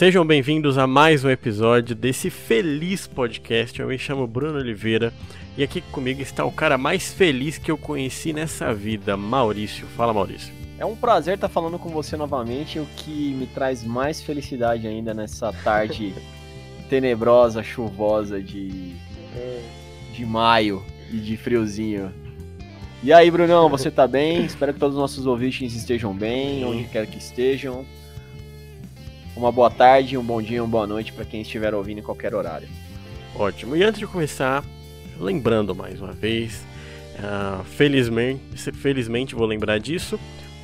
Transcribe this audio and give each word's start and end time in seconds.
Sejam 0.00 0.24
bem-vindos 0.24 0.78
a 0.78 0.86
mais 0.86 1.26
um 1.26 1.28
episódio 1.28 1.94
desse 1.94 2.30
feliz 2.30 3.06
podcast. 3.06 3.78
Eu 3.78 3.88
me 3.88 3.98
chamo 3.98 4.26
Bruno 4.26 4.58
Oliveira 4.58 5.12
e 5.58 5.62
aqui 5.62 5.82
comigo 5.82 6.22
está 6.22 6.42
o 6.42 6.50
cara 6.50 6.78
mais 6.78 7.12
feliz 7.12 7.58
que 7.58 7.70
eu 7.70 7.76
conheci 7.76 8.32
nessa 8.32 8.72
vida, 8.72 9.14
Maurício. 9.14 9.86
Fala, 9.88 10.14
Maurício. 10.14 10.54
É 10.78 10.86
um 10.86 10.96
prazer 10.96 11.34
estar 11.34 11.50
falando 11.50 11.78
com 11.78 11.90
você 11.90 12.16
novamente, 12.16 12.78
o 12.78 12.86
que 12.96 13.34
me 13.34 13.46
traz 13.46 13.84
mais 13.84 14.22
felicidade 14.22 14.86
ainda 14.86 15.12
nessa 15.12 15.52
tarde 15.52 16.14
tenebrosa, 16.88 17.62
chuvosa 17.62 18.40
de, 18.40 18.94
de 20.14 20.24
maio 20.24 20.82
e 21.12 21.18
de 21.18 21.36
friozinho. 21.36 22.10
E 23.02 23.12
aí, 23.12 23.30
Brunão, 23.30 23.68
você 23.68 23.90
tá 23.90 24.08
bem? 24.08 24.46
Espero 24.46 24.72
que 24.72 24.80
todos 24.80 24.96
os 24.96 25.00
nossos 25.02 25.26
ouvintes 25.26 25.74
estejam 25.74 26.14
bem, 26.14 26.64
onde 26.64 26.84
quer 26.84 27.06
que 27.06 27.18
estejam. 27.18 27.84
Uma 29.36 29.52
boa 29.52 29.70
tarde, 29.70 30.18
um 30.18 30.22
bom 30.22 30.42
dia, 30.42 30.62
uma 30.62 30.68
boa 30.68 30.86
noite 30.86 31.12
para 31.12 31.24
quem 31.24 31.42
estiver 31.42 31.74
ouvindo 31.74 31.98
em 31.98 32.02
qualquer 32.02 32.34
horário. 32.34 32.68
Ótimo. 33.34 33.76
E 33.76 33.82
antes 33.82 33.98
de 33.98 34.06
começar, 34.06 34.64
lembrando 35.18 35.74
mais 35.74 36.00
uma 36.00 36.12
vez, 36.12 36.64
uh, 37.14 37.64
felizmente, 37.64 38.42
felizmente 38.72 39.34
vou 39.34 39.46
lembrar 39.46 39.78
disso, 39.78 40.18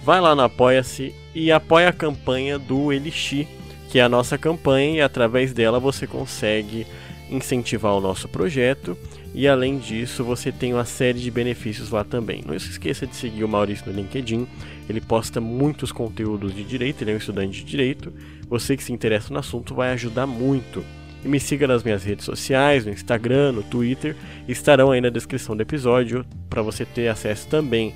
vai 0.05 0.21
lá 0.21 0.35
no 0.35 0.43
Apoia-se 0.43 1.15
e 1.35 1.51
apoia 1.53 1.89
a 1.89 1.93
campanha 1.93 2.59
do 2.59 2.93
Elixir, 2.93 3.47
que 3.89 3.99
é 4.01 4.03
a 4.03 4.09
nossa 4.09 4.37
campanha, 4.37 4.97
e 4.97 5.01
através 5.01 5.53
dela 5.53 5.79
você 5.79 6.07
consegue 6.07 6.87
incentivar 7.31 7.95
o 7.95 8.01
nosso 8.01 8.29
projeto. 8.29 8.97
E 9.35 9.47
além 9.47 9.79
disso, 9.79 10.25
você 10.25 10.51
tem 10.51 10.73
uma 10.73 10.85
série 10.85 11.21
de 11.21 11.31
benefícios 11.31 11.91
lá 11.91 12.03
também. 12.03 12.43
Não 12.47 12.59
se 12.59 12.71
esqueça 12.71 13.07
de 13.07 13.15
seguir 13.15 13.45
o 13.45 13.49
Maurício 13.49 13.85
no 13.87 13.93
LinkedIn, 13.93 14.47
ele 14.89 15.01
posta 15.01 15.41
muitos 15.41 15.93
conteúdos 15.93 16.55
de 16.55 16.65
direito, 16.65 17.03
ele 17.03 17.11
é 17.11 17.15
um 17.15 17.19
estudante 17.19 17.63
de 17.63 17.65
direito. 17.65 18.13
Você 18.49 18.77
que 18.77 18.83
se 18.83 18.93
interessa 18.93 19.33
no 19.33 19.41
assunto 19.41 19.75
vai 19.75 19.91
ajudar 19.93 20.27
muito. 20.27 20.85
E 21.25 21.29
me 21.29 21.41
siga 21.41 21.67
nas 21.67 21.83
minhas 21.83 22.05
redes 22.05 22.25
sociais, 22.25 22.85
no 22.85 22.93
Instagram, 22.93 23.53
no 23.53 23.63
Twitter, 23.63 24.17
estarão 24.47 24.93
aí 24.93 25.01
na 25.01 25.09
descrição 25.09 25.57
do 25.57 25.63
episódio 25.63 26.25
para 26.49 26.63
você 26.63 26.85
ter 26.85 27.09
acesso 27.09 27.49
também 27.49 27.95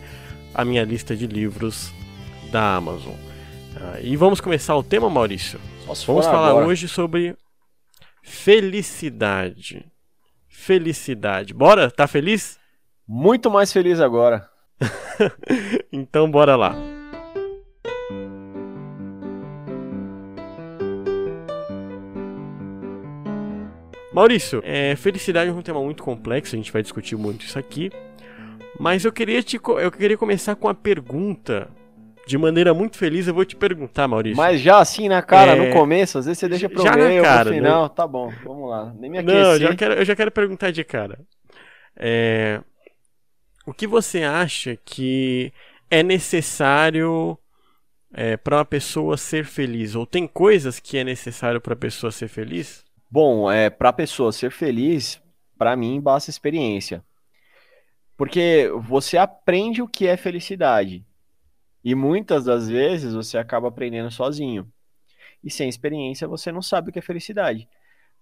à 0.55 0.65
minha 0.65 0.85
lista 0.85 1.15
de 1.15 1.27
livros 1.27 1.93
da 2.51 2.75
Amazon. 2.75 3.15
Ah, 3.77 4.01
e 4.01 4.17
vamos 4.17 4.41
começar 4.41 4.77
o 4.77 4.83
tema, 4.83 5.09
Maurício. 5.09 5.61
Vamos 6.07 6.27
falar 6.27 6.51
agora. 6.51 6.67
hoje 6.67 6.89
sobre 6.89 7.37
felicidade. 8.23 9.87
Felicidade. 10.49 11.55
Bora? 11.55 11.91
Tá 11.91 12.07
feliz? 12.07 12.59
Muito 13.07 13.51
mais 13.51 13.73
feliz 13.73 14.01
agora. 14.01 14.49
então 15.93 16.31
bora 16.31 16.57
lá. 16.57 16.90
Maurício, 24.21 24.63
é, 24.67 24.95
felicidade 24.97 25.49
é 25.49 25.53
um 25.53 25.63
tema 25.63 25.83
muito 25.83 26.03
complexo, 26.03 26.55
a 26.55 26.59
gente 26.59 26.71
vai 26.71 26.83
discutir 26.83 27.17
muito 27.17 27.47
isso 27.47 27.59
aqui. 27.59 27.91
Mas 28.79 29.05
eu 29.05 29.13
queria, 29.13 29.43
te, 29.43 29.57
eu 29.57 29.91
queria 29.91 30.17
começar 30.17 30.55
com 30.57 30.67
uma 30.67 30.75
pergunta 30.75 31.69
de 32.27 32.37
maneira 32.37 32.75
muito 32.75 32.99
feliz, 32.99 33.27
eu 33.27 33.33
vou 33.35 33.47
te 33.47 33.57
perguntar, 33.57 34.07
Maurício. 34.07 34.37
Mas 34.37 34.61
já 34.61 34.79
assim 34.79 35.09
na 35.09 35.23
cara, 35.23 35.53
é... 35.53 35.57
no 35.57 35.73
começo, 35.73 36.19
às 36.19 36.27
vezes 36.27 36.39
você 36.39 36.49
deixa 36.49 36.69
pro 36.69 36.83
já 36.83 36.93
meio, 36.93 37.23
cara, 37.23 37.49
no 37.49 37.57
final, 37.57 37.83
né? 37.85 37.91
tá 37.97 38.07
bom, 38.07 38.31
vamos 38.45 38.69
lá. 38.69 38.93
Nem 38.99 39.11
me 39.11 39.19
aqueci. 39.19 39.35
Não, 39.35 39.53
eu 39.53 39.59
já 39.59 39.75
quero, 39.75 39.95
eu 39.95 40.05
já 40.05 40.15
quero 40.15 40.31
perguntar 40.31 40.71
de 40.71 40.85
cara. 40.85 41.19
É... 41.97 42.61
O 43.67 43.73
que 43.73 43.87
você 43.87 44.23
acha 44.23 44.77
que 44.85 45.51
é 45.91 46.03
necessário 46.03 47.39
é, 48.13 48.37
para 48.37 48.59
uma 48.59 48.65
pessoa 48.67 49.17
ser 49.17 49.47
feliz? 49.47 49.95
Ou 49.95 50.05
tem 50.05 50.27
coisas 50.27 50.79
que 50.79 50.99
é 50.99 51.05
necessário 51.05 51.61
para 51.61 51.73
a 51.73 51.77
pessoa 51.77 52.13
ser 52.13 52.29
feliz? 52.29 52.85
Bom, 53.11 53.51
é, 53.51 53.69
para 53.69 53.89
a 53.89 53.93
pessoa 53.93 54.31
ser 54.31 54.53
feliz, 54.53 55.21
para 55.59 55.77
mim 55.77 56.01
basta 56.01 56.31
experiência. 56.31 57.05
Porque 58.17 58.71
você 58.83 59.17
aprende 59.17 59.83
o 59.83 59.89
que 59.89 60.07
é 60.07 60.17
felicidade. 60.17 61.05
E 61.83 61.95
muitas 61.95 62.45
das 62.45 62.69
vezes 62.69 63.15
você 63.15 63.37
acaba 63.37 63.69
aprendendo 63.69 64.11
sozinho. 64.11 64.71
E 65.43 65.51
sem 65.51 65.69
experiência 65.69 66.29
você 66.29 66.53
não 66.53 66.63
sabe 66.63 66.91
o 66.91 66.93
que 66.93 66.99
é 66.99 67.03
felicidade. 67.03 67.69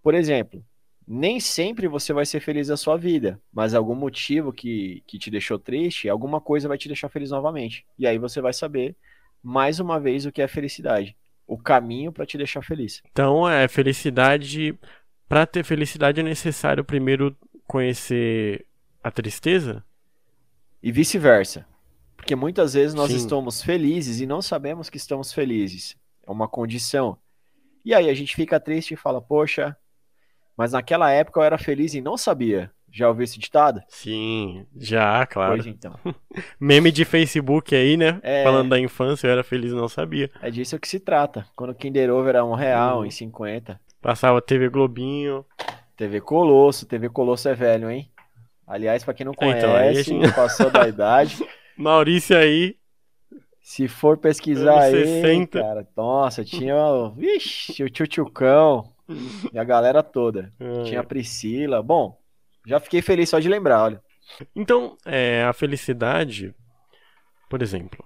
Por 0.03 0.15
exemplo, 0.15 0.65
nem 1.06 1.41
sempre 1.41 1.87
você 1.87 2.12
vai 2.12 2.25
ser 2.25 2.41
feliz 2.41 2.69
na 2.69 2.77
sua 2.77 2.97
vida, 2.97 3.41
mas 3.53 3.75
algum 3.75 3.94
motivo 3.94 4.53
que, 4.53 5.03
que 5.06 5.19
te 5.19 5.31
deixou 5.31 5.59
triste, 5.59 6.09
alguma 6.09 6.41
coisa 6.41 6.69
vai 6.69 6.78
te 6.78 6.88
deixar 6.88 7.09
feliz 7.09 7.31
novamente. 7.31 7.84
E 7.98 8.06
aí 8.06 8.19
você 8.19 8.41
vai 8.41 8.53
saber 8.53 8.97
mais 9.43 9.81
uma 9.81 10.00
vez 10.00 10.25
o 10.25 10.32
que 10.32 10.41
é 10.41 10.48
felicidade, 10.48 11.16
o 11.48 11.56
caminho 11.56 12.12
para 12.12 12.26
te 12.26 12.36
deixar 12.36 12.62
feliz. 12.62 13.03
Então, 13.10 13.48
é 13.48 13.66
felicidade, 13.66 14.78
para 15.26 15.47
ter 15.47 15.64
felicidade 15.64 16.20
é 16.20 16.22
necessário 16.22 16.84
primeiro 16.84 17.34
conhecer 17.66 18.66
a 19.03 19.10
tristeza? 19.10 19.82
E 20.82 20.92
vice-versa. 20.92 21.66
Porque 22.14 22.36
muitas 22.36 22.75
vezes 22.75 22.94
nós 22.94 23.10
Sim. 23.10 23.16
estamos 23.16 23.62
felizes 23.62 24.20
e 24.20 24.26
não 24.26 24.42
sabemos 24.42 24.91
que 24.91 24.98
estamos 24.98 25.32
felizes. 25.32 25.97
É 26.26 26.31
uma 26.31 26.47
condição. 26.47 27.16
E 27.84 27.94
aí 27.94 28.10
a 28.10 28.15
gente 28.15 28.36
fica 28.36 28.60
triste 28.60 28.92
e 28.92 28.97
fala, 28.97 29.20
poxa, 29.20 29.75
mas 30.54 30.72
naquela 30.72 31.10
época 31.10 31.41
eu 31.41 31.44
era 31.44 31.56
feliz 31.56 31.94
e 31.94 32.03
não 32.03 32.19
sabia. 32.19 32.70
Já 32.91 33.09
ouviu 33.09 33.25
esse 33.25 33.38
ditado? 33.38 33.82
Sim, 33.88 34.66
já, 34.76 35.26
claro. 35.26 35.54
Pois 35.54 35.66
então. 35.66 35.94
Meme 36.59 36.91
de 36.91 37.04
Facebook 37.04 37.75
aí, 37.75 37.97
né? 37.97 38.19
É... 38.22 38.43
Falando 38.43 38.71
da 38.71 38.81
infância, 38.81 39.26
eu 39.26 39.32
era 39.32 39.44
feliz 39.44 39.72
e 39.72 39.75
não 39.75 39.88
sabia. 39.88 40.31
É 40.43 40.50
disso 40.50 40.78
que 40.78 40.88
se 40.88 40.98
trata. 40.98 41.47
Quando 41.54 41.71
o 41.71 41.75
Kinder 41.75 42.10
Ovo 42.10 42.28
era 42.28 42.44
um 42.44 42.54
real, 42.54 43.00
hum. 43.00 43.04
em 43.04 43.10
50. 43.10 43.78
Passava 44.00 44.41
TV 44.41 44.69
Globinho. 44.69 45.44
TV 45.97 46.21
Colosso. 46.21 46.87
TV 46.87 47.09
Colosso 47.09 47.48
é 47.48 47.54
velho, 47.54 47.91
hein? 47.91 48.10
Aliás, 48.66 49.03
para 49.03 49.15
quem 49.15 49.25
não 49.25 49.32
conhece, 49.32 50.12
então, 50.12 50.22
gente... 50.22 50.34
passou 50.34 50.71
da 50.71 50.87
idade. 50.87 51.38
Maurício 51.77 52.37
aí. 52.37 52.77
Se 53.62 53.88
for 53.88 54.16
pesquisar 54.16 54.81
aí, 54.81 55.04
60. 55.22 55.60
cara, 55.60 55.88
nossa, 55.97 56.44
tinha, 56.44 56.75
vixe, 57.16 57.82
o 57.82 57.91
Tchutchucão 57.91 58.93
e 59.53 59.59
a 59.59 59.65
galera 59.65 60.03
toda. 60.03 60.53
É. 60.59 60.82
Tinha 60.84 61.00
a 61.00 61.04
Priscila. 61.04 61.82
Bom, 61.82 62.19
já 62.69 62.79
fiquei 62.79 63.01
feliz 63.01 63.31
só 63.31 63.39
de 63.39 63.49
lembrar, 63.49 63.83
olha. 63.83 64.03
Então, 64.55 64.97
é, 65.06 65.43
a 65.45 65.53
felicidade, 65.55 66.55
por 67.49 67.62
exemplo, 67.62 68.05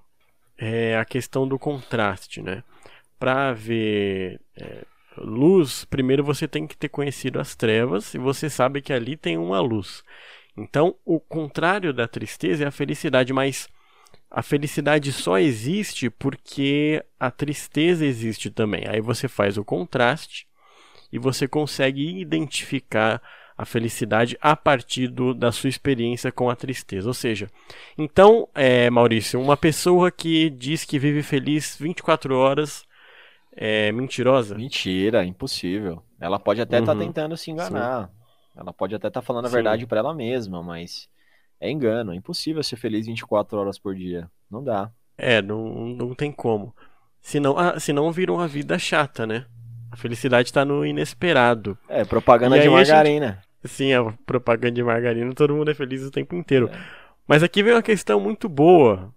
é 0.57 0.97
a 0.97 1.05
questão 1.05 1.49
do 1.49 1.59
contraste, 1.59 2.41
né? 2.41 2.63
Para 3.19 3.53
ver 3.53 4.41
é, 4.57 4.85
luz, 5.19 5.85
primeiro 5.85 6.23
você 6.23 6.47
tem 6.47 6.67
que 6.67 6.77
ter 6.77 6.89
conhecido 6.89 7.41
as 7.41 7.57
trevas 7.57 8.15
e 8.15 8.19
você 8.19 8.49
sabe 8.49 8.81
que 8.81 8.93
ali 8.93 9.17
tem 9.17 9.37
uma 9.37 9.61
luz. 9.61 10.05
Então, 10.57 10.95
o 11.05 11.19
contrário 11.19 11.93
da 11.93 12.07
tristeza 12.07 12.65
é 12.65 12.67
a 12.69 12.73
felicidade, 12.73 13.33
mas 13.33 13.69
a 14.31 14.43
felicidade 14.43 15.13
só 15.13 15.39
existe 15.39 16.09
porque 16.09 17.05
a 17.19 17.31
tristeza 17.31 18.07
existe 18.07 18.51
também. 18.51 18.85
Aí 18.87 19.01
você 19.01 19.27
faz 19.27 19.59
o 19.59 19.65
contraste 19.65 20.47
e 21.13 21.19
você 21.19 21.49
consegue 21.49 22.21
identificar 22.21 23.21
a 23.63 23.65
felicidade 23.65 24.37
a 24.41 24.57
partir 24.57 25.07
do, 25.07 25.33
da 25.33 25.53
sua 25.53 25.69
experiência 25.69 26.33
com 26.33 26.51
a 26.51 26.57
tristeza. 26.57 27.07
Ou 27.07 27.15
seja, 27.15 27.49
então, 27.97 28.49
é, 28.57 28.91
Maurício, 28.91 29.41
uma 29.41 29.57
pessoa 29.57 30.11
que 30.11 30.51
diz 30.51 30.85
que 30.85 30.99
vive 30.99 31.23
feliz 31.23 31.77
24 31.79 32.37
horas 32.37 32.85
é 33.53 33.93
mentirosa? 33.93 34.57
Mentira, 34.57 35.25
impossível. 35.25 36.03
Ela 36.21 36.41
pode 36.41 36.61
até 36.61 36.81
estar 36.81 36.87
tá 36.87 36.93
uhum, 36.93 36.99
tá 36.99 37.05
tentando 37.05 37.37
se 37.37 37.53
enganar. 37.53 38.09
Sim. 38.09 38.15
Ela 38.57 38.73
pode 38.73 38.97
até 38.97 39.07
estar 39.07 39.21
tá 39.21 39.25
falando 39.25 39.47
a 39.47 39.49
verdade 39.51 39.87
para 39.87 40.01
ela 40.01 40.13
mesma, 40.13 40.61
mas 40.61 41.09
é 41.61 41.71
engano. 41.71 42.13
É 42.13 42.17
impossível 42.17 42.65
ser 42.65 42.75
feliz 42.75 43.07
24 43.07 43.57
horas 43.57 43.79
por 43.79 43.95
dia. 43.95 44.29
Não 44.51 44.65
dá. 44.65 44.91
É, 45.17 45.41
não, 45.41 45.69
não 45.87 46.15
tem 46.17 46.33
como. 46.33 46.75
Senão, 47.21 47.57
ah, 47.57 47.79
senão 47.79 48.11
vira 48.11 48.33
uma 48.33 48.49
vida 48.49 48.77
chata, 48.77 49.25
né? 49.25 49.47
A 49.89 49.97
felicidade 49.97 50.49
está 50.49 50.65
no 50.65 50.85
inesperado. 50.85 51.79
É, 51.89 52.05
propaganda 52.05 52.59
de 52.59 52.69
margarina. 52.69 53.35
Gente... 53.35 53.52
Sim, 53.65 53.93
a 53.93 54.13
propaganda 54.27 54.73
de 54.73 54.83
margarina, 54.83 55.33
todo 55.35 55.55
mundo 55.55 55.71
é 55.71 55.75
feliz 55.75 56.03
o 56.03 56.11
tempo 56.11 56.35
inteiro. 56.35 56.69
É. 56.73 57.03
Mas 57.27 57.43
aqui 57.43 57.63
vem 57.63 57.75
uma 57.75 57.83
questão 57.83 58.21
muito 58.21 58.49
boa. 58.49 59.15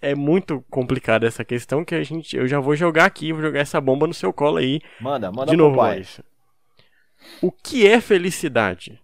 É 0.00 0.14
muito 0.14 0.64
complicada 0.70 1.26
essa 1.26 1.44
questão 1.44 1.84
que 1.84 1.94
a 1.94 2.04
gente, 2.04 2.36
eu 2.36 2.46
já 2.46 2.60
vou 2.60 2.76
jogar 2.76 3.06
aqui, 3.06 3.32
vou 3.32 3.42
jogar 3.42 3.60
essa 3.60 3.80
bomba 3.80 4.06
no 4.06 4.14
seu 4.14 4.32
colo 4.32 4.58
aí. 4.58 4.80
Manda, 5.00 5.32
manda 5.32 5.50
de 5.50 5.56
novo, 5.56 5.76
pai. 5.76 6.04
O 7.40 7.50
que 7.50 7.86
é 7.86 8.00
felicidade? 8.00 9.00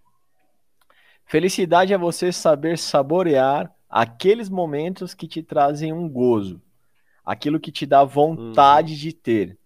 Felicidade 1.25 1.93
é 1.93 1.97
você 1.97 2.31
saber 2.31 2.77
saborear 2.77 3.71
aqueles 3.89 4.49
momentos 4.49 5.13
que 5.13 5.27
te 5.27 5.43
trazem 5.43 5.91
um 5.91 6.07
gozo, 6.07 6.61
aquilo 7.25 7.59
que 7.59 7.71
te 7.71 7.85
dá 7.85 8.03
vontade 8.03 8.93
hum. 8.93 8.97
de 8.97 9.13
ter. 9.13 9.57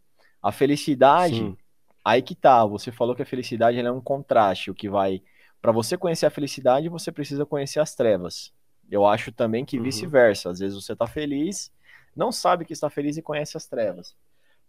A 0.41 0.51
felicidade, 0.51 1.38
Sim. 1.38 1.57
Aí 2.03 2.21
que 2.21 2.35
tá. 2.35 2.65
Você 2.65 2.91
falou 2.91 3.15
que 3.15 3.21
a 3.21 3.25
felicidade 3.25 3.79
é 3.79 3.91
um 3.91 4.01
contraste, 4.01 4.71
o 4.71 4.75
que 4.75 4.89
vai 4.89 5.21
para 5.61 5.71
você 5.71 5.97
conhecer 5.97 6.25
a 6.25 6.29
felicidade, 6.29 6.89
você 6.89 7.11
precisa 7.11 7.45
conhecer 7.45 7.79
as 7.79 7.95
trevas. 7.95 8.53
Eu 8.91 9.05
acho 9.05 9.31
também 9.31 9.63
que 9.63 9.77
uhum. 9.77 9.83
vice-versa. 9.83 10.50
Às 10.50 10.59
vezes 10.59 10.75
você 10.75 10.91
está 10.91 11.07
feliz, 11.07 11.71
não 12.13 12.33
sabe 12.33 12.65
que 12.65 12.73
está 12.73 12.89
feliz 12.89 13.15
e 13.15 13.21
conhece 13.21 13.55
as 13.55 13.65
trevas. 13.65 14.15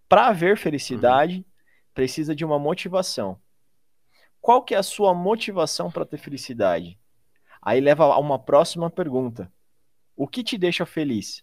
Para 0.08 0.28
haver 0.28 0.56
felicidade, 0.56 1.38
uhum 1.38 1.54
precisa 1.94 2.34
de 2.34 2.44
uma 2.44 2.58
motivação. 2.58 3.40
Qual 4.40 4.62
que 4.62 4.74
é 4.74 4.78
a 4.78 4.82
sua 4.82 5.14
motivação 5.14 5.90
para 5.90 6.04
ter 6.04 6.18
felicidade? 6.18 6.98
Aí 7.62 7.80
leva 7.80 8.04
a 8.04 8.18
uma 8.18 8.38
próxima 8.38 8.90
pergunta. 8.90 9.50
O 10.14 10.28
que 10.28 10.44
te 10.44 10.58
deixa 10.58 10.84
feliz? 10.84 11.42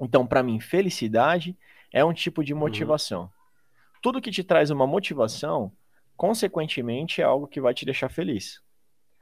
Então, 0.00 0.26
para 0.26 0.42
mim, 0.42 0.58
felicidade 0.58 1.58
é 1.92 2.02
um 2.02 2.14
tipo 2.14 2.42
de 2.42 2.54
uhum. 2.54 2.60
motivação. 2.60 3.22
Uhum. 3.22 3.30
Tudo 4.02 4.20
que 4.20 4.30
te 4.30 4.44
traz 4.44 4.70
uma 4.70 4.86
motivação, 4.86 5.72
consequentemente, 6.16 7.22
é 7.22 7.24
algo 7.24 7.46
que 7.46 7.60
vai 7.60 7.72
te 7.72 7.86
deixar 7.86 8.10
feliz. 8.10 8.60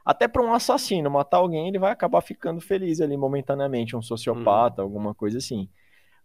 Até 0.04 0.26
para 0.26 0.42
um 0.42 0.52
assassino 0.52 1.10
matar 1.10 1.36
alguém, 1.36 1.68
ele 1.68 1.78
vai 1.78 1.92
acabar 1.92 2.20
ficando 2.22 2.60
feliz 2.60 3.00
ali 3.00 3.16
momentaneamente, 3.16 3.94
um 3.94 4.02
sociopata, 4.02 4.82
uhum. 4.82 4.88
alguma 4.88 5.14
coisa 5.14 5.38
assim. 5.38 5.68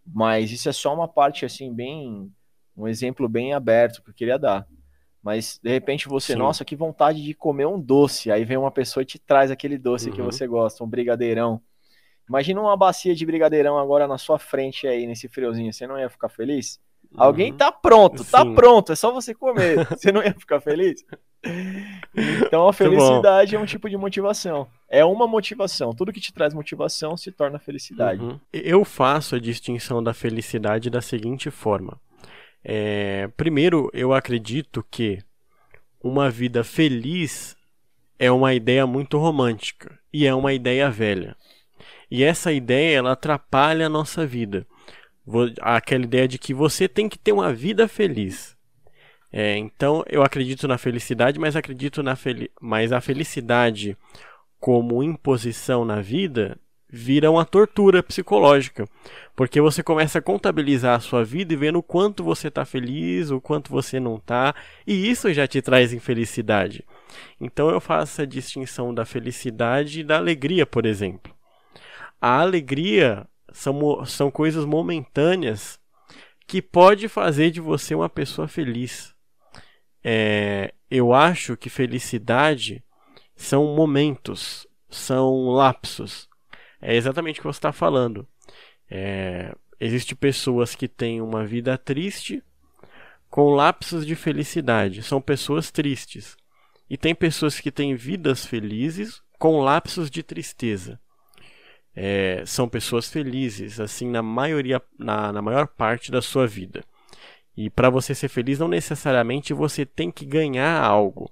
Mas 0.06 0.52
isso 0.52 0.69
é 0.69 0.72
só 0.72 0.94
uma 0.94 1.07
parte 1.07 1.46
assim 1.46 1.74
bem 1.74 2.31
um 2.78 2.88
exemplo 2.88 3.30
bem 3.30 3.54
aberto 3.54 4.04
que 4.04 4.10
eu 4.10 4.13
queria 4.13 4.38
dar. 4.38 4.68
Mas 5.24 5.60
de 5.63 5.69
repente 5.69 6.07
você, 6.07 6.34
Sim. 6.34 6.40
nossa, 6.40 6.66
que 6.66 6.75
vontade 6.75 7.24
de 7.24 7.34
comer 7.34 7.66
um 7.66 7.80
doce. 7.80 8.31
Aí 8.31 8.46
vem 8.46 8.57
uma 8.57 8.72
pessoa 8.72 9.02
e 9.02 9.06
te 9.06 9.18
traz 9.18 9.50
aquele 9.50 9.78
doce 9.78 10.10
uhum. 10.10 10.16
que 10.16 10.22
você 10.22 10.46
gosta, 10.46 10.84
um 10.84 10.88
brigadeirão. 10.88 11.62
Imagina 12.28 12.62
uma 12.62 12.75
bacia 12.75 13.16
de 13.16 13.25
brigadeirão 13.25 13.78
agora 13.78 14.07
na 14.07 14.18
sua 14.18 14.38
frente 14.38 14.88
aí, 14.88 15.07
nesse 15.07 15.28
friozinho. 15.28 15.72
Você 15.72 15.88
não 15.88 16.00
ia 16.00 16.10
ficar 16.10 16.30
feliz? 16.30 16.80
Uhum. 17.12 17.24
Alguém 17.24 17.54
tá 17.54 17.72
pronto, 17.72 18.24
tá 18.24 18.40
Sim. 18.44 18.50
tá 18.50 18.56
pronto, 18.56 18.92
é 18.92 18.96
só 18.96 19.12
você 19.12 19.34
comer. 19.34 19.88
Você 19.96 20.12
não 20.12 20.24
ia 20.24 20.34
ficar 20.34 20.60
feliz? 20.60 21.06
Então 22.16 22.68
a 22.68 22.74
felicidade 22.74 23.56
é 23.56 23.60
um 23.60 23.66
tipo 23.66 23.90
de 23.90 23.98
motivação. 23.98 24.68
É 24.90 25.06
uma 25.06 25.28
motivação. 25.28 25.94
Tudo 25.94 26.12
que 26.12 26.19
te 26.19 26.34
traz 26.34 26.54
motivação 26.54 27.16
se 27.16 27.31
torna 27.31 27.60
felicidade. 27.60 28.22
Uhum. 28.22 28.40
Eu 28.52 28.84
faço 28.84 29.36
a 29.36 29.40
distinção 29.40 30.02
da 30.02 30.13
felicidade 30.13 30.90
da 30.90 31.02
seguinte 31.02 31.52
forma. 31.52 32.00
É, 32.63 33.30
primeiro, 33.38 33.92
eu 33.94 34.13
acredito 34.13 34.84
que 34.90 35.19
uma 36.04 36.30
vida 36.30 36.63
feliz 36.63 37.56
é 38.18 38.31
uma 38.31 38.54
ideia 38.54 38.88
muito 38.88 39.18
romântica 39.18 40.00
e 40.12 40.25
é 40.25 40.34
uma 40.34 40.54
ideia 40.54 40.90
velha. 40.90 41.36
E 42.10 42.24
essa 42.24 42.52
ideia 42.52 42.98
ela 42.98 43.12
atrapalha 43.12 43.86
a 43.86 43.90
nossa 43.90 44.25
vida. 44.25 44.66
Aquela 45.62 46.04
ideia 46.04 46.27
de 46.27 46.38
que 46.38 46.54
você 46.54 46.88
tem 46.88 47.10
que 47.10 47.18
ter 47.18 47.31
uma 47.31 47.54
vida 47.54 47.88
feliz. 47.88 48.56
É, 49.31 49.57
então 49.57 50.04
eu 50.07 50.24
acredito 50.24 50.68
na 50.68 50.77
felicidade, 50.77 51.39
mas 51.39 51.56
acredito 51.56 52.01
na 52.01 52.16
fel 52.16 52.48
mas 52.62 52.94
a 52.94 53.01
felicidade 53.01 53.98
como 54.60 55.04
imposição 55.04 55.83
na 55.83 56.00
vida 56.00 56.57
vira 56.89 57.30
uma 57.30 57.44
tortura 57.44 58.01
psicológica. 58.01 58.88
Porque 59.36 59.60
você 59.60 59.83
começa 59.83 60.19
a 60.19 60.22
contabilizar 60.22 60.95
a 60.95 61.00
sua 61.01 61.24
vida 61.25 61.54
e 61.54 61.57
vendo 61.57 61.80
o 61.80 61.83
quanto 61.83 62.24
você 62.24 62.48
está 62.48 62.63
feliz, 62.63 63.30
o 63.30 63.42
quanto 63.42 63.69
você 63.69 64.00
não 64.00 64.16
está, 64.16 64.56
e 64.88 65.10
isso 65.10 65.33
já 65.33 65.45
te 65.45 65.62
traz 65.62 65.92
infelicidade. 65.92 66.86
Então 67.39 67.69
eu 67.69 67.81
faço 67.81 68.21
a 68.21 68.25
distinção 68.25 68.94
da 68.94 69.04
felicidade 69.04 70.00
e 70.00 70.04
da 70.04 70.18
alegria, 70.18 70.66
por 70.66 70.86
exemplo. 70.86 71.36
A 72.21 72.39
alegria 72.39 73.28
são, 73.56 74.06
são 74.06 74.30
coisas 74.30 74.66
momentâneas 74.66 75.80
que 76.48 76.62
pode 76.62 77.07
fazer 77.07 77.52
de 77.52 77.60
você 77.60 77.96
uma 77.96 78.10
pessoa 78.10 78.48
feliz. 78.48 79.16
É, 80.04 80.74
eu 80.92 81.13
acho 81.13 81.57
que 81.57 81.69
felicidade 81.69 82.84
são 83.36 83.75
momentos, 83.75 84.68
são 84.90 85.50
lapsos. 85.50 86.30
É 86.81 86.96
exatamente 86.96 87.40
o 87.40 87.42
que 87.42 87.48
você 87.48 87.57
está 87.57 87.72
falando. 87.72 88.28
É, 88.90 89.56
Existem 89.80 90.16
pessoas 90.16 90.74
que 90.74 90.88
têm 90.88 91.22
uma 91.22 91.46
vida 91.46 91.78
triste 91.78 92.42
com 93.30 93.54
lapsos 93.54 94.06
de 94.06 94.16
felicidade. 94.16 95.04
São 95.04 95.22
pessoas 95.22 95.69
tristes. 95.69 96.38
E 96.90 96.98
tem 96.98 97.13
pessoas 97.13 97.60
que 97.60 97.72
têm 97.72 97.96
vidas 97.96 98.46
felizes 98.46 99.22
com 99.38 99.60
lapsos 99.60 100.10
de 100.10 100.24
tristeza. 100.24 101.00
É, 101.95 102.44
são 102.45 102.68
pessoas 102.68 103.09
felizes, 103.09 103.80
assim, 103.80 104.09
na 104.09 104.21
maioria, 104.21 104.81
na, 105.00 105.31
na 105.31 105.42
maior 105.42 105.68
parte 105.68 106.12
da 106.12 106.21
sua 106.21 106.45
vida. 106.45 106.83
E 107.56 107.69
para 107.69 107.89
você 107.89 108.13
ser 108.13 108.27
feliz, 108.27 108.59
não 108.59 108.68
necessariamente 108.68 109.53
você 109.53 109.86
tem 109.86 110.12
que 110.12 110.25
ganhar 110.25 110.83
algo 110.83 111.31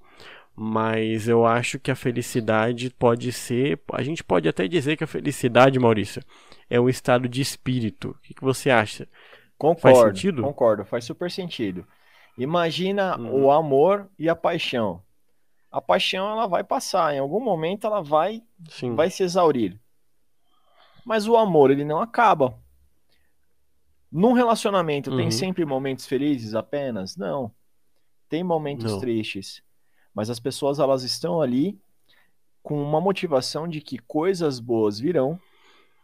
mas 0.55 1.27
eu 1.27 1.45
acho 1.45 1.79
que 1.79 1.89
a 1.89 1.95
felicidade 1.95 2.89
pode 2.91 3.31
ser. 3.31 3.79
A 3.91 4.03
gente 4.03 4.23
pode 4.23 4.47
até 4.47 4.67
dizer 4.67 4.95
que 4.95 5.03
a 5.03 5.07
felicidade, 5.07 5.79
Maurício, 5.79 6.21
é 6.69 6.79
um 6.79 6.87
estado 6.87 7.27
de 7.27 7.41
espírito. 7.41 8.11
O 8.11 8.21
que, 8.21 8.33
que 8.33 8.43
você 8.43 8.69
acha? 8.69 9.07
Concordo. 9.57 9.97
Faz 9.97 10.15
sentido? 10.15 10.43
Concordo, 10.43 10.85
faz 10.85 11.05
super 11.05 11.31
sentido. 11.31 11.85
Imagina 12.37 13.17
uhum. 13.17 13.45
o 13.45 13.51
amor 13.51 14.07
e 14.17 14.29
a 14.29 14.35
paixão. 14.35 15.01
A 15.71 15.81
paixão 15.81 16.29
ela 16.29 16.45
vai 16.47 16.63
passar, 16.63 17.15
em 17.15 17.19
algum 17.19 17.39
momento 17.39 17.87
ela 17.87 18.01
vai, 18.01 18.43
Sim. 18.69 18.93
vai 18.93 19.09
se 19.09 19.23
exaurir. 19.23 19.79
Mas 21.05 21.27
o 21.27 21.35
amor 21.35 21.71
ele 21.71 21.83
não 21.83 21.99
acaba. 21.99 22.57
Num 24.11 24.33
relacionamento 24.33 25.09
uhum. 25.09 25.17
tem 25.17 25.31
sempre 25.31 25.65
momentos 25.65 26.05
felizes 26.05 26.53
apenas? 26.55 27.17
Não. 27.17 27.51
Tem 28.29 28.43
momentos 28.43 28.91
não. 28.91 28.99
tristes 28.99 29.63
mas 30.13 30.29
as 30.29 30.39
pessoas 30.39 30.79
elas 30.79 31.03
estão 31.03 31.41
ali 31.41 31.79
com 32.61 32.81
uma 32.81 33.01
motivação 33.01 33.67
de 33.67 33.81
que 33.81 33.97
coisas 33.97 34.59
boas 34.59 34.99
virão 34.99 35.39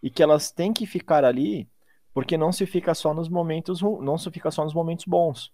e 0.02 0.10
que 0.10 0.24
elas 0.24 0.52
têm 0.52 0.74
que 0.74 0.86
ficar 0.86 1.24
ali 1.24 1.70
porque 2.14 2.38
não 2.38 2.52
se 2.52 2.66
fica 2.66 2.94
só 2.94 3.14
nos 3.14 3.30
momentos 3.30 3.82
não 3.82 4.18
se 4.18 4.30
fica 4.32 4.50
só 4.50 4.64
nos 4.64 4.74
momentos 4.74 5.06
bons. 5.06 5.54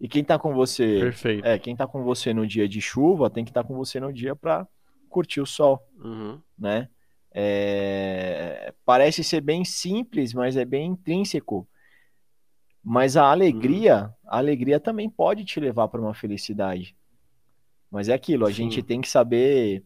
E 0.00 0.08
quem 0.08 0.22
tá 0.22 0.38
com 0.38 0.54
você, 0.54 1.00
Perfeito. 1.00 1.44
é, 1.44 1.58
quem 1.58 1.74
tá 1.74 1.86
com 1.86 2.04
você 2.04 2.32
no 2.32 2.46
dia 2.46 2.68
de 2.68 2.80
chuva, 2.80 3.28
tem 3.28 3.44
que 3.44 3.50
estar 3.50 3.62
tá 3.62 3.68
com 3.68 3.74
você 3.74 3.98
no 3.98 4.12
dia 4.12 4.36
para 4.36 4.66
curtir 5.08 5.40
o 5.40 5.46
sol, 5.46 5.82
uhum. 5.96 6.40
né? 6.56 6.88
É... 7.40 8.74
parece 8.84 9.22
ser 9.22 9.40
bem 9.40 9.64
simples, 9.64 10.34
mas 10.34 10.56
é 10.56 10.64
bem 10.64 10.86
intrínseco. 10.86 11.68
Mas 12.82 13.16
a 13.16 13.30
alegria, 13.30 14.06
uhum. 14.06 14.10
a 14.26 14.38
alegria 14.38 14.80
também 14.80 15.08
pode 15.08 15.44
te 15.44 15.60
levar 15.60 15.86
para 15.86 16.00
uma 16.00 16.14
felicidade. 16.14 16.96
Mas 17.88 18.08
é 18.08 18.14
aquilo, 18.14 18.44
a 18.44 18.48
Sim. 18.48 18.54
gente 18.54 18.82
tem 18.82 19.00
que 19.00 19.08
saber. 19.08 19.84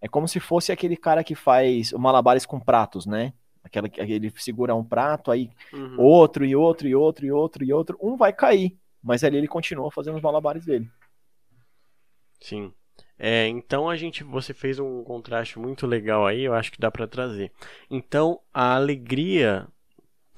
É 0.00 0.06
como 0.06 0.28
se 0.28 0.38
fosse 0.38 0.70
aquele 0.70 0.96
cara 0.96 1.24
que 1.24 1.34
faz 1.34 1.92
malabares 1.92 2.46
com 2.46 2.60
pratos, 2.60 3.06
né? 3.06 3.32
Aquela 3.64 3.88
que 3.88 4.00
ele 4.00 4.32
segura 4.36 4.74
um 4.74 4.84
prato, 4.84 5.32
aí 5.32 5.50
uhum. 5.72 6.00
outro 6.00 6.44
e 6.44 6.54
outro 6.54 6.86
e 6.86 6.94
outro 6.94 7.26
e 7.26 7.32
outro 7.32 7.64
e 7.64 7.72
outro. 7.72 7.98
Um 8.00 8.16
vai 8.16 8.32
cair, 8.32 8.78
mas 9.02 9.24
ali 9.24 9.36
ele 9.36 9.48
continua 9.48 9.90
fazendo 9.90 10.16
os 10.16 10.22
malabares 10.22 10.64
dele. 10.64 10.88
Sim. 12.40 12.72
É, 13.18 13.48
então 13.48 13.88
a 13.88 13.96
gente, 13.96 14.22
você 14.22 14.54
fez 14.54 14.78
um 14.78 15.02
contraste 15.02 15.58
muito 15.58 15.86
legal 15.86 16.26
aí, 16.26 16.44
eu 16.44 16.54
acho 16.54 16.70
que 16.70 16.80
dá 16.80 16.90
para 16.90 17.06
trazer. 17.06 17.50
Então 17.90 18.40
a 18.54 18.74
alegria 18.76 19.66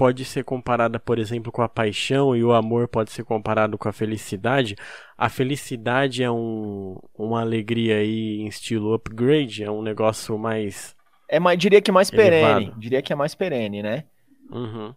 pode 0.01 0.25
ser 0.25 0.45
comparada, 0.45 0.99
por 0.99 1.19
exemplo, 1.19 1.53
com 1.53 1.61
a 1.61 1.69
paixão 1.69 2.35
e 2.35 2.43
o 2.43 2.55
amor 2.55 2.89
pode 2.89 3.11
ser 3.11 3.23
comparado 3.23 3.77
com 3.77 3.87
a 3.87 3.93
felicidade. 3.93 4.75
A 5.17 5.29
felicidade 5.29 6.23
é 6.23 6.31
um, 6.31 6.99
uma 7.15 7.43
alegria 7.43 7.97
aí 7.97 8.41
em 8.41 8.47
estilo 8.47 8.95
upgrade, 8.95 9.63
é 9.63 9.71
um 9.71 9.83
negócio 9.83 10.39
mais. 10.39 10.97
É 11.29 11.39
mais, 11.39 11.59
diria 11.59 11.83
que 11.83 11.93
mais 11.93 12.11
elevado. 12.11 12.61
perene. 12.61 12.81
Diria 12.81 13.03
que 13.03 13.13
é 13.13 13.17
mais 13.17 13.35
perene, 13.35 13.83
né? 13.83 14.05
Uhum. 14.51 14.95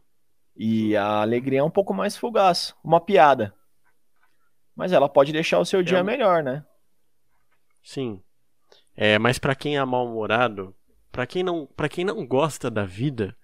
E 0.56 0.96
a 0.96 1.22
alegria 1.22 1.60
é 1.60 1.64
um 1.64 1.70
pouco 1.70 1.94
mais 1.94 2.16
fugaz, 2.16 2.74
uma 2.82 3.02
piada. 3.02 3.54
Mas 4.74 4.94
ela 4.94 5.10
pode 5.10 5.34
deixar 5.34 5.60
o 5.60 5.66
seu 5.66 5.84
dia 5.84 5.98
é... 5.98 6.04
melhor, 6.04 6.42
né? 6.42 6.64
Sim. 7.84 8.22
É, 8.96 9.20
mas 9.20 9.38
para 9.38 9.56
quem 9.56 9.78
é 9.78 9.86
mal-humorado, 9.86 10.74
para 11.12 11.28
quem 11.28 11.44
não, 11.44 11.68
para 11.76 11.90
quem 11.90 12.06
não 12.06 12.26
gosta 12.26 12.72
da 12.72 12.86
vida, 12.86 13.36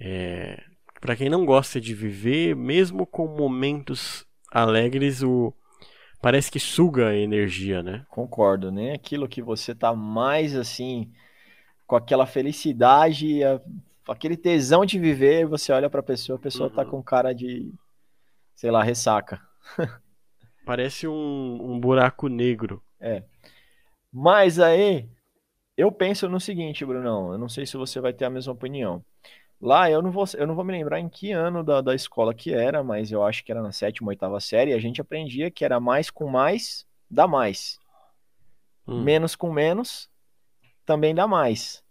é, 0.00 0.62
para 1.00 1.14
quem 1.14 1.28
não 1.28 1.44
gosta 1.44 1.80
de 1.80 1.94
viver, 1.94 2.56
mesmo 2.56 3.06
com 3.06 3.26
momentos 3.26 4.26
alegres, 4.50 5.22
o 5.22 5.52
parece 6.20 6.50
que 6.50 6.58
suga 6.58 7.08
a 7.08 7.16
energia, 7.16 7.82
né? 7.82 8.06
Concordo, 8.08 8.72
nem 8.72 8.88
né? 8.88 8.94
aquilo 8.94 9.28
que 9.28 9.42
você 9.42 9.74
tá 9.74 9.94
mais 9.94 10.56
assim 10.56 11.12
com 11.86 11.94
aquela 11.94 12.26
felicidade, 12.26 13.40
aquele 14.08 14.36
tesão 14.36 14.84
de 14.84 14.98
viver, 14.98 15.46
você 15.46 15.72
olha 15.72 15.88
para 15.88 16.00
a 16.00 16.02
pessoa, 16.02 16.36
a 16.36 16.42
pessoa 16.42 16.68
tá 16.68 16.82
uhum. 16.82 16.84
tá 16.84 16.90
com 16.90 17.02
cara 17.02 17.32
de 17.32 17.72
sei 18.56 18.70
lá, 18.70 18.82
ressaca. 18.82 19.40
Parece 20.64 21.06
um, 21.06 21.58
um 21.62 21.78
buraco 21.78 22.28
negro. 22.28 22.82
É. 22.98 23.22
Mas 24.18 24.58
aí, 24.58 25.06
eu 25.76 25.92
penso 25.92 26.26
no 26.26 26.40
seguinte, 26.40 26.86
Brunão, 26.86 27.32
eu 27.32 27.38
não 27.38 27.50
sei 27.50 27.66
se 27.66 27.76
você 27.76 28.00
vai 28.00 28.14
ter 28.14 28.24
a 28.24 28.30
mesma 28.30 28.54
opinião. 28.54 29.04
Lá 29.60 29.90
eu 29.90 30.00
não 30.00 30.10
vou, 30.10 30.24
eu 30.38 30.46
não 30.46 30.54
vou 30.54 30.64
me 30.64 30.72
lembrar 30.72 31.00
em 31.00 31.06
que 31.06 31.32
ano 31.32 31.62
da, 31.62 31.82
da 31.82 31.94
escola 31.94 32.32
que 32.32 32.50
era, 32.50 32.82
mas 32.82 33.12
eu 33.12 33.22
acho 33.22 33.44
que 33.44 33.52
era 33.52 33.60
na 33.60 33.72
sétima, 33.72 34.08
oitava 34.08 34.40
série, 34.40 34.72
a 34.72 34.78
gente 34.78 35.02
aprendia 35.02 35.50
que 35.50 35.66
era 35.66 35.78
mais 35.78 36.08
com 36.08 36.26
mais, 36.28 36.86
dá 37.10 37.28
mais. 37.28 37.78
Hum. 38.88 39.02
Menos 39.02 39.36
com 39.36 39.52
menos, 39.52 40.08
também 40.86 41.14
dá 41.14 41.28
mais. 41.28 41.84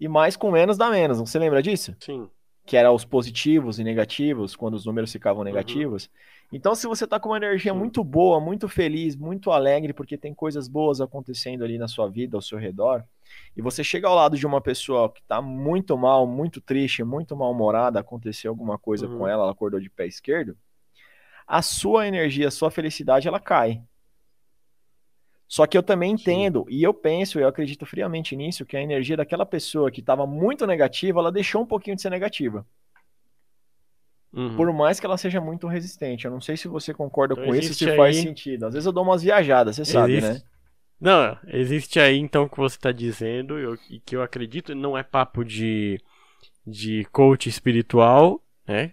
E 0.00 0.08
mais 0.08 0.36
com 0.36 0.50
menos 0.50 0.76
dá 0.76 0.90
menos. 0.90 1.20
Você 1.20 1.38
lembra 1.38 1.62
disso? 1.62 1.94
Sim. 2.00 2.28
Que 2.66 2.76
era 2.76 2.90
os 2.90 3.04
positivos 3.04 3.78
e 3.78 3.84
negativos, 3.84 4.56
quando 4.56 4.74
os 4.74 4.84
números 4.84 5.12
ficavam 5.12 5.44
negativos. 5.44 6.06
Uhum. 6.06 6.39
Então, 6.52 6.74
se 6.74 6.86
você 6.86 7.06
tá 7.06 7.20
com 7.20 7.28
uma 7.28 7.36
energia 7.36 7.72
Sim. 7.72 7.78
muito 7.78 8.02
boa, 8.02 8.40
muito 8.40 8.68
feliz, 8.68 9.14
muito 9.14 9.52
alegre, 9.52 9.92
porque 9.92 10.18
tem 10.18 10.34
coisas 10.34 10.66
boas 10.66 11.00
acontecendo 11.00 11.62
ali 11.64 11.78
na 11.78 11.86
sua 11.86 12.08
vida, 12.08 12.36
ao 12.36 12.42
seu 12.42 12.58
redor, 12.58 13.04
e 13.56 13.62
você 13.62 13.84
chega 13.84 14.08
ao 14.08 14.16
lado 14.16 14.36
de 14.36 14.44
uma 14.46 14.60
pessoa 14.60 15.12
que 15.12 15.22
tá 15.22 15.40
muito 15.40 15.96
mal, 15.96 16.26
muito 16.26 16.60
triste, 16.60 17.04
muito 17.04 17.36
mal-humorada, 17.36 18.00
aconteceu 18.00 18.50
alguma 18.50 18.76
coisa 18.76 19.06
Uhum. 19.06 19.18
com 19.18 19.28
ela, 19.28 19.44
ela 19.44 19.52
acordou 19.52 19.78
de 19.78 19.88
pé 19.88 20.06
esquerdo, 20.06 20.56
a 21.46 21.62
sua 21.62 22.06
energia, 22.06 22.48
a 22.48 22.50
sua 22.50 22.70
felicidade, 22.70 23.28
ela 23.28 23.40
cai. 23.40 23.82
Só 25.46 25.66
que 25.66 25.76
eu 25.76 25.82
também 25.82 26.16
Sim. 26.16 26.22
entendo, 26.22 26.64
e 26.68 26.82
eu 26.82 26.94
penso, 26.94 27.38
eu 27.40 27.48
acredito 27.48 27.84
friamente 27.86 28.36
nisso, 28.36 28.64
que 28.64 28.76
a 28.76 28.82
energia 28.82 29.16
daquela 29.16 29.44
pessoa 29.46 29.90
que 29.90 30.00
estava 30.00 30.26
muito 30.26 30.66
negativa, 30.66 31.18
ela 31.20 31.32
deixou 31.32 31.62
um 31.62 31.66
pouquinho 31.66 31.96
de 31.96 32.02
ser 32.02 32.10
negativa. 32.10 32.64
Uhum. 34.32 34.54
Por 34.56 34.72
mais 34.72 35.00
que 35.00 35.06
ela 35.06 35.18
seja 35.18 35.40
muito 35.40 35.66
resistente. 35.66 36.24
Eu 36.24 36.30
não 36.30 36.40
sei 36.40 36.56
se 36.56 36.68
você 36.68 36.94
concorda 36.94 37.34
Então 37.34 37.46
com 37.46 37.54
isso, 37.54 37.74
se 37.74 37.84
existe 37.84 37.96
faz 37.96 38.16
aí- 38.16 38.22
sentido. 38.22 38.66
Às 38.66 38.74
vezes 38.74 38.86
eu 38.86 38.92
dou 38.92 39.02
umas 39.02 39.22
viajadas, 39.22 39.74
você 39.76 39.84
sabe, 39.84 40.16
Existe- 40.18 40.34
né? 40.34 40.42
Não, 41.00 41.38
existe 41.48 41.98
aí 41.98 42.18
então 42.18 42.44
o 42.44 42.48
que 42.48 42.58
você 42.58 42.76
está 42.76 42.92
dizendo 42.92 43.58
eu- 43.58 43.76
e 43.88 43.98
que 43.98 44.14
eu 44.14 44.22
acredito, 44.22 44.74
não 44.74 44.96
é 44.96 45.02
papo 45.02 45.42
de, 45.44 45.98
de 46.66 47.04
coach 47.10 47.48
espiritual, 47.48 48.40
né? 48.68 48.92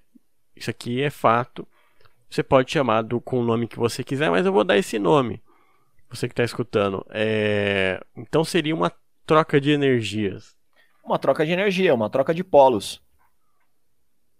Isso 0.55 0.69
aqui 0.71 1.01
é 1.01 1.09
fato. 1.09 1.67
Você 2.29 2.41
pode 2.41 2.71
chamar 2.71 3.03
do, 3.03 3.21
com 3.21 3.39
o 3.39 3.43
nome 3.43 3.67
que 3.67 3.77
você 3.77 4.03
quiser, 4.03 4.31
mas 4.31 4.45
eu 4.45 4.51
vou 4.53 4.63
dar 4.63 4.77
esse 4.77 4.97
nome. 4.97 5.41
Você 6.09 6.27
que 6.27 6.31
está 6.33 6.43
escutando. 6.43 7.05
É, 7.09 8.01
Então 8.15 8.43
seria 8.43 8.73
uma 8.73 8.91
troca 9.25 9.59
de 9.61 9.71
energias. 9.71 10.55
Uma 11.03 11.19
troca 11.19 11.45
de 11.45 11.51
energia, 11.51 11.93
uma 11.93 12.09
troca 12.09 12.33
de 12.33 12.43
polos. 12.43 13.01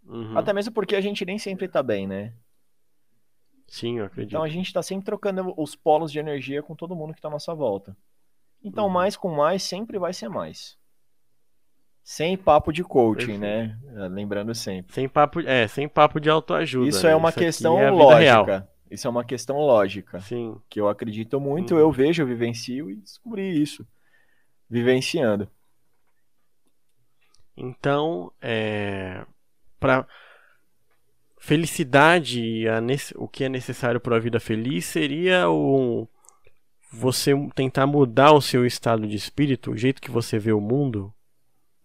Uhum. 0.07 0.37
Até 0.37 0.53
mesmo 0.53 0.73
porque 0.73 0.95
a 0.95 1.01
gente 1.01 1.25
nem 1.25 1.37
sempre 1.37 1.67
tá 1.67 1.83
bem, 1.83 2.07
né? 2.07 2.33
Sim, 3.67 3.99
eu 3.99 4.05
acredito. 4.05 4.29
Então 4.31 4.43
a 4.43 4.47
gente 4.47 4.71
tá 4.71 4.81
sempre 4.81 5.05
trocando 5.05 5.53
os 5.57 5.75
polos 5.75 6.11
de 6.11 6.19
energia 6.19 6.63
com 6.63 6.73
todo 6.75 6.95
mundo 6.95 7.13
que 7.13 7.21
tá 7.21 7.27
à 7.27 7.31
nossa 7.31 7.53
volta. 7.53 7.95
Então, 8.63 8.85
Uhum. 8.85 8.91
mais 8.91 9.17
com 9.17 9.29
mais 9.35 9.61
sempre 9.63 9.99
vai 9.99 10.13
ser 10.13 10.29
mais. 10.29 10.77
Sem 12.01 12.37
papo 12.37 12.71
de 12.71 12.83
coaching, 12.85 13.37
Perfeito. 13.39 13.85
né? 13.91 14.07
Lembrando 14.07 14.55
sempre. 14.55 14.93
Sem 14.93 15.09
papo, 15.09 15.41
é, 15.41 15.67
sem 15.67 15.89
papo 15.89 16.21
de 16.21 16.29
autoajuda. 16.29 16.87
Isso 16.87 17.05
né? 17.05 17.11
é 17.11 17.15
uma 17.15 17.29
aqui 17.29 17.39
questão 17.41 17.77
é 17.77 17.81
real. 17.81 17.95
lógica. 17.97 18.69
Isso 18.89 19.05
é 19.05 19.09
uma 19.09 19.25
questão 19.25 19.57
lógica. 19.57 20.21
Sim. 20.21 20.55
Que 20.69 20.79
eu 20.79 20.87
acredito 20.87 21.37
muito, 21.41 21.73
Uhum. 21.73 21.81
eu 21.81 21.91
vejo, 21.91 22.23
eu 22.23 22.27
vivencio 22.27 22.89
e 22.89 22.95
descobri 22.95 23.61
isso. 23.61 23.85
Vivenciando. 24.69 25.49
Então, 27.55 28.31
é, 28.41 29.25
para 29.79 30.07
felicidade, 31.39 32.65
o 33.15 33.27
que 33.27 33.43
é 33.45 33.49
necessário 33.49 33.99
para 33.99 34.17
a 34.17 34.19
vida 34.19 34.39
feliz 34.39 34.85
seria 34.85 35.49
o 35.49 36.07
você 36.91 37.33
tentar 37.53 37.85
mudar 37.87 38.31
o 38.33 38.41
seu 38.41 38.65
estado 38.65 39.07
de 39.07 39.15
espírito, 39.15 39.71
o 39.71 39.77
jeito 39.77 40.01
que 40.01 40.11
você 40.11 40.39
vê 40.39 40.53
o 40.53 40.61
mundo. 40.61 41.13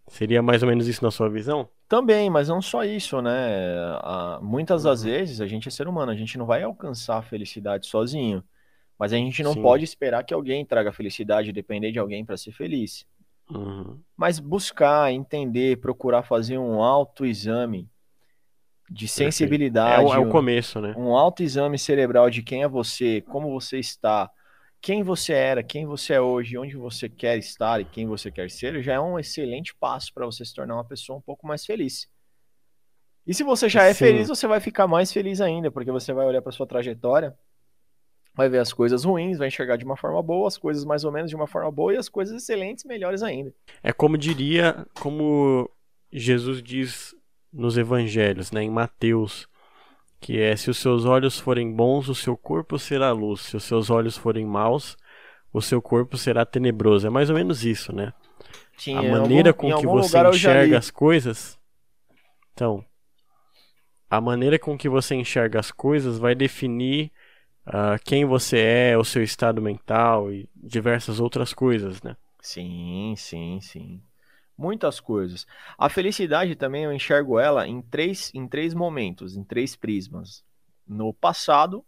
Seria 0.09 0.43
mais 0.43 0.63
ou 0.63 0.69
menos 0.69 0.87
isso 0.89 1.05
na 1.05 1.11
sua 1.11 1.29
visão? 1.29 1.69
Também, 1.89 2.31
mas 2.31 2.49
não 2.49 2.63
só 2.63 2.85
isso, 2.85 3.21
né? 3.21 3.31
Muitas 4.41 4.85
das 4.85 5.05
Uhum. 5.05 5.05
vezes 5.05 5.41
a 5.41 5.47
gente 5.47 5.69
é 5.69 5.71
ser 5.71 5.87
humano, 5.87 6.11
a 6.11 6.15
gente 6.17 6.39
não 6.39 6.47
vai 6.47 6.63
alcançar 6.63 7.19
a 7.19 7.23
felicidade 7.23 7.87
sozinho. 7.87 8.43
Mas 8.99 9.13
a 9.13 9.17
gente 9.17 9.43
não 9.43 9.55
Sim. 9.55 9.63
pode 9.63 9.85
esperar 9.85 10.25
que 10.25 10.33
alguém 10.33 10.65
traga 10.65 10.93
felicidade, 10.93 11.53
depender 11.53 11.93
de 11.93 11.99
alguém 11.99 12.25
para 12.25 12.37
ser 12.37 12.53
feliz. 12.53 13.07
Uhum. 13.51 14.01
Mas 14.17 14.39
buscar, 14.39 15.13
entender, 15.13 15.79
procurar 15.81 16.23
fazer 16.23 16.59
um 16.59 16.83
autoexame 16.83 17.89
de 18.91 19.07
É 19.07 19.09
sensibilidade, 19.09 20.07
o, 20.07 20.15
é 20.15 20.19
o 20.19 20.31
começo, 20.31 20.81
né? 20.81 20.95
um 20.97 21.17
autoexame 21.17 21.79
cerebral 21.79 22.29
de 22.31 22.43
quem 22.43 22.63
é 22.63 22.69
você, 22.69 23.23
como 23.23 23.51
você 23.51 23.79
está, 23.79 24.31
quem 24.81 25.03
você 25.03 25.33
era, 25.33 25.63
quem 25.63 25.87
você 25.87 26.15
é 26.15 26.21
hoje, 26.21 26.59
onde 26.59 26.77
você 26.77 27.09
quer 27.09 27.39
estar 27.39 27.81
e 27.81 27.85
quem 27.85 28.07
você 28.07 28.31
quer 28.31 28.51
ser, 28.51 28.83
já 28.83 28.95
é 28.95 29.01
um 29.01 29.19
excelente 29.19 29.75
passo 29.75 30.13
para 30.13 30.27
você 30.27 30.45
se 30.45 30.55
tornar 30.55 30.75
uma 30.75 30.85
pessoa 30.85 31.19
um 31.19 31.23
pouco 31.23 31.47
mais 31.47 31.65
feliz. 31.65 32.09
E 33.27 33.33
se 33.33 33.45
você 33.45 33.69
já 33.69 33.85
é 33.85 33.95
Sim. 33.95 34.01
feliz, 34.01 34.29
você 34.29 34.47
vai 34.47 34.61
ficar 34.61 34.87
mais 34.87 35.13
feliz 35.13 35.41
ainda, 35.41 35.71
porque 35.71 35.93
você 35.93 36.13
vai 36.13 36.27
olhar 36.27 36.43
para 36.43 36.53
sua 36.53 36.67
trajetória, 36.67 37.37
vai 38.35 38.49
ver 38.49 38.59
as 38.59 38.73
coisas 38.73 39.05
ruins, 39.05 39.39
vai 39.39 39.49
enxergar 39.49 39.77
de 39.77 39.85
uma 39.85 39.97
forma 39.97 40.23
boa, 40.23 40.49
as 40.49 40.57
coisas 40.57 40.85
mais 40.85 41.05
ou 41.05 41.13
menos 41.13 41.31
de 41.31 41.37
uma 41.37 41.47
forma 41.47 41.71
boa 41.71 41.93
e 41.95 41.97
as 41.97 42.09
coisas 42.09 42.43
excelentes, 42.43 42.85
melhores 42.85 43.23
ainda. 43.23 43.53
É 43.83 43.93
como 43.93 44.17
diria, 44.17 44.87
como 45.01 45.69
Jesus 46.11 46.63
diz 46.63 47.15
nos 47.53 47.77
evangelhos, 47.77 48.51
né, 48.51 48.63
em 48.63 48.71
Mateus, 48.71 49.47
que 50.21 50.41
é 50.41 50.57
se 50.57 50.71
os 50.71 50.79
seus 50.79 51.05
olhos 51.05 51.39
forem 51.39 51.71
bons, 51.73 52.09
o 52.09 52.15
seu 52.15 52.37
corpo 52.37 52.79
será 52.79 53.11
luz, 53.13 53.41
se 53.43 53.57
os 53.57 53.65
seus 53.65 53.91
olhos 53.91 54.17
forem 54.17 54.47
maus, 54.47 54.97
o 55.53 55.61
seu 55.61 55.83
corpo 55.83 56.17
será 56.17 56.47
tenebroso. 56.47 57.07
É 57.07 57.11
mais 57.11 57.29
ou 57.29 57.37
menos 57.37 57.65
isso, 57.65 57.95
né? 57.95 58.13
Sim, 58.79 58.97
a 58.97 59.03
maneira 59.03 59.51
algum- 59.51 59.71
com 59.73 59.79
que 59.81 59.87
você 59.87 60.19
enxerga 60.29 60.79
as 60.79 60.91
coisas. 60.91 61.59
Então, 62.55 62.85
a 64.09 64.21
maneira 64.21 64.59
com 64.59 64.79
que 64.79 64.89
você 64.89 65.15
enxerga 65.15 65.59
as 65.61 65.71
coisas 65.71 66.19
vai 66.19 66.35
definir 66.35 67.11
ah, 67.67 67.99
quem 68.05 68.25
você 68.25 68.59
é, 68.59 68.99
o 68.99 69.05
seu 69.05 69.23
estado 69.23 69.61
mental 69.63 70.33
e 70.33 70.49
diversas 70.57 71.21
outras 71.21 71.53
coisas, 71.55 72.03
né? 72.03 72.17
Sim, 72.41 73.15
sim, 73.17 73.61
sim. 73.61 74.03
Muitas 74.57 75.01
coisas. 75.01 75.47
A 75.79 75.89
felicidade 75.89 76.57
também 76.57 76.85
eu 76.85 76.93
enxergo 76.93 77.39
ela 77.39 77.67
em 77.67 77.81
três, 77.83 78.33
em 78.35 78.47
três 78.49 78.75
momentos, 78.75 79.37
em 79.37 79.45
três 79.45 79.77
prismas: 79.77 80.45
no 80.87 81.13
passado, 81.15 81.85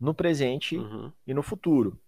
no 0.00 0.14
presente 0.14 0.76
Uhum. 0.76 1.12
e 1.26 1.34
no 1.34 1.42
futuro. 1.42 2.00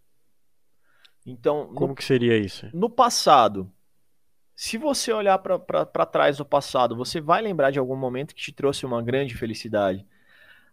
Então, 1.26 1.70
no, 1.72 1.76
Como 1.78 1.94
que 1.94 2.04
seria 2.04 2.36
isso? 2.38 2.66
no 2.72 2.88
passado, 2.90 3.70
se 4.56 4.78
você 4.78 5.12
olhar 5.12 5.38
para 5.38 6.06
trás 6.06 6.38
do 6.38 6.44
passado, 6.46 6.96
você 6.96 7.20
vai 7.20 7.42
lembrar 7.42 7.70
de 7.72 7.78
algum 7.78 7.96
momento 7.96 8.34
que 8.34 8.42
te 8.42 8.52
trouxe 8.52 8.86
uma 8.86 9.02
grande 9.02 9.34
felicidade. 9.36 10.06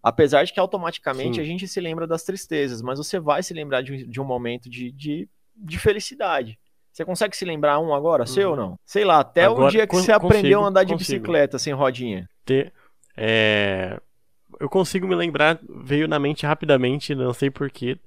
Apesar 0.07 0.43
de 0.43 0.53
que 0.53 0.59
automaticamente 0.59 1.37
Sim. 1.37 1.41
a 1.41 1.43
gente 1.43 1.67
se 1.67 1.81
lembra 1.81 2.05
das 2.05 2.21
tristezas, 2.23 2.79
mas 2.79 2.99
você 2.99 3.19
vai 3.19 3.41
se 3.41 3.55
lembrar 3.55 3.81
de, 3.81 4.05
de 4.05 4.21
um 4.21 4.23
momento 4.23 4.69
de, 4.69 4.91
de, 4.91 5.27
de 5.55 5.79
felicidade. 5.79 6.59
Você 6.93 7.03
consegue 7.03 7.35
se 7.35 7.43
lembrar 7.43 7.79
um 7.79 7.91
agora, 7.91 8.23
seu 8.27 8.51
ou 8.51 8.55
Uhum. 8.55 8.61
não? 8.61 8.79
Sei 8.85 9.03
lá, 9.03 9.19
até 9.21 9.49
o 9.49 9.53
Agora, 9.53 9.71
dia 9.71 9.87
que 9.87 9.95
con- 9.95 9.97
você 10.03 10.11
aprendeu 10.11 10.59
a 10.59 10.61
consigo, 10.61 10.65
andar 10.69 10.83
de 10.83 10.93
consigo. 10.93 11.19
bicicleta 11.21 11.57
sem 11.57 11.73
rodinha. 11.73 12.29
ter. 12.45 12.71
é, 13.17 13.99
eu 14.59 14.69
consigo 14.69 15.07
me 15.07 15.15
lembrar, 15.15 15.59
veio 15.83 16.07
na 16.07 16.19
mente 16.19 16.45
rapidamente, 16.45 17.15
não 17.15 17.33
sei 17.33 17.49
porquê. 17.49 17.97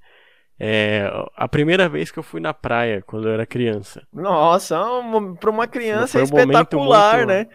É, 0.60 1.10
a 1.36 1.46
primeira 1.48 1.88
vez 1.88 2.10
que 2.10 2.18
eu 2.18 2.22
fui 2.22 2.40
na 2.40 2.54
praia, 2.54 3.02
quando 3.06 3.28
eu 3.28 3.32
era 3.34 3.44
criança. 3.46 4.06
Nossa, 4.12 4.78
para 5.40 5.50
uma 5.50 5.66
criança 5.66 6.18
é 6.18 6.22
um 6.22 6.24
espetacular, 6.24 7.16
muito- 7.18 7.28
né? 7.28 7.46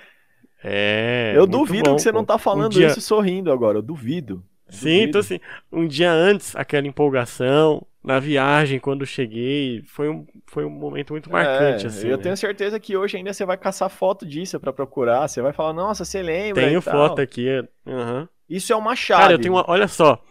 É. 0.63 1.34
eu 1.36 1.46
duvido 1.46 1.89
bom, 1.89 1.96
que 1.96 2.01
você 2.01 2.12
pô. 2.12 2.17
não 2.20 2.25
tá 2.25 2.38
falando 2.38 2.72
dia- 2.74 2.88
isso 2.88 3.01
sorrindo 3.01 3.51
agora, 3.51 3.77
eu 3.77 3.82
duvido. 3.82 4.43
Sim, 4.70 4.86
Duvido. 4.86 5.10
então 5.10 5.20
assim, 5.22 5.39
um 5.72 5.86
dia 5.88 6.12
antes, 6.12 6.55
aquela 6.55 6.88
empolgação, 6.88 7.86
na 8.03 8.20
viagem, 8.20 8.79
quando 8.79 9.05
cheguei, 9.05 9.84
foi 9.88 10.10
um, 10.10 10.25
foi 10.48 10.65
um 10.65 10.70
momento 10.70 11.12
muito 11.13 11.29
marcante, 11.32 11.86
É, 11.86 11.88
assim. 11.88 12.08
eu 12.08 12.17
né? 12.17 12.24
tenho 12.24 12.36
certeza 12.38 12.79
que 12.79 12.98
hoje 12.98 13.17
ainda 13.17 13.32
você 13.34 13.46
vai 13.46 13.58
caçar 13.58 13.89
foto 13.89 14.25
disso 14.25 14.60
pra 14.60 14.74
procurar. 14.74 15.27
Você 15.27 15.41
vai 15.41 15.53
falar, 15.53 15.74
nossa, 15.74 16.03
você 16.03 16.22
lembra? 16.22 16.63
Tenho 16.63 16.79
e 16.79 16.82
tal. 16.84 16.93
foto 17.10 17.22
aqui. 17.22 17.48
aham. 17.86 18.27
Isso 18.50 18.74
é 18.74 18.75
uma 18.75 18.96
chave. 18.96 19.22
Cara, 19.22 19.34
eu 19.34 19.39
tenho 19.39 19.53
uma. 19.53 19.65
Olha 19.70 19.88
só. 19.88 20.22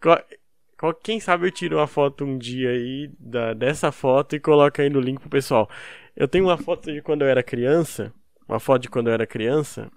Qual- 0.00 0.94
Quem 1.02 1.20
sabe 1.20 1.46
eu 1.46 1.50
tiro 1.50 1.76
uma 1.78 1.86
foto 1.86 2.24
um 2.24 2.36
dia 2.36 2.70
aí 2.70 3.10
da, 3.18 3.54
dessa 3.54 3.90
foto 3.92 4.36
e 4.36 4.40
coloco 4.40 4.80
aí 4.80 4.90
no 4.90 5.00
link 5.00 5.20
pro 5.20 5.28
pessoal. 5.30 5.68
Eu 6.14 6.28
tenho 6.28 6.44
uma 6.44 6.56
foto 6.58 6.92
de 6.92 7.00
quando 7.02 7.22
eu 7.22 7.28
era 7.28 7.42
criança. 7.42 8.12
Uma 8.48 8.60
foto 8.60 8.82
de 8.82 8.88
quando 8.90 9.08
eu 9.08 9.14
era 9.14 9.26
criança. 9.26 9.90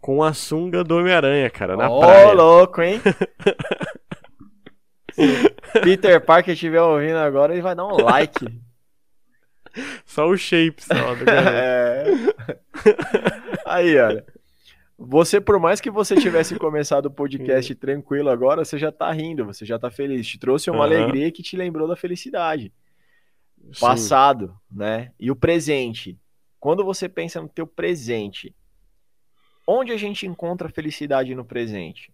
Com 0.00 0.22
a 0.22 0.32
sunga 0.32 0.84
do 0.84 0.96
Homem-Aranha, 0.98 1.48
cara, 1.50 1.76
na 1.76 1.90
Ô, 1.90 2.00
praia. 2.00 2.32
louco, 2.32 2.80
hein? 2.82 3.00
Se 5.12 5.50
Peter 5.82 6.20
Parker 6.24 6.54
estiver 6.54 6.80
ouvindo 6.82 7.16
agora, 7.18 7.52
ele 7.52 7.62
vai 7.62 7.74
dar 7.74 7.86
um 7.86 7.96
like. 8.02 8.46
Só 10.06 10.26
o 10.26 10.36
shape 10.38 10.82
só 10.82 10.94
do. 11.14 11.24
É. 11.30 12.04
Aí, 13.66 13.98
olha. 13.98 14.24
Você, 14.98 15.38
por 15.38 15.58
mais 15.60 15.82
que 15.82 15.90
você 15.90 16.16
tivesse 16.16 16.56
começado 16.56 17.06
o 17.06 17.10
podcast 17.10 17.74
tranquilo 17.74 18.30
agora, 18.30 18.64
você 18.64 18.78
já 18.78 18.90
tá 18.90 19.12
rindo, 19.12 19.44
você 19.44 19.66
já 19.66 19.78
tá 19.78 19.90
feliz. 19.90 20.26
Te 20.26 20.38
trouxe 20.38 20.70
uma 20.70 20.86
Aham. 20.86 20.94
alegria 20.94 21.30
que 21.30 21.42
te 21.42 21.56
lembrou 21.58 21.86
da 21.86 21.94
felicidade. 21.94 22.72
Sim. 23.72 23.80
passado, 23.80 24.54
né? 24.70 25.10
E 25.20 25.30
o 25.30 25.36
presente. 25.36 26.18
Quando 26.66 26.84
você 26.84 27.08
pensa 27.08 27.40
no 27.40 27.48
teu 27.48 27.64
presente, 27.64 28.52
onde 29.64 29.92
a 29.92 29.96
gente 29.96 30.26
encontra 30.26 30.68
felicidade 30.68 31.32
no 31.32 31.44
presente? 31.44 32.12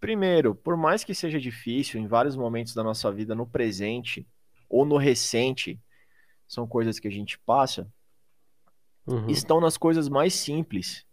Primeiro, 0.00 0.54
por 0.54 0.74
mais 0.74 1.04
que 1.04 1.14
seja 1.14 1.38
difícil 1.38 2.00
em 2.00 2.06
vários 2.06 2.36
momentos 2.36 2.72
da 2.72 2.82
nossa 2.82 3.12
vida 3.12 3.34
no 3.34 3.46
presente 3.46 4.26
ou 4.66 4.86
no 4.86 4.96
recente, 4.96 5.78
são 6.48 6.66
coisas 6.66 6.98
que 6.98 7.06
a 7.06 7.10
gente 7.10 7.38
passa, 7.40 7.86
Uhum. 9.06 9.28
estão 9.28 9.60
nas 9.60 9.76
coisas 9.76 10.08
mais 10.08 10.32
simples. 10.32 11.04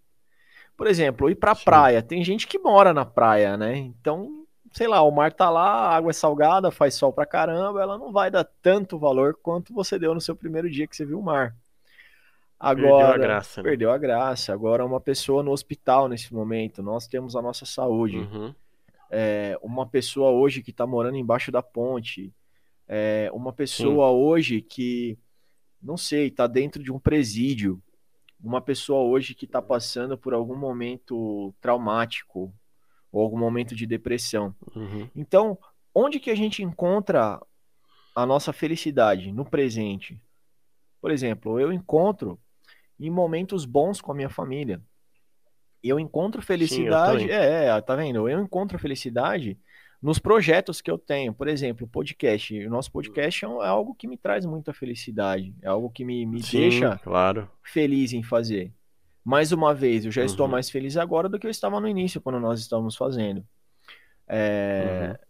Por 0.77 0.87
exemplo, 0.87 1.29
ir 1.29 1.35
pra 1.35 1.53
Sim. 1.53 1.65
praia. 1.65 2.01
Tem 2.01 2.23
gente 2.23 2.47
que 2.47 2.59
mora 2.59 2.93
na 2.93 3.03
praia, 3.03 3.57
né? 3.57 3.75
Então, 3.75 4.40
sei 4.71 4.87
lá, 4.87 5.01
o 5.01 5.11
mar 5.11 5.33
tá 5.33 5.49
lá, 5.49 5.89
a 5.89 5.95
água 5.95 6.11
é 6.11 6.13
salgada, 6.13 6.71
faz 6.71 6.95
sol 6.95 7.11
pra 7.11 7.25
caramba, 7.25 7.81
ela 7.81 7.97
não 7.97 8.11
vai 8.11 8.31
dar 8.31 8.45
tanto 8.61 8.97
valor 8.97 9.37
quanto 9.41 9.73
você 9.73 9.99
deu 9.99 10.13
no 10.13 10.21
seu 10.21 10.35
primeiro 10.35 10.69
dia 10.69 10.87
que 10.87 10.95
você 10.95 11.05
viu 11.05 11.19
o 11.19 11.23
mar. 11.23 11.55
Agora, 12.59 13.07
perdeu 13.07 13.07
a 13.07 13.17
graça. 13.17 13.61
Né? 13.61 13.69
Perdeu 13.69 13.91
a 13.91 13.97
graça. 13.97 14.53
Agora, 14.53 14.85
uma 14.85 15.01
pessoa 15.01 15.43
no 15.43 15.51
hospital 15.51 16.07
nesse 16.07 16.33
momento, 16.33 16.81
nós 16.81 17.07
temos 17.07 17.35
a 17.35 17.41
nossa 17.41 17.65
saúde. 17.65 18.17
Uhum. 18.17 18.53
É, 19.09 19.59
uma 19.61 19.85
pessoa 19.85 20.31
hoje 20.31 20.61
que 20.61 20.71
está 20.71 20.85
morando 20.87 21.17
embaixo 21.17 21.51
da 21.51 21.61
ponte, 21.61 22.31
é, 22.87 23.29
uma 23.33 23.51
pessoa 23.51 24.09
Sim. 24.09 24.15
hoje 24.15 24.61
que, 24.61 25.17
não 25.81 25.97
sei, 25.97 26.27
está 26.27 26.47
dentro 26.47 26.81
de 26.81 26.91
um 26.91 26.99
presídio, 26.99 27.81
uma 28.41 28.61
pessoa 28.61 29.01
hoje 29.01 29.35
que 29.35 29.45
está 29.45 29.61
passando 29.61 30.17
por 30.17 30.33
algum 30.33 30.55
momento 30.55 31.53
traumático 31.59 32.53
ou 33.11 33.21
algum 33.21 33.37
momento 33.37 33.75
de 33.75 33.85
depressão. 33.85 34.55
Uhum. 34.75 35.09
Então, 35.15 35.57
onde 35.93 36.19
que 36.19 36.31
a 36.31 36.35
gente 36.35 36.63
encontra 36.63 37.39
a 38.15 38.25
nossa 38.25 38.53
felicidade 38.53 39.31
no 39.31 39.45
presente? 39.45 40.19
Por 41.01 41.11
exemplo, 41.11 41.59
eu 41.59 41.73
encontro 41.73 42.39
em 42.99 43.09
momentos 43.09 43.65
bons 43.65 43.99
com 43.99 44.11
a 44.11 44.15
minha 44.15 44.29
família. 44.29 44.81
Eu 45.83 45.99
encontro 45.99 46.41
felicidade, 46.41 47.23
Sim, 47.23 47.29
eu 47.29 47.33
é, 47.33 47.65
é, 47.65 47.81
tá 47.81 47.95
vendo? 47.95 48.29
Eu 48.29 48.39
encontro 48.39 48.77
felicidade 48.77 49.57
nos 49.99 50.19
projetos 50.19 50.79
que 50.79 50.91
eu 50.91 50.97
tenho. 50.97 51.33
Por 51.33 51.47
exemplo, 51.47 51.87
o 51.87 51.89
podcast. 51.89 52.55
O 52.65 52.69
nosso 52.69 52.91
podcast 52.91 53.43
é, 53.43 53.47
é 53.47 53.67
algo 53.67 53.95
que 53.95 54.07
me 54.07 54.15
traz 54.15 54.45
muita 54.45 54.73
felicidade. 54.73 55.55
É 55.61 55.67
algo 55.67 55.89
que 55.89 56.05
me, 56.05 56.23
me 56.25 56.43
Sim, 56.43 56.59
deixa 56.59 56.99
claro. 56.99 57.49
feliz 57.63 58.13
em 58.13 58.21
fazer. 58.21 58.71
Mais 59.23 59.51
uma 59.51 59.73
vez, 59.73 60.05
eu 60.05 60.11
já 60.11 60.21
uhum. 60.21 60.25
estou 60.25 60.47
mais 60.47 60.69
feliz 60.69 60.97
agora 60.97 61.29
do 61.29 61.37
que 61.37 61.45
eu 61.45 61.51
estava 61.51 61.79
no 61.79 61.87
início, 61.87 62.19
quando 62.19 62.39
nós 62.39 62.59
estávamos 62.59 62.95
fazendo. 62.95 63.45
É... 64.27 65.09
Uhum. 65.09 65.25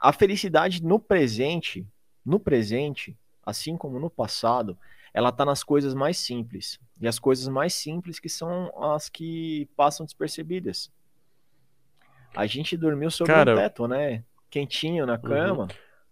A 0.00 0.12
felicidade 0.12 0.82
no 0.82 0.98
presente, 0.98 1.86
no 2.24 2.40
presente, 2.40 3.16
assim 3.44 3.76
como 3.76 4.00
no 4.00 4.10
passado, 4.10 4.76
ela 5.14 5.28
está 5.28 5.44
nas 5.44 5.62
coisas 5.62 5.94
mais 5.94 6.16
simples. 6.16 6.80
E 7.00 7.06
as 7.06 7.18
coisas 7.18 7.46
mais 7.46 7.74
simples 7.74 8.18
que 8.18 8.28
são 8.28 8.72
as 8.82 9.08
que 9.08 9.68
passam 9.76 10.04
despercebidas. 10.04 10.90
A 12.34 12.46
gente 12.46 12.76
dormiu 12.76 13.10
sobre 13.10 13.32
Cara, 13.32 13.52
um 13.52 13.56
teto, 13.56 13.86
né? 13.86 14.24
Quentinho 14.50 15.06
na 15.06 15.14
uhum. 15.14 15.20
cama, 15.20 15.62
uhum. 15.64 15.68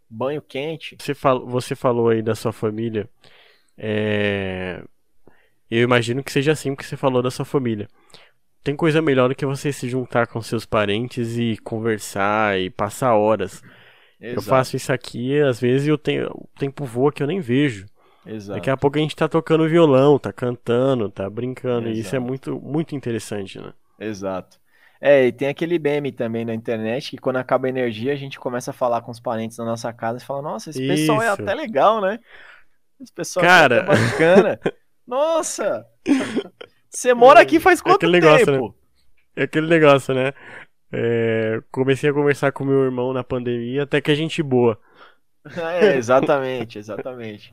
banho 0.09 0.43
quente. 0.43 0.97
Você, 1.01 1.15
fal 1.15 1.47
você 1.47 1.75
falou 1.75 2.11
aí 2.11 2.23
da 2.23 2.35
sua 2.35 2.53
família. 2.53 3.09
É... 3.77 4.85
Eu 5.71 5.83
imagino 5.83 6.23
que 6.23 6.33
seja 6.33 6.53
assim 6.53 6.75
porque 6.75 6.89
você 6.89 6.97
falou 6.97 7.23
da 7.23 7.31
sua 7.31 7.45
família. 7.45 7.89
Tem 8.63 8.77
coisa 8.77 9.01
melhor 9.01 9.29
do 9.29 9.35
que 9.35 9.47
você 9.47 9.73
se 9.73 9.89
juntar 9.89 10.27
com 10.27 10.43
seus 10.43 10.67
parentes 10.67 11.39
e 11.39 11.57
conversar 11.59 12.59
e 12.59 12.69
passar 12.69 13.15
horas. 13.15 13.63
Exato. 14.21 14.39
Eu 14.39 14.43
faço 14.43 14.77
isso 14.77 14.93
aqui, 14.93 15.41
às 15.41 15.59
vezes 15.59 15.89
eu 15.89 15.97
tenho, 15.97 16.27
o 16.29 16.49
tempo 16.59 16.85
voa 16.85 17.11
que 17.11 17.23
eu 17.23 17.27
nem 17.27 17.41
vejo. 17.41 17.87
Exato. 18.27 18.59
Daqui 18.59 18.69
a 18.69 18.77
pouco 18.77 18.99
a 18.99 19.01
gente 19.01 19.17
tá 19.17 19.27
tocando 19.27 19.67
violão, 19.67 20.19
tá 20.19 20.33
cantando, 20.33 21.09
tá 21.09 21.29
brincando. 21.31 21.89
Exato. 21.89 21.97
E 21.97 22.01
isso 22.01 22.17
é 22.17 22.19
muito, 22.19 22.61
muito 22.61 22.95
interessante, 22.95 23.59
né? 23.59 23.73
Exato. 23.99 24.59
É, 25.01 25.27
e 25.27 25.33
tem 25.33 25.49
aquele 25.49 25.79
meme 25.79 26.13
também 26.13 26.45
na 26.45 26.53
internet 26.53 27.13
que 27.13 27.17
quando 27.17 27.37
acaba 27.37 27.67
a 27.67 27.71
energia 27.71 28.13
a 28.13 28.17
gente 28.17 28.39
começa 28.39 28.71
a 28.71 28.75
falar 28.75 29.01
com 29.01 29.11
os 29.11 29.19
parentes 29.19 29.57
na 29.57 29.65
nossa 29.65 29.91
casa 29.95 30.19
e 30.19 30.27
fala, 30.27 30.43
nossa, 30.43 30.69
esse 30.69 30.83
isso. 30.83 30.95
pessoal 30.95 31.23
é 31.23 31.29
até 31.29 31.55
legal, 31.55 32.03
né? 32.03 32.19
Esse 33.01 33.13
pessoal 33.13 33.47
Cara... 33.47 33.77
é 33.77 33.81
até 33.81 33.87
bacana. 33.87 34.61
nossa! 35.11 35.87
Você 36.89 37.13
mora 37.13 37.41
aqui 37.41 37.61
faz 37.61 37.83
quanto 37.83 38.07
é 38.07 38.11
tempo? 38.11 38.13
Negócio, 38.13 38.53
né? 38.53 38.75
É 39.37 39.43
aquele 39.43 39.67
negócio, 39.67 40.15
né? 40.15 40.33
É, 40.93 41.63
comecei 41.71 42.11
a 42.11 42.15
conversar 42.15 42.53
com 42.53 42.65
meu 42.65 42.83
irmão 42.85 43.13
na 43.13 43.23
pandemia, 43.23 43.83
até 43.83 44.01
que 44.01 44.11
a 44.11 44.15
gente 44.15 44.43
boa. 44.43 44.79
É, 45.57 45.97
exatamente, 45.97 46.79
exatamente. 46.79 47.51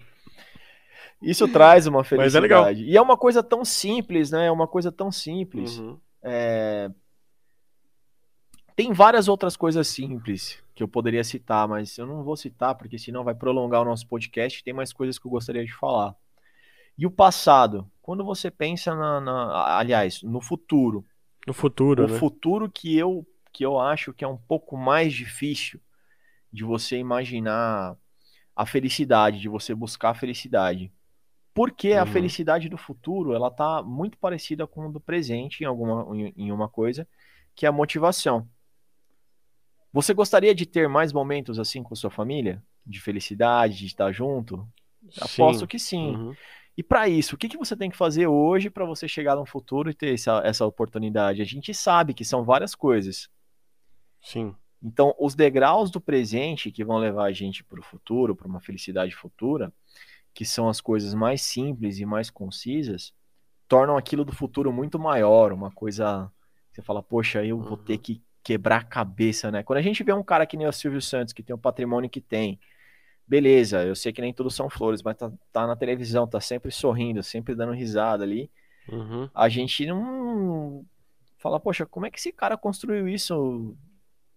Isso 1.21 1.47
traz 1.47 1.88
uma 1.88 2.03
felicidade. 2.03 2.38
É 2.38 2.41
legal. 2.41 2.71
E 2.73 2.97
é 2.97 3.01
uma 3.01 3.15
coisa 3.15 3.41
tão 3.41 3.63
simples, 3.63 4.29
né? 4.29 4.47
É 4.47 4.51
uma 4.51 4.67
coisa 4.67 4.91
tão 4.91 5.10
simples. 5.10 5.79
Uhum. 5.79 5.97
É... 6.21 6.91
Tem 8.75 8.91
várias 8.91 9.29
outras 9.29 9.55
coisas 9.55 9.88
simples 9.88 10.62
que 10.75 10.84
eu 10.84 10.88
poderia 10.88 11.23
citar, 11.23 11.65
mas 11.65 11.97
eu 11.97 12.05
não 12.05 12.23
vou 12.23 12.36
citar 12.36 12.75
porque 12.75 12.99
senão 12.99 13.23
vai 13.23 13.34
prolongar 13.34 13.82
o 13.82 13.86
nosso 13.86 14.05
podcast. 14.05 14.62
Tem 14.62 14.73
mais 14.73 14.91
coisas 14.91 15.17
que 15.17 15.25
eu 15.25 15.32
gostaria 15.32 15.63
de 15.63 15.73
falar. 15.73 16.13
E 16.97 17.05
o 17.05 17.12
passado? 17.12 17.89
Quando 18.01 18.23
você 18.23 18.49
pensa 18.49 18.95
na, 18.95 19.21
na 19.21 19.77
aliás, 19.77 20.23
no 20.23 20.41
futuro. 20.41 21.05
No 21.45 21.53
futuro, 21.53 22.05
o 22.05 22.07
né? 22.07 22.17
futuro 22.17 22.69
que 22.69 22.97
eu 22.97 23.25
que 23.53 23.65
eu 23.65 23.79
acho 23.79 24.13
que 24.13 24.23
é 24.23 24.27
um 24.27 24.38
pouco 24.38 24.77
mais 24.77 25.12
difícil 25.13 25.79
de 26.53 26.63
você 26.63 26.97
imaginar 26.97 27.97
a 28.55 28.65
felicidade, 28.67 29.39
de 29.39 29.49
você 29.49 29.73
buscar 29.73 30.12
a 30.12 30.15
felicidade. 30.15 30.91
Porque 31.55 31.93
uhum. 31.93 32.01
a 32.01 32.05
felicidade 32.05 32.69
do 32.69 32.77
futuro, 32.77 33.33
ela 33.33 33.49
tá 33.49 33.81
muito 33.81 34.15
parecida 34.19 34.67
com 34.67 34.88
o 34.88 34.91
do 34.91 34.99
presente 34.99 35.63
em 35.63 35.65
alguma 35.65 36.15
em 36.15 36.51
uma 36.51 36.69
coisa, 36.69 37.07
que 37.55 37.65
é 37.65 37.69
a 37.69 37.71
motivação. 37.71 38.47
Você 39.91 40.13
gostaria 40.13 40.53
de 40.53 40.65
ter 40.65 40.88
mais 40.88 41.12
momentos 41.12 41.57
assim 41.57 41.81
com 41.81 41.95
sua 41.95 42.12
família? 42.12 42.62
De 42.86 42.99
felicidade, 43.01 43.77
de 43.77 43.88
estar 43.88 44.12
junto? 44.12 44.67
Sim. 45.10 45.43
Aposto 45.43 45.67
que 45.67 45.79
sim. 45.79 46.15
Uhum. 46.15 46.36
E 46.77 46.83
para 46.83 47.09
isso, 47.09 47.35
o 47.35 47.37
que, 47.37 47.49
que 47.49 47.57
você 47.57 47.75
tem 47.75 47.89
que 47.89 47.97
fazer 47.97 48.27
hoje 48.27 48.69
para 48.69 48.85
você 48.85 49.07
chegar 49.07 49.35
no 49.35 49.45
futuro 49.45 49.89
e 49.89 49.95
ter 49.95 50.13
essa, 50.13 50.41
essa 50.45 50.65
oportunidade? 50.65 51.41
A 51.41 51.45
gente 51.45 51.73
sabe 51.73 52.13
que 52.13 52.23
são 52.23 52.45
várias 52.45 52.75
coisas. 52.75 53.27
Sim. 54.21 54.55
Então, 54.81 55.15
os 55.19 55.33
degraus 55.33 55.89
do 55.89 55.99
presente 55.99 56.71
que 56.71 56.85
vão 56.85 56.97
levar 56.97 57.25
a 57.25 57.31
gente 57.31 57.63
para 57.63 57.79
o 57.79 57.83
futuro, 57.83 58.35
para 58.35 58.47
uma 58.47 58.61
felicidade 58.61 59.15
futura, 59.15 59.73
que 60.35 60.45
são 60.45 60.69
as 60.69 60.79
coisas 60.79 61.15
mais 61.15 61.41
simples 61.41 61.97
e 61.97 62.05
mais 62.05 62.29
concisas, 62.29 63.11
tornam 63.67 63.97
aquilo 63.97 64.23
do 64.23 64.31
futuro 64.31 64.71
muito 64.71 64.99
maior, 64.99 65.51
uma 65.51 65.71
coisa 65.71 66.31
você 66.77 66.83
fala, 66.83 67.01
poxa, 67.01 67.43
eu 67.43 67.59
vou 67.59 67.75
ter 67.75 67.93
uhum. 67.93 67.99
que 67.99 68.21
quebrar 68.43 68.81
a 68.81 68.83
cabeça, 68.83 69.49
né? 69.49 69.63
Quando 69.63 69.79
a 69.79 69.81
gente 69.81 70.03
vê 70.03 70.13
um 70.13 70.23
cara 70.23 70.45
que 70.45 70.55
nem 70.55 70.67
o 70.67 70.71
Silvio 70.71 71.01
Santos, 71.01 71.33
que 71.33 71.41
tem 71.41 71.55
o 71.55 71.59
patrimônio 71.59 72.07
que 72.07 72.21
tem, 72.21 72.59
beleza, 73.27 73.83
eu 73.83 73.95
sei 73.95 74.13
que 74.13 74.21
nem 74.21 74.33
tudo 74.33 74.49
são 74.49 74.69
flores, 74.69 75.03
mas 75.03 75.17
tá, 75.17 75.31
tá 75.51 75.67
na 75.67 75.75
televisão, 75.75 76.27
tá 76.27 76.39
sempre 76.39 76.71
sorrindo, 76.71 77.21
sempre 77.21 77.53
dando 77.55 77.73
risada 77.73 78.23
ali. 78.23 78.49
Uhum. 78.89 79.29
A 79.33 79.49
gente 79.49 79.85
não 79.85 80.85
fala, 81.37 81.59
poxa, 81.59 81.85
como 81.85 82.05
é 82.05 82.11
que 82.11 82.17
esse 82.17 82.31
cara 82.31 82.57
construiu 82.57 83.07
isso, 83.07 83.75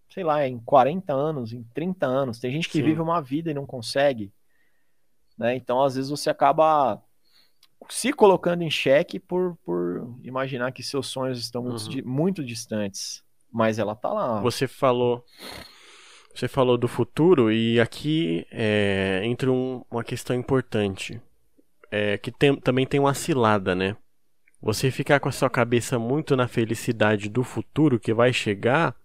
sei 0.09 0.23
lá, 0.23 0.45
em 0.47 0.59
40 0.59 1.13
anos, 1.13 1.53
em 1.53 1.63
30 1.73 2.05
anos? 2.05 2.39
Tem 2.39 2.51
gente 2.51 2.67
que 2.67 2.79
Sim. 2.79 2.83
vive 2.83 3.01
uma 3.01 3.21
vida 3.21 3.49
e 3.51 3.53
não 3.53 3.65
consegue. 3.65 4.31
Né? 5.37 5.55
Então, 5.55 5.81
às 5.81 5.95
vezes, 5.95 6.09
você 6.09 6.29
acaba 6.29 7.01
se 7.89 8.13
colocando 8.13 8.61
em 8.61 8.69
xeque 8.69 9.19
por, 9.19 9.57
por 9.63 10.15
imaginar 10.23 10.71
que 10.71 10.83
seus 10.83 11.07
sonhos 11.07 11.39
estão 11.39 11.63
muito, 11.63 11.89
uhum. 11.89 12.01
muito 12.05 12.43
distantes. 12.43 13.23
Mas 13.51 13.79
ela 13.79 13.95
tá 13.95 14.13
lá. 14.13 14.39
Você 14.41 14.67
falou. 14.67 15.25
Você 16.33 16.47
falou 16.47 16.77
do 16.77 16.87
futuro 16.87 17.51
e 17.51 17.79
aqui 17.79 18.45
é, 18.51 19.21
entra 19.23 19.51
um, 19.51 19.83
uma 19.91 20.03
questão 20.03 20.35
importante. 20.35 21.21
É, 21.91 22.17
que 22.17 22.31
tem, 22.31 22.55
também 22.55 22.85
tem 22.85 22.99
uma 22.99 23.13
cilada, 23.13 23.75
né? 23.75 23.97
Você 24.61 24.89
ficar 24.91 25.19
com 25.19 25.27
a 25.27 25.31
sua 25.31 25.49
cabeça 25.49 25.99
muito 25.99 26.35
na 26.35 26.47
felicidade 26.47 27.27
do 27.27 27.43
futuro 27.43 27.99
que 27.99 28.13
vai 28.13 28.31
chegar 28.31 28.95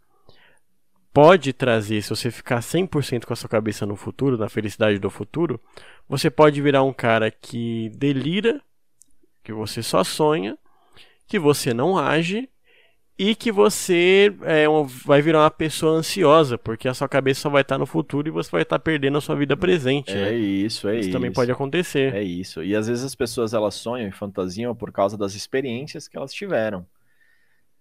pode 1.17 1.55
trazer, 1.55 2.03
se 2.03 2.11
você 2.11 2.31
ficar 2.31 2.61
100% 2.61 3.25
com 3.25 3.33
a 3.33 3.37
sua 3.37 3.49
cabeça 3.49 3.87
no 3.87 3.97
futuro, 3.97 4.37
na 4.37 4.51
felicidade 4.51 4.99
do 4.99 5.09
futuro, 5.09 5.59
você 6.07 6.29
pode 6.29 6.61
virar 6.61 6.83
um 6.83 6.93
cara 6.93 7.31
que 7.31 7.89
delira, 7.97 8.61
que 9.43 9.51
você 9.51 9.83
só 9.83 10.05
sonha, 10.05 10.59
que 11.27 11.39
você 11.39 11.73
não 11.73 11.97
age 11.97 12.51
e 13.19 13.35
que 13.35 13.51
você 13.51 14.35
é, 14.43 14.69
uma, 14.69 14.85
vai 14.85 15.23
virar 15.23 15.41
uma 15.41 15.51
pessoa 15.51 15.93
ansiosa, 15.99 16.59
porque 16.59 16.87
a 16.87 16.93
sua 16.93 17.09
cabeça 17.09 17.41
só 17.41 17.51
vai 17.51 17.63
estar 17.63 17.79
no 17.79 17.87
futuro 17.87 18.29
e 18.29 18.31
você 18.31 18.51
vai 18.51 18.63
estar 18.63 18.79
perdendo 18.79 19.17
a 19.17 19.21
sua 19.21 19.35
vida 19.35 19.57
presente. 19.57 20.13
É 20.13 20.33
né? 20.33 20.35
isso, 20.35 20.87
é 20.89 20.99
isso. 20.99 21.09
Isso 21.09 21.13
também 21.13 21.33
pode 21.33 21.51
acontecer. 21.51 22.15
É 22.15 22.23
isso. 22.23 22.63
E 22.63 22.77
às 22.77 22.89
vezes 22.89 23.05
as 23.05 23.15
pessoas 23.15 23.55
elas 23.55 23.75
sonham 23.75 24.09
e 24.09 24.13
fantasiam 24.13 24.75
por 24.75 24.93
causa 24.93 25.17
das 25.17 25.35
experiências 25.35 26.07
que 26.07 26.17
elas 26.17 26.33
tiveram. 26.33 26.87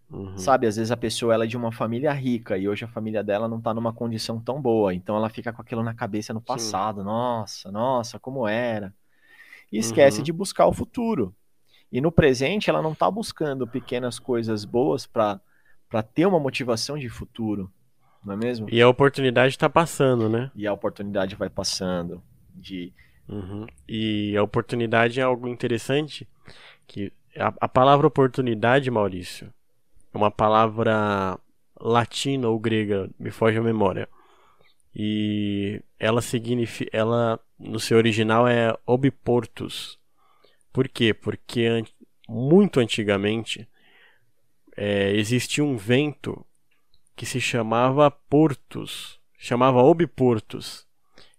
Uhum. 0.10 0.38
Sabe, 0.38 0.68
às 0.68 0.76
vezes 0.78 0.92
a 0.92 0.98
pessoa 0.98 1.34
ela 1.34 1.46
é 1.46 1.48
de 1.48 1.58
uma 1.58 1.72
família 1.72 2.14
rica 2.14 2.58
e 2.58 2.70
hoje 2.70 2.86
a 2.86 2.88
família 2.88 3.24
dela 3.24 3.48
não 3.48 3.60
tá 3.60 3.74
numa 3.74 3.92
condição 3.92 4.40
tão 4.40 4.62
boa, 4.62 4.94
então 4.94 5.16
ela 5.16 5.30
fica 5.30 5.52
com 5.52 5.62
aquilo 5.62 5.84
na 5.84 5.96
cabeça 5.96 6.32
no 6.32 6.40
passado, 6.40 7.00
Sim. 7.00 7.06
nossa, 7.06 7.72
nossa, 7.72 8.20
como 8.20 8.48
era. 8.48 8.94
E 9.72 9.80
esquece 9.80 10.20
uhum. 10.20 10.24
de 10.24 10.32
buscar 10.32 10.68
o 10.68 10.74
futuro. 10.74 11.36
E 11.92 12.02
no 12.02 12.12
presente 12.12 12.70
ela 12.70 12.82
não 12.82 12.94
tá 12.94 13.10
buscando 13.10 13.68
pequenas 13.68 14.20
coisas 14.20 14.66
boas 14.66 15.06
para 15.06 15.40
para 15.88 16.02
ter 16.02 16.26
uma 16.26 16.40
motivação 16.40 16.98
de 16.98 17.08
futuro, 17.08 17.72
não 18.24 18.34
é 18.34 18.38
mesmo? 18.38 18.68
E 18.70 18.82
a 18.82 18.90
oportunidade 18.90 19.54
está 19.54 19.70
passando, 19.70 20.28
né? 20.28 20.52
E 20.56 20.66
a 20.66 20.74
oportunidade 20.74 21.36
vai 21.36 21.50
passando 21.50 22.22
de 22.54 22.92
uhum. 23.30 23.68
E 23.88 24.36
a 24.36 24.44
oportunidade 24.44 25.20
é 25.20 25.24
algo 25.24 25.48
interessante 25.48 26.28
que 26.88 27.14
a, 27.38 27.54
a 27.62 27.68
palavra 27.68 28.08
oportunidade, 28.08 28.90
Maurício, 28.90 29.54
uma 30.14 30.32
palavra 30.32 31.40
latina 31.80 32.48
ou 32.48 32.60
grega, 32.60 33.10
me 33.20 33.32
foge 33.32 33.58
a 33.58 33.62
memória. 33.62 34.08
E 34.96 35.82
ela 36.00 36.22
significa, 36.22 36.90
ela 36.96 37.40
no 37.60 37.80
seu 37.80 37.98
original 37.98 38.48
é 38.48 38.74
obiportus. 38.86 40.00
Por 40.76 40.90
quê? 40.90 41.14
Porque 41.14 41.86
muito 42.28 42.82
antigamente 42.82 43.66
é, 44.76 45.14
existia 45.14 45.64
um 45.64 45.78
vento 45.78 46.46
que 47.16 47.26
se 47.26 47.40
chamava 47.40 48.12
portus, 48.12 49.18
chamava 49.38 49.82
obiportus. 49.82 50.86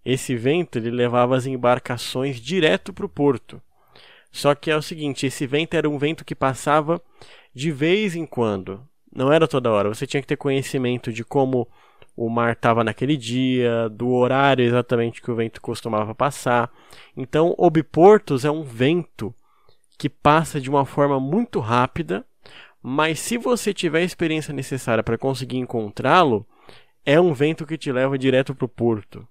Esse 0.03 0.35
vento 0.35 0.79
ele 0.79 0.91
levava 0.91 1.37
as 1.37 1.45
embarcações 1.45 2.41
direto 2.41 2.95
para 2.95 3.05
o 3.05 3.11
porto. 3.11 3.61
Só 4.33 4.55
que 4.55 4.71
é 4.71 4.77
o 4.77 4.81
seguinte, 4.81 5.27
esse 5.27 5.47
vento 5.47 5.75
era 5.75 5.87
um 5.87 5.99
vento 5.99 6.25
que 6.25 6.35
passava 6.35 6.99
de 7.55 7.71
vez 7.71 8.17
em 8.17 8.25
quando, 8.25 8.89
não 9.15 9.31
era 9.31 9.47
toda 9.47 9.71
hora. 9.71 9.91
Você 9.91 10.07
tinha 10.07 10.23
que 10.23 10.27
ter 10.27 10.39
conhecimento 10.39 11.13
de 11.13 11.23
como 11.23 11.69
o 12.17 12.31
mar 12.31 12.53
estava 12.53 12.83
naquele 12.83 13.17
dia, 13.17 13.89
do 13.91 14.11
horário 14.11 14.65
exatamente 14.65 15.21
que 15.21 15.31
o 15.31 15.35
vento 15.35 15.61
costumava 15.61 16.15
passar. 16.15 16.71
Então, 17.17 17.55
obiportos 17.59 18.45
é 18.45 18.51
um 18.51 18.63
vento 18.63 19.35
que 19.99 20.09
passa 20.09 20.61
de 20.61 20.71
uma 20.71 20.85
forma 20.85 21.21
muito 21.21 21.61
rápida, 21.61 22.25
mas 22.83 23.19
se 23.21 23.37
você 23.37 23.75
tiver 23.75 24.01
a 24.01 24.05
experiência 24.05 24.55
necessária 24.55 25.03
para 25.03 25.19
conseguir 25.19 25.59
encontrá-lo, 25.59 26.47
é 27.05 27.21
um 27.21 27.33
vento 27.33 27.67
que 27.67 27.79
te 27.79 27.93
leva 27.93 28.19
direto 28.19 28.55
para 28.55 28.65
o 28.65 28.69
porto. 28.69 29.27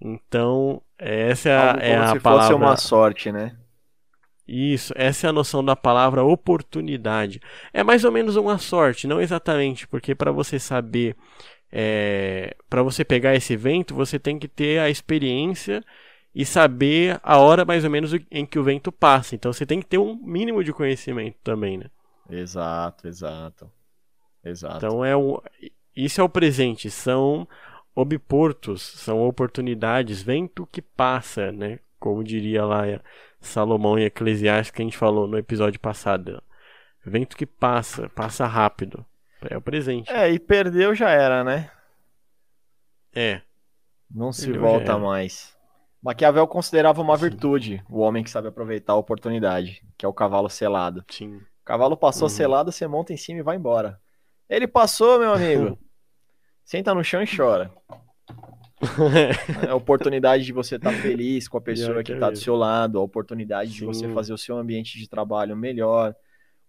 Então, 0.00 0.82
essa 0.98 1.48
é 1.48 1.56
a, 1.56 1.76
é 1.80 1.96
a 1.96 2.08
se 2.08 2.20
palavra. 2.20 2.46
fosse 2.46 2.54
uma 2.54 2.76
sorte, 2.76 3.30
né? 3.30 3.56
Isso, 4.46 4.92
essa 4.96 5.26
é 5.26 5.30
a 5.30 5.32
noção 5.32 5.64
da 5.64 5.76
palavra 5.76 6.24
oportunidade. 6.24 7.40
É 7.72 7.84
mais 7.84 8.04
ou 8.04 8.10
menos 8.10 8.36
uma 8.36 8.58
sorte, 8.58 9.06
não 9.06 9.20
exatamente, 9.20 9.86
porque 9.86 10.14
para 10.14 10.32
você 10.32 10.58
saber, 10.58 11.16
é, 11.72 12.54
para 12.68 12.82
você 12.82 13.02
pegar 13.02 13.34
esse 13.34 13.56
vento, 13.56 13.94
você 13.94 14.18
tem 14.18 14.38
que 14.38 14.46
ter 14.46 14.78
a 14.78 14.90
experiência 14.90 15.82
e 16.34 16.44
saber 16.44 17.18
a 17.22 17.38
hora 17.38 17.64
mais 17.64 17.82
ou 17.82 17.90
menos 17.90 18.12
em 18.30 18.44
que 18.44 18.58
o 18.58 18.64
vento 18.64 18.92
passa. 18.92 19.34
Então 19.34 19.52
você 19.52 19.64
tem 19.64 19.80
que 19.80 19.86
ter 19.86 19.98
um 19.98 20.14
mínimo 20.16 20.62
de 20.62 20.72
conhecimento 20.72 21.36
também, 21.42 21.78
né? 21.78 21.86
Exato, 22.28 23.08
exato. 23.08 23.70
Exato. 24.44 24.76
Então 24.76 25.04
é 25.04 25.16
o, 25.16 25.42
isso 25.96 26.20
é 26.20 26.24
o 26.24 26.28
presente, 26.28 26.90
são 26.90 27.48
obiportos, 27.94 28.82
são 28.82 29.20
oportunidades, 29.20 30.22
vento 30.22 30.66
que 30.70 30.82
passa, 30.82 31.52
né? 31.52 31.78
Como 31.98 32.24
diria 32.24 32.64
lá 32.64 32.82
Salomão 33.40 33.98
e 33.98 34.04
Eclesiastes 34.04 34.70
que 34.70 34.82
a 34.82 34.84
gente 34.84 34.96
falou 34.96 35.26
no 35.26 35.38
episódio 35.38 35.80
passado. 35.80 36.42
Vento 37.04 37.36
que 37.36 37.46
passa, 37.46 38.08
passa 38.10 38.46
rápido. 38.46 39.04
É 39.50 39.56
o 39.56 39.62
presente. 39.62 40.10
É, 40.10 40.30
e 40.30 40.38
perdeu 40.38 40.94
já 40.94 41.10
era, 41.10 41.42
né? 41.42 41.70
É. 43.14 43.42
Não 44.10 44.32
se 44.32 44.52
volta 44.52 44.98
mais. 44.98 45.56
Maquiavel 46.02 46.46
considerava 46.46 47.00
uma 47.00 47.16
Sim. 47.16 47.22
virtude 47.28 47.84
o 47.88 48.00
homem 48.00 48.24
que 48.24 48.30
sabe 48.30 48.48
aproveitar 48.48 48.94
a 48.94 48.96
oportunidade, 48.96 49.82
que 49.96 50.04
é 50.04 50.08
o 50.08 50.12
cavalo 50.12 50.48
selado. 50.48 51.04
Sim. 51.08 51.36
O 51.36 51.64
cavalo 51.64 51.96
passou 51.96 52.26
uhum. 52.26 52.34
selado, 52.34 52.72
você 52.72 52.86
monta 52.86 53.12
em 53.12 53.16
cima 53.16 53.38
e 53.38 53.42
vai 53.42 53.56
embora. 53.56 54.00
Ele 54.48 54.66
passou, 54.66 55.18
meu 55.18 55.32
amigo. 55.32 55.78
Senta 56.64 56.94
no 56.94 57.04
chão 57.04 57.22
e 57.22 57.36
chora. 57.36 57.70
É 59.64 59.70
a 59.70 59.74
oportunidade 59.76 60.44
de 60.44 60.52
você 60.52 60.74
estar 60.76 60.90
tá 60.90 60.96
feliz 61.00 61.46
com 61.46 61.56
a 61.56 61.60
pessoa 61.60 62.02
que 62.02 62.12
está 62.12 62.30
do 62.30 62.36
seu 62.36 62.56
lado, 62.56 62.98
a 62.98 63.02
oportunidade 63.02 63.70
Sim. 63.70 63.78
de 63.78 63.84
você 63.84 64.08
fazer 64.08 64.32
o 64.32 64.38
seu 64.38 64.56
ambiente 64.56 64.98
de 64.98 65.08
trabalho 65.08 65.56
melhor, 65.56 66.14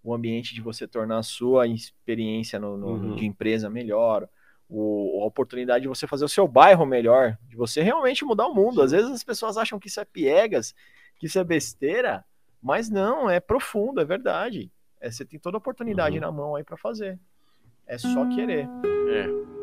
o 0.03 0.13
ambiente 0.13 0.53
de 0.53 0.61
você 0.61 0.87
tornar 0.87 1.19
a 1.19 1.23
sua 1.23 1.65
experiência 1.65 2.59
no, 2.59 2.77
no 2.77 2.87
uhum. 2.87 3.15
de 3.15 3.25
empresa 3.25 3.69
melhor, 3.69 4.27
o, 4.69 5.21
a 5.23 5.25
oportunidade 5.25 5.83
de 5.83 5.87
você 5.87 6.05
fazer 6.05 6.25
o 6.25 6.29
seu 6.29 6.47
bairro 6.47 6.85
melhor, 6.85 7.37
de 7.47 7.55
você 7.55 7.81
realmente 7.81 8.25
mudar 8.25 8.47
o 8.47 8.53
mundo. 8.53 8.81
Às 8.81 8.91
vezes 8.91 9.09
as 9.09 9.23
pessoas 9.23 9.57
acham 9.57 9.79
que 9.79 9.87
isso 9.87 9.99
é 9.99 10.05
piegas, 10.05 10.75
que 11.17 11.27
isso 11.27 11.39
é 11.39 11.43
besteira, 11.43 12.25
mas 12.61 12.89
não, 12.89 13.29
é 13.29 13.39
profundo, 13.39 14.01
é 14.01 14.05
verdade. 14.05 14.71
É, 14.99 15.09
você 15.09 15.23
tem 15.23 15.39
toda 15.39 15.57
a 15.57 15.59
oportunidade 15.59 16.15
uhum. 16.15 16.21
na 16.21 16.31
mão 16.31 16.55
aí 16.55 16.63
para 16.63 16.77
fazer. 16.77 17.19
É 17.85 17.97
só 17.97 18.27
querer. 18.29 18.67
É. 19.09 19.53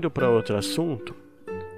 indo 0.00 0.10
para 0.10 0.30
outro 0.30 0.56
assunto, 0.56 1.14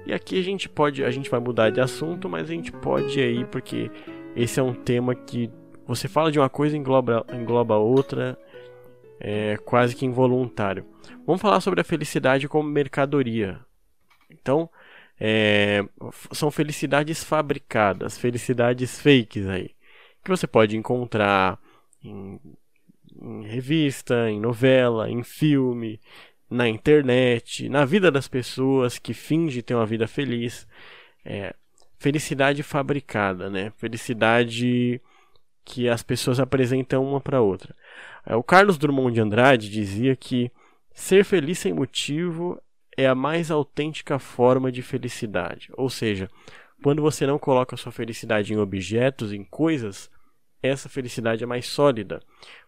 e 0.05 0.13
aqui 0.13 0.39
a 0.39 0.43
gente 0.43 0.67
pode, 0.67 1.03
a 1.03 1.11
gente 1.11 1.29
vai 1.29 1.39
mudar 1.39 1.69
de 1.69 1.79
assunto, 1.79 2.27
mas 2.29 2.49
a 2.49 2.53
gente 2.53 2.71
pode 2.71 3.19
ir 3.19 3.47
porque 3.47 3.89
esse 4.35 4.59
é 4.59 4.63
um 4.63 4.73
tema 4.73 5.15
que 5.15 5.49
você 5.85 6.07
fala 6.07 6.31
de 6.31 6.39
uma 6.39 6.49
coisa 6.49 6.77
engloba 6.77 7.25
engloba 7.33 7.75
outra, 7.77 8.37
é 9.19 9.57
quase 9.57 9.95
que 9.95 10.05
involuntário. 10.05 10.85
Vamos 11.25 11.41
falar 11.41 11.61
sobre 11.61 11.81
a 11.81 11.83
felicidade 11.83 12.47
como 12.47 12.67
mercadoria. 12.69 13.59
Então, 14.29 14.69
é, 15.19 15.81
são 16.31 16.51
felicidades 16.51 17.23
fabricadas, 17.23 18.17
felicidades 18.17 18.99
fakes 18.99 19.47
aí, 19.47 19.71
que 20.23 20.29
você 20.29 20.47
pode 20.47 20.75
encontrar 20.75 21.59
em, 22.03 22.39
em 23.21 23.43
revista, 23.43 24.29
em 24.29 24.39
novela, 24.39 25.09
em 25.09 25.23
filme, 25.23 25.99
na 26.53 26.69
internet, 26.69 27.67
na 27.67 27.83
vida 27.83 28.11
das 28.11 28.27
pessoas 28.27 28.97
que 28.99 29.13
fingem 29.13 29.61
ter 29.61 29.73
uma 29.73 29.85
vida 29.85 30.07
feliz. 30.07 30.67
É, 31.25 31.53
felicidade 31.97 32.61
fabricada, 32.63 33.49
né? 33.49 33.71
Felicidade 33.77 35.01
que 35.65 35.87
as 35.87 36.03
pessoas 36.03 36.39
apresentam 36.39 37.03
uma 37.03 37.21
para 37.21 37.41
outra. 37.41 37.75
É, 38.25 38.35
o 38.35 38.43
Carlos 38.43 38.77
Drummond 38.77 39.13
de 39.13 39.21
Andrade 39.21 39.69
dizia 39.69 40.15
que 40.15 40.51
ser 40.93 41.23
feliz 41.23 41.59
sem 41.59 41.73
motivo 41.73 42.61
é 42.95 43.07
a 43.07 43.15
mais 43.15 43.49
autêntica 43.49 44.19
forma 44.19 44.71
de 44.71 44.81
felicidade. 44.81 45.69
Ou 45.75 45.89
seja, 45.89 46.29
quando 46.83 47.01
você 47.01 47.25
não 47.25 47.39
coloca 47.39 47.77
sua 47.77 47.91
felicidade 47.91 48.53
em 48.53 48.57
objetos, 48.57 49.31
em 49.31 49.43
coisas, 49.43 50.11
essa 50.61 50.89
felicidade 50.89 51.43
é 51.43 51.47
mais 51.47 51.65
sólida, 51.65 52.21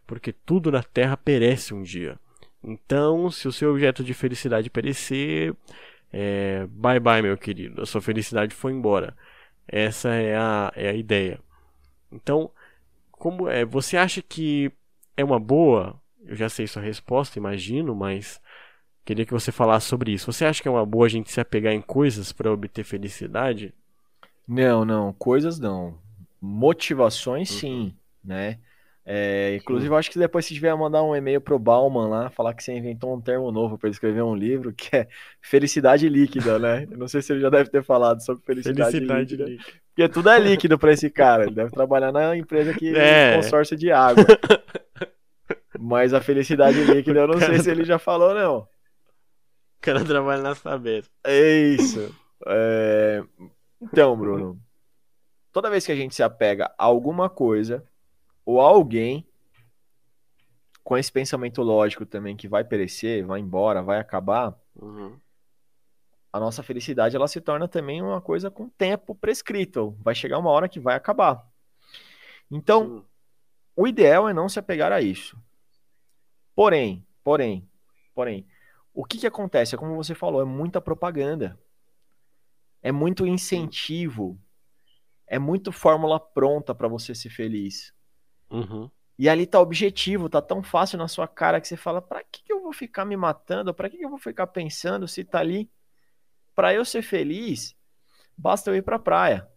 porque 0.08 0.32
tudo 0.32 0.72
na 0.72 0.82
Terra 0.82 1.18
perece 1.18 1.74
um 1.74 1.84
dia. 1.84 2.18
Então, 2.66 3.30
se 3.30 3.48
o 3.48 3.52
seu 3.52 3.72
objeto 3.72 4.04
de 4.04 4.14
felicidade 4.14 4.72
perecer, 4.72 5.54
é, 6.12 6.66
bye 6.68 7.00
bye, 7.00 7.22
meu 7.22 7.38
querido, 7.38 7.82
a 7.82 7.86
sua 7.86 8.02
felicidade 8.02 8.56
foi 8.56 8.72
embora. 8.74 9.16
Essa 9.68 10.10
é 10.10 10.36
a, 10.36 10.72
é 10.76 10.90
a 10.90 10.94
ideia. 10.94 11.40
Então, 12.12 12.50
como 13.12 13.48
é, 13.48 13.64
você 13.64 13.98
acha 13.98 14.22
que 14.22 14.72
é 15.16 15.24
uma 15.24 15.40
boa? 15.40 16.00
Eu 16.26 16.36
já 16.36 16.50
sei 16.50 16.66
sua 16.66 16.82
resposta, 16.82 17.38
imagino, 17.38 17.94
mas 17.94 18.42
queria 19.04 19.26
que 19.26 19.34
você 19.34 19.52
falasse 19.52 19.88
sobre 19.88 20.12
isso. 20.12 20.32
Você 20.32 20.46
acha 20.46 20.62
que 20.62 20.68
é 20.68 20.72
uma 20.72 20.86
boa 20.86 21.06
a 21.06 21.10
gente 21.10 21.32
se 21.32 21.40
apegar 21.40 21.74
em 21.74 21.82
coisas 21.82 22.32
para 22.32 22.52
obter 22.52 22.84
felicidade? 22.84 23.74
Não, 24.48 24.84
não, 24.84 25.14
coisas 25.14 25.60
não. 25.60 26.00
Motivações 26.42 27.52
uhum. 27.52 27.60
sim, 27.60 27.96
né? 28.24 28.60
É, 29.08 29.58
inclusive, 29.58 29.94
eu 29.94 29.98
acho 29.98 30.10
que 30.10 30.18
depois 30.18 30.46
se 30.46 30.54
tiver 30.56 30.76
mandar 30.76 31.04
um 31.04 31.16
e-mail 31.16 31.40
pro 31.40 31.60
Bauman 31.60 32.08
lá, 32.08 32.30
falar 32.32 32.56
que 32.56 32.64
você 32.64 32.74
inventou 32.74 33.16
um 33.16 33.22
termo 33.22 33.52
novo 33.52 33.78
para 33.78 33.88
ele 33.88 33.94
escrever 33.94 34.24
um 34.24 34.34
livro, 34.34 34.74
que 34.74 34.96
é 34.96 35.08
felicidade 35.40 36.10
líquida, 36.10 36.58
né? 36.58 36.88
Eu 36.90 36.98
não 36.98 37.08
sei 37.08 37.22
se 37.22 37.32
ele 37.32 37.42
já 37.42 37.52
deve 37.52 37.70
ter 37.70 37.84
falado 37.84 38.24
sobre 38.26 38.44
felicidade, 38.44 38.92
felicidade 38.92 39.36
líquida. 39.36 39.50
líquida. 39.50 39.80
Porque 39.90 40.10
tudo 40.10 40.30
é 40.30 40.40
líquido 40.40 40.80
para 40.80 40.92
esse 40.92 41.10
cara. 41.12 41.44
Ele 41.44 41.54
deve 41.54 41.70
trabalhar 41.70 42.12
na 42.12 42.36
empresa 42.36 42.74
que 42.74 42.96
é. 42.98 43.36
consórcio 43.36 43.78
de 43.78 43.92
água. 43.92 44.26
Mas 45.80 46.12
a 46.12 46.20
felicidade 46.20 46.84
líquida, 46.84 47.20
eu 47.20 47.28
não 47.28 47.40
sei 47.40 47.60
se 47.60 47.70
ele 47.70 47.84
já 47.84 48.00
falou, 48.00 48.34
não. 48.34 48.58
O 48.58 48.68
cara 49.82 50.04
trabalha 50.04 50.42
na 50.42 50.56
cabeça. 50.56 51.08
É 51.24 51.58
isso. 51.58 52.14
É... 52.48 53.24
Então, 53.80 54.18
Bruno, 54.18 54.60
toda 55.52 55.70
vez 55.70 55.86
que 55.86 55.92
a 55.92 55.96
gente 55.96 56.16
se 56.16 56.24
apega 56.24 56.66
a 56.76 56.86
alguma 56.86 57.30
coisa 57.30 57.84
ou 58.46 58.62
alguém 58.62 59.28
com 60.84 60.96
esse 60.96 61.12
pensamento 61.12 61.64
lógico 61.64 62.06
também 62.06 62.38
que 62.38 62.48
vai 62.48 62.64
perecer, 62.64 63.26
vai 63.26 63.40
embora, 63.40 63.82
vai 63.82 64.00
acabar, 64.00 64.56
uhum. 64.76 65.20
a 66.32 66.40
nossa 66.40 66.62
felicidade 66.62 67.16
ela 67.16 67.28
se 67.28 67.42
torna 67.42 67.68
também 67.68 68.04
uma 68.04 68.22
coisa 68.22 68.52
com 68.52 68.70
tempo 68.70 69.16
prescrito. 69.16 69.98
Vai 70.00 70.14
chegar 70.14 70.38
uma 70.38 70.52
hora 70.52 70.70
que 70.70 70.80
vai 70.80 70.96
acabar. 70.96 71.44
Então, 72.52 73.04
o 73.76 73.88
ideal 73.88 74.30
é 74.30 74.34
não 74.34 74.48
se 74.48 74.60
apegar 74.60 74.92
a 74.92 75.02
isso. 75.02 75.36
Porém, 76.54 77.04
porém, 77.24 77.68
porém, 78.14 78.48
o 78.94 79.04
que, 79.04 79.18
que 79.18 79.28
acontece? 79.28 79.74
É 79.74 79.78
como 79.78 79.96
você 79.96 80.14
falou, 80.14 80.40
é 80.40 80.46
muita 80.46 80.80
propaganda. 80.80 81.60
É 82.82 82.92
muito 82.92 83.26
incentivo. 83.26 84.40
É 85.26 85.40
muito 85.40 85.72
fórmula 85.72 86.20
pronta 86.20 86.76
para 86.76 86.88
você 86.88 87.16
ser 87.16 87.32
feliz. 87.32 87.92
Uhum. 88.50 88.90
E 89.18 89.30
ali 89.30 89.46
tá 89.46 89.60
objetivo, 89.60 90.30
tá 90.30 90.42
tão 90.42 90.62
fácil 90.62 90.98
na 90.98 91.08
sua 91.08 91.28
cara 91.28 91.62
que 91.62 91.68
você 91.68 91.78
fala: 91.78 92.02
pra 92.02 92.24
que, 92.24 92.44
que 92.44 92.54
eu 92.54 92.62
vou 92.62 92.74
ficar 92.74 93.06
me 93.06 93.16
matando? 93.16 93.74
Pra 93.74 93.90
que, 93.90 93.98
que 93.98 94.06
eu 94.06 94.10
vou 94.10 94.20
ficar 94.20 94.48
pensando 94.48 95.08
se 95.08 95.24
tá 95.24 95.40
ali? 95.40 95.70
Pra 96.54 96.74
eu 96.74 96.86
ser 96.86 97.02
feliz, 97.02 97.76
Basta 98.38 98.70
eu 98.70 98.76
ir 98.76 98.82
pra 98.82 99.00
praia. 99.00 99.48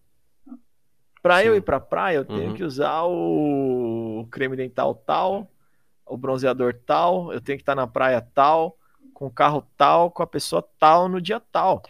Pra 1.21 1.41
Sim. 1.41 1.49
eu 1.49 1.57
ir 1.57 1.63
pra 1.63 1.81
praia, 1.81 2.19
eu 2.19 2.25
tenho 2.25 2.51
uhum. 2.51 2.55
que 2.55 2.63
usar 2.63 3.03
o 3.05 4.27
creme 4.31 4.57
dental 4.57 4.95
tal, 4.95 5.51
o 6.07 6.17
bronzeador 6.17 6.75
tal, 6.87 7.33
eu 7.33 7.41
tenho 7.41 7.59
que 7.59 7.63
estar 7.63 7.75
na 7.75 7.87
praia 7.87 8.21
tal, 8.21 8.79
com 9.13 9.27
o 9.27 9.31
carro 9.31 9.67
tal, 9.77 10.11
com 10.11 10.23
a 10.23 10.27
pessoa 10.27 10.63
tal, 10.79 11.09
no 11.09 11.21
dia 11.21 11.41
tal. 11.41 11.83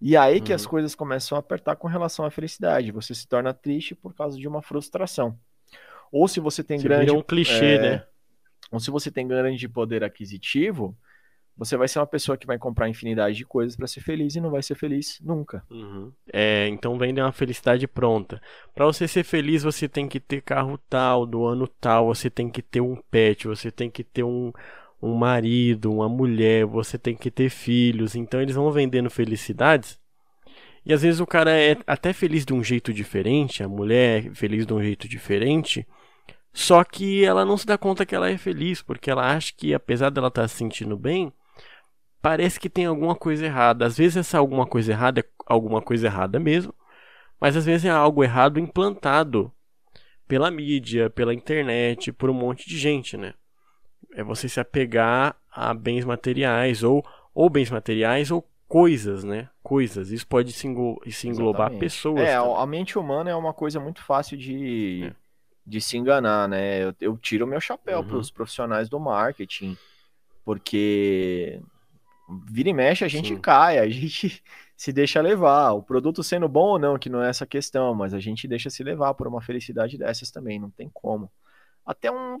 E 0.00 0.16
aí 0.16 0.40
que 0.40 0.52
uhum. 0.52 0.56
as 0.56 0.66
coisas 0.66 0.94
começam 0.94 1.36
a 1.36 1.40
apertar 1.40 1.74
com 1.74 1.88
relação 1.88 2.24
à 2.24 2.30
felicidade. 2.30 2.92
Você 2.92 3.14
se 3.14 3.26
torna 3.26 3.52
triste 3.52 3.94
por 3.94 4.14
causa 4.14 4.38
de 4.38 4.46
uma 4.46 4.62
frustração. 4.62 5.36
Ou 6.10 6.26
se 6.28 6.40
você 6.40 6.62
tem 6.62 6.78
se 6.78 6.84
grande. 6.84 7.10
um 7.10 7.22
clichê, 7.22 7.74
é... 7.74 7.80
né? 7.80 8.04
Ou 8.70 8.80
se 8.80 8.90
você 8.90 9.10
tem 9.10 9.26
grande 9.26 9.68
poder 9.68 10.02
aquisitivo, 10.02 10.96
você 11.56 11.76
vai 11.76 11.88
ser 11.88 11.98
uma 11.98 12.06
pessoa 12.06 12.36
que 12.36 12.46
vai 12.46 12.58
comprar 12.58 12.88
infinidade 12.88 13.36
de 13.36 13.44
coisas 13.44 13.74
para 13.74 13.86
ser 13.86 14.00
feliz 14.00 14.34
e 14.34 14.40
não 14.40 14.50
vai 14.50 14.62
ser 14.62 14.74
feliz 14.74 15.18
nunca. 15.22 15.64
Uhum. 15.70 16.12
É, 16.30 16.68
então 16.68 16.98
vende 16.98 17.20
uma 17.20 17.32
felicidade 17.32 17.86
pronta. 17.86 18.40
Para 18.74 18.84
você 18.84 19.08
ser 19.08 19.24
feliz, 19.24 19.62
você 19.62 19.88
tem 19.88 20.06
que 20.06 20.20
ter 20.20 20.42
carro 20.42 20.78
tal, 20.90 21.24
do 21.24 21.46
ano 21.46 21.66
tal, 21.66 22.06
você 22.06 22.28
tem 22.28 22.50
que 22.50 22.60
ter 22.60 22.82
um 22.82 22.96
pet, 23.10 23.46
você 23.46 23.70
tem 23.70 23.90
que 23.90 24.04
ter 24.04 24.22
um, 24.22 24.52
um 25.00 25.14
marido, 25.14 25.90
uma 25.90 26.08
mulher, 26.08 26.66
você 26.66 26.98
tem 26.98 27.16
que 27.16 27.30
ter 27.30 27.48
filhos. 27.48 28.14
Então 28.14 28.42
eles 28.42 28.54
vão 28.54 28.70
vendendo 28.70 29.08
felicidades. 29.08 29.98
E 30.86 30.92
às 30.92 31.02
vezes 31.02 31.18
o 31.18 31.26
cara 31.26 31.50
é 31.50 31.76
até 31.84 32.12
feliz 32.12 32.46
de 32.46 32.54
um 32.54 32.62
jeito 32.62 32.92
diferente, 32.92 33.60
a 33.60 33.68
mulher 33.68 34.26
é 34.26 34.34
feliz 34.34 34.64
de 34.64 34.72
um 34.72 34.80
jeito 34.80 35.08
diferente. 35.08 35.84
Só 36.52 36.84
que 36.84 37.24
ela 37.24 37.44
não 37.44 37.56
se 37.56 37.66
dá 37.66 37.76
conta 37.76 38.06
que 38.06 38.14
ela 38.14 38.30
é 38.30 38.38
feliz, 38.38 38.82
porque 38.82 39.10
ela 39.10 39.34
acha 39.34 39.52
que 39.56 39.74
apesar 39.74 40.10
dela 40.10 40.28
estar 40.28 40.42
tá 40.42 40.48
se 40.48 40.54
sentindo 40.54 40.96
bem, 40.96 41.32
parece 42.22 42.60
que 42.60 42.70
tem 42.70 42.86
alguma 42.86 43.16
coisa 43.16 43.44
errada. 43.44 43.84
Às 43.84 43.98
vezes 43.98 44.16
essa 44.18 44.38
alguma 44.38 44.64
coisa 44.64 44.92
errada 44.92 45.20
é 45.20 45.24
alguma 45.44 45.82
coisa 45.82 46.06
errada 46.06 46.38
mesmo, 46.38 46.72
mas 47.40 47.56
às 47.56 47.66
vezes 47.66 47.84
é 47.84 47.90
algo 47.90 48.22
errado 48.22 48.60
implantado 48.60 49.52
pela 50.28 50.52
mídia, 50.52 51.10
pela 51.10 51.34
internet, 51.34 52.12
por 52.12 52.30
um 52.30 52.34
monte 52.34 52.68
de 52.68 52.78
gente, 52.78 53.16
né? 53.16 53.34
É 54.14 54.22
você 54.22 54.48
se 54.48 54.60
apegar 54.60 55.36
a 55.50 55.74
bens 55.74 56.04
materiais 56.04 56.84
ou 56.84 57.04
ou 57.34 57.50
bens 57.50 57.70
materiais 57.70 58.30
ou 58.30 58.48
coisas, 58.68 59.24
né? 59.24 59.48
Coisas. 59.62 60.10
Isso 60.10 60.26
pode 60.26 60.52
se, 60.52 60.66
englobar 60.66 61.68
Exatamente. 61.68 61.80
pessoas. 61.80 62.20
É, 62.20 62.36
também. 62.36 62.56
a 62.56 62.66
mente 62.66 62.98
humana 62.98 63.30
é 63.30 63.34
uma 63.34 63.54
coisa 63.54 63.80
muito 63.80 64.02
fácil 64.02 64.36
de, 64.36 65.04
é. 65.04 65.14
de 65.66 65.80
se 65.80 65.96
enganar, 65.96 66.48
né? 66.48 66.84
Eu, 66.84 66.94
eu 67.00 67.16
tiro 67.16 67.44
o 67.44 67.48
meu 67.48 67.60
chapéu 67.60 68.00
uhum. 68.00 68.06
para 68.06 68.16
os 68.16 68.30
profissionais 68.30 68.88
do 68.88 69.00
marketing, 69.00 69.76
porque 70.44 71.60
vira 72.50 72.68
e 72.68 72.74
mexe 72.74 73.04
a 73.04 73.08
gente 73.08 73.28
Sim. 73.28 73.40
cai, 73.40 73.78
a 73.78 73.86
gente 73.88 74.42
se 74.76 74.92
deixa 74.92 75.20
levar. 75.20 75.72
O 75.72 75.82
produto 75.82 76.22
sendo 76.22 76.48
bom 76.48 76.70
ou 76.70 76.78
não, 76.78 76.98
que 76.98 77.08
não 77.08 77.22
é 77.22 77.30
essa 77.30 77.46
questão, 77.46 77.94
mas 77.94 78.12
a 78.12 78.20
gente 78.20 78.48
deixa 78.48 78.68
se 78.68 78.82
levar 78.82 79.14
por 79.14 79.26
uma 79.26 79.40
felicidade 79.40 79.96
dessas 79.96 80.30
também, 80.30 80.58
não 80.58 80.70
tem 80.70 80.90
como. 80.92 81.30
Até 81.84 82.10
um, 82.10 82.40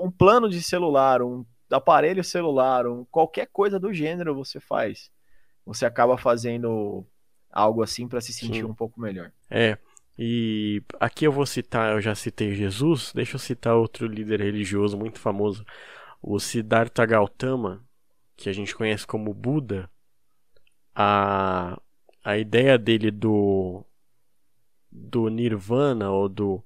um 0.00 0.10
plano 0.10 0.48
de 0.48 0.62
celular, 0.62 1.22
um 1.22 1.44
aparelho 1.70 2.22
celular, 2.22 2.86
um, 2.86 3.04
qualquer 3.10 3.48
coisa 3.52 3.80
do 3.80 3.92
gênero 3.92 4.34
você 4.34 4.60
faz. 4.60 5.10
Você 5.70 5.86
acaba 5.86 6.18
fazendo 6.18 7.06
algo 7.48 7.80
assim 7.80 8.08
para 8.08 8.20
se 8.20 8.32
sentir 8.32 8.62
Sim. 8.62 8.64
um 8.64 8.74
pouco 8.74 9.00
melhor. 9.00 9.30
É. 9.48 9.78
E 10.18 10.82
aqui 10.98 11.24
eu 11.24 11.30
vou 11.30 11.46
citar, 11.46 11.92
eu 11.92 12.00
já 12.00 12.12
citei 12.12 12.52
Jesus, 12.56 13.12
deixa 13.14 13.36
eu 13.36 13.38
citar 13.38 13.76
outro 13.76 14.08
líder 14.08 14.40
religioso 14.40 14.98
muito 14.98 15.20
famoso, 15.20 15.64
o 16.20 16.40
Siddhartha 16.40 17.06
Gautama, 17.06 17.86
que 18.36 18.48
a 18.48 18.52
gente 18.52 18.74
conhece 18.74 19.06
como 19.06 19.32
Buda, 19.32 19.88
a, 20.92 21.80
a 22.24 22.36
ideia 22.36 22.76
dele 22.76 23.12
do, 23.12 23.86
do 24.90 25.28
Nirvana 25.28 26.10
ou 26.10 26.28
do 26.28 26.64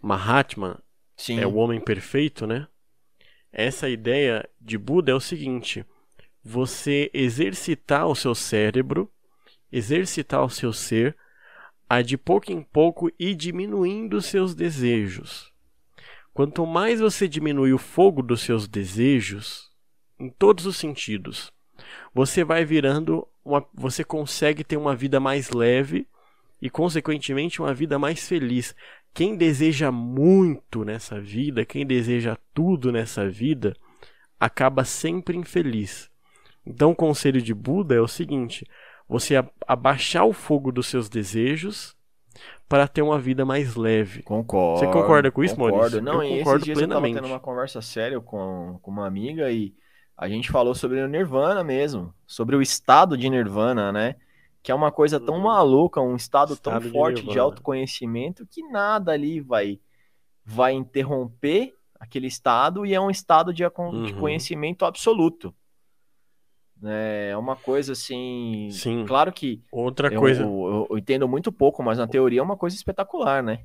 Mahatma 0.00 0.82
Sim. 1.18 1.38
é 1.38 1.46
o 1.46 1.56
homem 1.56 1.80
perfeito, 1.80 2.46
né? 2.46 2.66
Essa 3.52 3.90
ideia 3.90 4.48
de 4.58 4.78
Buda 4.78 5.12
é 5.12 5.14
o 5.14 5.20
seguinte: 5.20 5.84
você 6.46 7.10
exercitar 7.12 8.06
o 8.06 8.14
seu 8.14 8.32
cérebro, 8.32 9.10
exercitar 9.70 10.44
o 10.44 10.48
seu 10.48 10.72
ser, 10.72 11.16
a 11.88 12.00
de 12.00 12.16
pouco 12.16 12.52
em 12.52 12.62
pouco 12.62 13.10
ir 13.18 13.34
diminuindo 13.34 14.16
os 14.16 14.26
seus 14.26 14.54
desejos. 14.54 15.52
Quanto 16.32 16.64
mais 16.64 17.00
você 17.00 17.26
diminui 17.26 17.72
o 17.72 17.78
fogo 17.78 18.22
dos 18.22 18.42
seus 18.42 18.68
desejos, 18.68 19.72
em 20.20 20.30
todos 20.30 20.66
os 20.66 20.76
sentidos. 20.76 21.52
Você 22.14 22.44
vai 22.44 22.64
virando 22.64 23.26
uma, 23.44 23.66
você 23.74 24.04
consegue 24.04 24.62
ter 24.62 24.76
uma 24.76 24.94
vida 24.94 25.18
mais 25.18 25.50
leve 25.50 26.06
e 26.62 26.70
consequentemente 26.70 27.60
uma 27.60 27.74
vida 27.74 27.98
mais 27.98 28.28
feliz. 28.28 28.72
Quem 29.12 29.36
deseja 29.36 29.90
muito 29.90 30.84
nessa 30.84 31.20
vida, 31.20 31.64
quem 31.64 31.84
deseja 31.84 32.36
tudo 32.54 32.92
nessa 32.92 33.28
vida, 33.28 33.76
acaba 34.38 34.84
sempre 34.84 35.36
infeliz. 35.36 36.08
Então, 36.66 36.90
o 36.90 36.96
conselho 36.96 37.40
de 37.40 37.54
Buda 37.54 37.94
é 37.94 38.00
o 38.00 38.08
seguinte: 38.08 38.66
você 39.08 39.34
abaixar 39.66 40.26
o 40.26 40.32
fogo 40.32 40.72
dos 40.72 40.86
seus 40.86 41.08
desejos 41.08 41.96
para 42.68 42.88
ter 42.88 43.02
uma 43.02 43.18
vida 43.18 43.44
mais 43.44 43.76
leve. 43.76 44.22
Concordo. 44.22 44.80
Você 44.80 44.86
concorda 44.86 45.30
com 45.30 45.44
isso, 45.44 45.54
concordo. 45.54 46.02
Maurício? 46.02 46.02
Não, 46.02 46.22
eu 46.22 46.38
concordo 46.38 46.64
plenamente. 46.64 46.82
Eu 46.82 46.88
tava 46.88 47.14
tendo 47.14 47.26
uma 47.26 47.40
conversa 47.40 47.80
séria 47.80 48.20
com, 48.20 48.78
com 48.82 48.90
uma 48.90 49.06
amiga 49.06 49.50
e 49.50 49.74
a 50.16 50.28
gente 50.28 50.50
falou 50.50 50.74
sobre 50.74 51.00
o 51.00 51.08
Nirvana 51.08 51.62
mesmo, 51.62 52.12
sobre 52.26 52.56
o 52.56 52.62
estado 52.62 53.16
de 53.16 53.28
Nirvana, 53.28 53.92
né? 53.92 54.16
Que 54.62 54.72
é 54.72 54.74
uma 54.74 54.90
coisa 54.90 55.20
tão 55.20 55.36
uhum. 55.36 55.42
maluca, 55.42 56.00
um 56.00 56.16
estado, 56.16 56.54
estado 56.54 56.82
tão 56.82 56.90
forte 56.90 57.22
de, 57.22 57.30
de, 57.30 57.38
autoconhecimento 57.38 58.46
que 58.50 58.62
nada 58.62 59.12
ali 59.12 59.40
vai 59.40 59.78
vai 60.44 60.72
interromper 60.72 61.74
aquele 61.98 62.26
estado 62.26 62.86
e 62.86 62.94
é 62.94 63.00
um 63.00 63.10
estado 63.10 63.52
de, 63.52 63.64
uhum. 63.64 64.04
de 64.04 64.14
conhecimento 64.14 64.84
absoluto. 64.84 65.54
É 66.84 67.36
uma 67.36 67.56
coisa 67.56 67.92
assim. 67.92 68.68
Sim. 68.70 69.04
Claro 69.06 69.32
que. 69.32 69.62
Outra 69.72 70.12
eu, 70.12 70.20
coisa. 70.20 70.42
Eu, 70.42 70.86
eu, 70.90 70.98
entendo 70.98 71.26
muito 71.26 71.50
pouco, 71.50 71.82
mas 71.82 71.98
na 71.98 72.06
teoria 72.06 72.40
é 72.40 72.42
uma 72.42 72.56
coisa 72.56 72.76
espetacular, 72.76 73.42
né? 73.42 73.60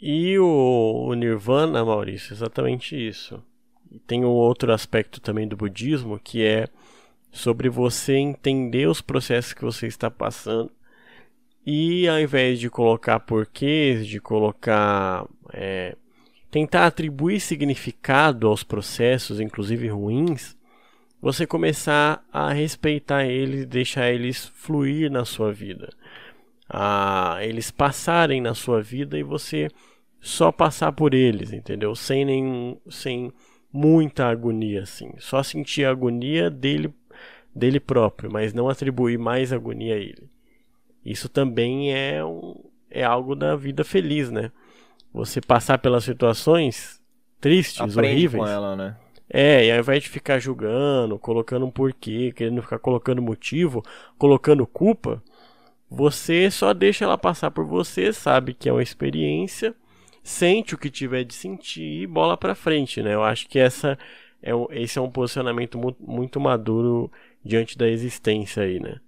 E 0.00 0.38
o, 0.38 1.08
o 1.08 1.14
Nirvana, 1.14 1.84
Maurício, 1.84 2.32
exatamente 2.32 2.96
isso. 2.96 3.42
E 3.90 3.98
tem 3.98 4.24
um 4.24 4.28
outro 4.28 4.72
aspecto 4.72 5.20
também 5.20 5.46
do 5.46 5.56
budismo 5.56 6.18
que 6.18 6.44
é 6.44 6.68
sobre 7.30 7.68
você 7.68 8.14
entender 8.14 8.88
os 8.88 9.00
processos 9.00 9.52
que 9.52 9.62
você 9.62 9.86
está 9.86 10.10
passando 10.10 10.70
e 11.66 12.08
ao 12.08 12.18
invés 12.18 12.58
de 12.58 12.70
colocar 12.70 13.20
porquês, 13.20 14.06
de 14.06 14.20
colocar. 14.20 15.26
É, 15.52 15.94
tentar 16.50 16.86
atribuir 16.86 17.40
significado 17.40 18.46
aos 18.46 18.62
processos, 18.62 19.38
inclusive 19.38 19.88
ruins, 19.88 20.56
você 21.20 21.46
começar 21.46 22.24
a 22.32 22.52
respeitar 22.52 23.26
eles, 23.26 23.66
deixar 23.66 24.10
eles 24.10 24.46
fluir 24.54 25.10
na 25.10 25.24
sua 25.24 25.52
vida, 25.52 25.88
a 26.68 27.38
eles 27.40 27.70
passarem 27.70 28.40
na 28.40 28.54
sua 28.54 28.80
vida 28.80 29.18
e 29.18 29.22
você 29.22 29.68
só 30.20 30.50
passar 30.52 30.92
por 30.92 31.14
eles, 31.14 31.52
entendeu? 31.52 31.94
Sem 31.94 32.24
nenhum, 32.24 32.76
sem 32.90 33.32
muita 33.72 34.26
agonia, 34.26 34.82
assim. 34.82 35.12
Só 35.18 35.42
sentir 35.42 35.84
a 35.84 35.90
agonia 35.90 36.50
dele, 36.50 36.92
dele 37.54 37.80
próprio, 37.80 38.30
mas 38.30 38.52
não 38.52 38.68
atribuir 38.68 39.18
mais 39.18 39.52
agonia 39.52 39.94
a 39.94 39.98
ele. 39.98 40.28
Isso 41.04 41.28
também 41.28 41.94
é, 41.94 42.24
um, 42.24 42.54
é 42.90 43.04
algo 43.04 43.34
da 43.34 43.56
vida 43.56 43.84
feliz, 43.84 44.30
né? 44.30 44.50
Você 45.12 45.40
passar 45.40 45.78
pelas 45.78 46.04
situações 46.04 47.00
tristes, 47.40 47.80
Aprende 47.80 48.14
horríveis. 48.14 48.42
com 48.42 48.48
ela, 48.48 48.76
né? 48.76 48.96
É, 49.30 49.66
e 49.66 49.72
ao 49.72 49.78
invés 49.78 50.02
de 50.02 50.08
ficar 50.08 50.38
julgando, 50.38 51.18
colocando 51.18 51.66
um 51.66 51.70
porquê, 51.70 52.32
querendo 52.34 52.62
ficar 52.62 52.78
colocando 52.78 53.20
motivo, 53.20 53.82
colocando 54.16 54.66
culpa, 54.66 55.22
você 55.90 56.50
só 56.50 56.72
deixa 56.72 57.04
ela 57.04 57.18
passar 57.18 57.50
por 57.50 57.64
você, 57.66 58.12
sabe 58.12 58.54
que 58.54 58.68
é 58.68 58.72
uma 58.72 58.82
experiência 58.82 59.74
sente 60.28 60.74
o 60.74 60.78
que 60.78 60.90
tiver 60.90 61.24
de 61.24 61.34
sentir 61.34 62.02
e 62.02 62.06
bola 62.06 62.36
para 62.36 62.54
frente, 62.54 63.02
né? 63.02 63.14
Eu 63.14 63.24
acho 63.24 63.48
que 63.48 63.58
essa 63.58 63.98
é 64.42 64.50
esse 64.70 64.98
é 64.98 65.02
um 65.02 65.10
posicionamento 65.10 65.78
muito, 65.98 66.38
maduro 66.38 67.10
diante 67.42 67.76
da 67.78 67.88
existência 67.88 68.62
aí, 68.62 68.78
né? 68.78 69.00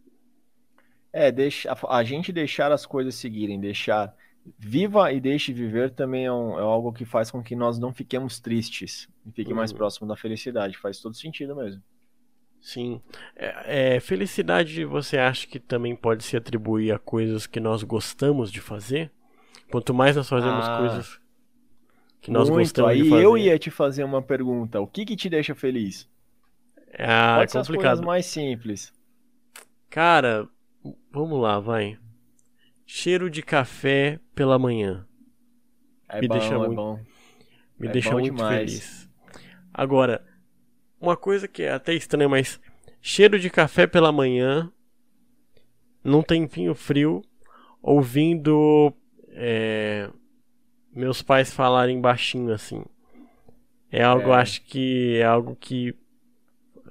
É, 1.12 1.30
deixa, 1.30 1.76
a, 1.88 2.04
gente 2.04 2.32
deixar 2.32 2.72
as 2.72 2.86
coisas 2.86 3.14
seguirem, 3.16 3.60
deixar 3.60 4.14
viva 4.58 5.12
e 5.12 5.20
deixe 5.20 5.52
viver 5.52 5.90
também 5.90 6.26
é, 6.26 6.32
um, 6.32 6.58
é, 6.58 6.62
algo 6.62 6.92
que 6.92 7.04
faz 7.04 7.30
com 7.30 7.42
que 7.42 7.54
nós 7.54 7.78
não 7.78 7.92
fiquemos 7.92 8.40
tristes 8.40 9.08
e 9.26 9.32
fique 9.32 9.52
mais 9.52 9.70
uhum. 9.70 9.78
próximo 9.78 10.08
da 10.08 10.16
felicidade. 10.16 10.76
Faz 10.76 11.00
todo 11.00 11.14
sentido 11.14 11.54
mesmo. 11.54 11.82
Sim. 12.60 13.00
É, 13.36 13.96
é, 13.96 14.00
felicidade 14.00 14.84
você 14.84 15.18
acha 15.18 15.46
que 15.46 15.58
também 15.58 15.96
pode 15.96 16.24
se 16.24 16.36
atribuir 16.36 16.92
a 16.92 16.98
coisas 16.98 17.46
que 17.46 17.60
nós 17.60 17.82
gostamos 17.82 18.50
de 18.52 18.60
fazer? 18.60 19.10
Quanto 19.70 19.94
mais 19.94 20.16
nós 20.16 20.28
fazemos 20.28 20.64
ah, 20.66 20.78
coisas 20.78 21.20
que 22.20 22.30
nós 22.30 22.50
muito. 22.50 22.60
gostamos 22.60 22.90
Aí 22.90 23.02
de 23.02 23.08
fazer. 23.08 23.24
eu 23.24 23.38
ia 23.38 23.58
te 23.58 23.70
fazer 23.70 24.04
uma 24.04 24.20
pergunta. 24.20 24.80
O 24.80 24.86
que 24.86 25.06
que 25.06 25.16
te 25.16 25.30
deixa 25.30 25.54
feliz? 25.54 26.08
Ah, 26.98 27.36
Pode 27.38 27.56
é 27.56 27.60
complicado. 27.60 27.96
Ser 27.96 28.00
as 28.00 28.06
mais 28.06 28.26
simples. 28.26 28.92
Cara, 29.88 30.48
Vamos 31.12 31.40
lá, 31.40 31.58
vai. 31.58 31.98
Cheiro 32.92 33.30
de 33.30 33.40
café 33.40 34.18
pela 34.34 34.58
manhã. 34.58 35.06
É 36.08 36.20
Me 36.20 36.26
bom, 36.26 36.34
deixa 36.38 36.54
é 36.54 36.58
muito- 36.58 36.74
bom. 36.74 37.00
Me 37.78 37.86
É 37.86 37.92
deixa 37.92 38.10
bom 38.10 38.18
muito 38.18 38.34
demais. 38.34 38.58
feliz. 38.58 39.08
Agora, 39.72 40.26
uma 41.00 41.16
coisa 41.16 41.46
que 41.46 41.62
é 41.62 41.70
até 41.70 41.94
estranha, 41.94 42.28
mas 42.28 42.60
cheiro 43.00 43.38
de 43.38 43.48
café 43.48 43.86
pela 43.86 44.10
manhã, 44.10 44.72
num 46.02 46.20
tempinho 46.20 46.74
frio, 46.74 47.22
ouvindo 47.80 48.92
é, 49.28 50.10
meus 50.92 51.22
pais 51.22 51.54
falarem 51.54 52.00
baixinho 52.00 52.52
assim. 52.52 52.84
É 53.88 54.02
algo, 54.02 54.30
É. 54.30 54.34
acho 54.40 54.62
que 54.62 55.16
é 55.16 55.24
algo 55.24 55.54
que 55.54 55.94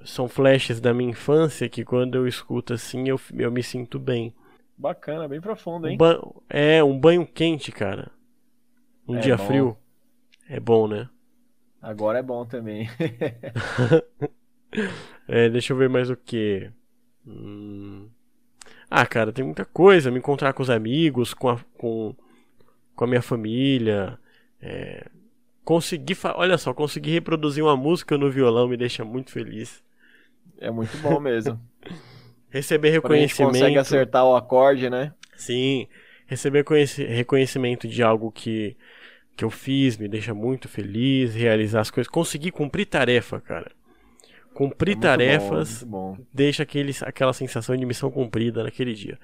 são 0.02 0.26
flashes 0.26 0.80
da 0.80 0.94
minha 0.94 1.10
infância 1.10 1.68
que 1.68 1.84
quando 1.84 2.14
eu 2.14 2.26
escuto 2.26 2.72
assim 2.72 3.06
eu, 3.06 3.20
eu 3.34 3.52
me 3.52 3.62
sinto 3.62 3.98
bem. 3.98 4.34
Bacana, 4.80 5.28
bem 5.28 5.40
profundo, 5.40 5.86
Um 5.86 5.94
hein? 5.94 5.96
ba- 5.96 6.18
É, 6.48 6.82
um 6.82 6.98
banho 6.98 7.26
quente, 7.26 7.70
cara. 7.72 8.10
Um 9.08 9.18
É 9.18 9.18
dia 9.18 9.36
bom. 9.36 9.36
frio. 9.38 9.76
É 10.48 10.60
bom, 10.60 10.88
né? 10.88 11.08
Agora 11.80 12.18
é 12.18 12.22
bom 12.22 12.46
também. 12.46 12.88
É, 15.28 15.48
deixa 15.48 15.72
eu 15.72 15.76
ver 15.76 15.88
mais 15.88 16.10
o 16.10 16.16
que. 16.16 16.70
Ah, 18.90 19.06
cara, 19.06 19.32
tem 19.32 19.44
muita 19.44 19.64
coisa. 19.64 20.10
Me 20.10 20.18
encontrar 20.18 20.52
com 20.52 20.62
os 20.62 20.70
amigos, 20.70 21.32
com 21.34 21.48
a, 21.48 21.58
com, 21.78 22.14
com 22.96 23.04
a 23.04 23.08
minha 23.08 23.22
família. 23.22 24.18
É, 24.62 25.06
conseguir. 25.64 26.16
fa- 26.16 26.34
Olha 26.36 26.58
só, 26.58 26.74
conseguir 26.74 27.12
reproduzir 27.12 27.64
uma 27.64 27.76
música 27.76 28.18
no 28.18 28.30
violão 28.30 28.68
me 28.68 28.76
deixa 28.76 29.04
muito 29.04 29.32
feliz. 29.32 29.82
É 30.58 30.70
muito 30.70 30.96
bom 30.98 31.18
mesmo. 31.20 31.60
Receber 32.50 33.00
Quando 33.00 33.14
a 33.14 33.16
gente 33.18 33.34
consegue 33.36 33.74
reconhecimento. 33.74 33.78
acertar 33.80 34.24
o 34.26 34.34
acorde, 34.36 34.90
né? 34.90 35.12
Sim, 35.36 35.86
receber 36.26 36.64
conheci- 36.64 37.04
reconhecimento 37.04 37.86
de 37.88 38.02
algo 38.02 38.30
que, 38.32 38.76
que 39.36 39.44
eu 39.44 39.50
fiz 39.50 39.96
me 39.96 40.08
deixa 40.08 40.34
muito 40.34 40.68
feliz. 40.68 41.34
Realizar 41.34 41.80
as 41.80 41.90
coisas. 41.90 42.10
Conseguir 42.10 42.50
cumprir 42.50 42.86
tarefa, 42.86 43.40
cara. 43.40 43.70
Cumprir 44.52 44.96
É 44.96 45.00
tarefas. 45.00 45.82
Bom, 45.84 46.16
bom. 46.16 46.24
deixa 46.32 46.62
aquele, 46.64 46.92
aquela 47.02 47.32
sensação 47.32 47.76
de 47.76 47.86
missão 47.86 48.10
cumprida 48.10 48.64
naquele 48.64 48.94
dia. 48.94 49.18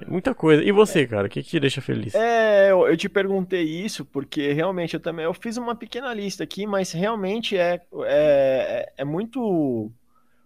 É 0.00 0.06
muita 0.06 0.34
coisa. 0.34 0.62
E 0.62 0.72
você, 0.72 1.06
cara, 1.06 1.26
o 1.26 1.30
que, 1.30 1.42
que 1.42 1.48
te 1.50 1.60
deixa 1.60 1.80
feliz? 1.80 2.14
É, 2.14 2.70
eu, 2.70 2.86
eu 2.88 2.96
te 2.96 3.08
perguntei 3.08 3.62
isso 3.62 4.04
porque 4.04 4.52
realmente 4.52 4.94
eu 4.94 5.00
também 5.00 5.24
eu 5.24 5.34
fiz 5.34 5.56
uma 5.56 5.74
pequena 5.74 6.12
lista 6.14 6.42
aqui, 6.44 6.66
mas 6.66 6.92
realmente 6.92 7.56
é, 7.56 7.80
é, 8.06 8.92
é 8.98 9.04
muito 9.04 9.90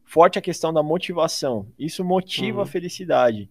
forte 0.09 0.39
a 0.39 0.43
questão 0.43 0.73
da 0.73 0.83
motivação. 0.83 1.67
Isso 1.79 2.03
motiva 2.05 2.59
Uhum. 2.59 2.63
a 2.63 2.67
felicidade. 2.67 3.51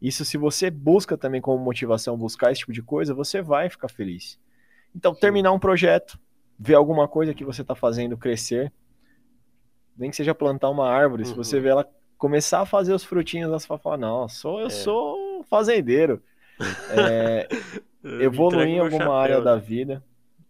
Isso, 0.00 0.24
se 0.24 0.36
você 0.36 0.70
busca 0.70 1.16
também 1.16 1.40
como 1.40 1.62
motivação 1.62 2.16
buscar 2.16 2.52
esse 2.52 2.60
tipo 2.60 2.72
de 2.72 2.82
coisa, 2.82 3.12
você 3.14 3.42
vai 3.42 3.68
ficar 3.68 3.88
feliz. 3.88 4.38
Então, 4.94 5.14
terminar 5.14 5.52
um 5.52 5.58
projeto, 5.58 6.18
ver 6.58 6.74
alguma 6.74 7.08
coisa 7.08 7.34
que 7.34 7.44
você 7.44 7.62
está 7.62 7.74
fazendo 7.74 8.16
crescer, 8.16 8.72
nem 9.96 10.10
que 10.10 10.16
seja 10.16 10.34
plantar 10.34 10.70
uma 10.70 10.88
árvore, 10.88 11.24
se 11.24 11.30
Uhum. 11.32 11.36
você 11.38 11.58
vê 11.58 11.70
ela 11.70 11.88
começar 12.18 12.60
a 12.60 12.66
fazer 12.66 12.92
os 12.92 13.02
frutinhos, 13.04 13.50
você 13.50 13.66
vai 13.66 13.78
falar, 13.78 13.96
não, 13.98 14.28
sou, 14.28 14.60
eu 14.60 14.66
É. 14.66 14.70
sou 14.70 15.44
fazendeiro. 15.50 16.22
É, 16.90 17.48
evoluir 18.22 18.68
em 18.68 18.78
alguma 18.78 18.98
chapéu, 18.98 19.12
área 19.12 19.38
né? 19.38 19.44
da 19.44 19.56
vida. 19.56 20.02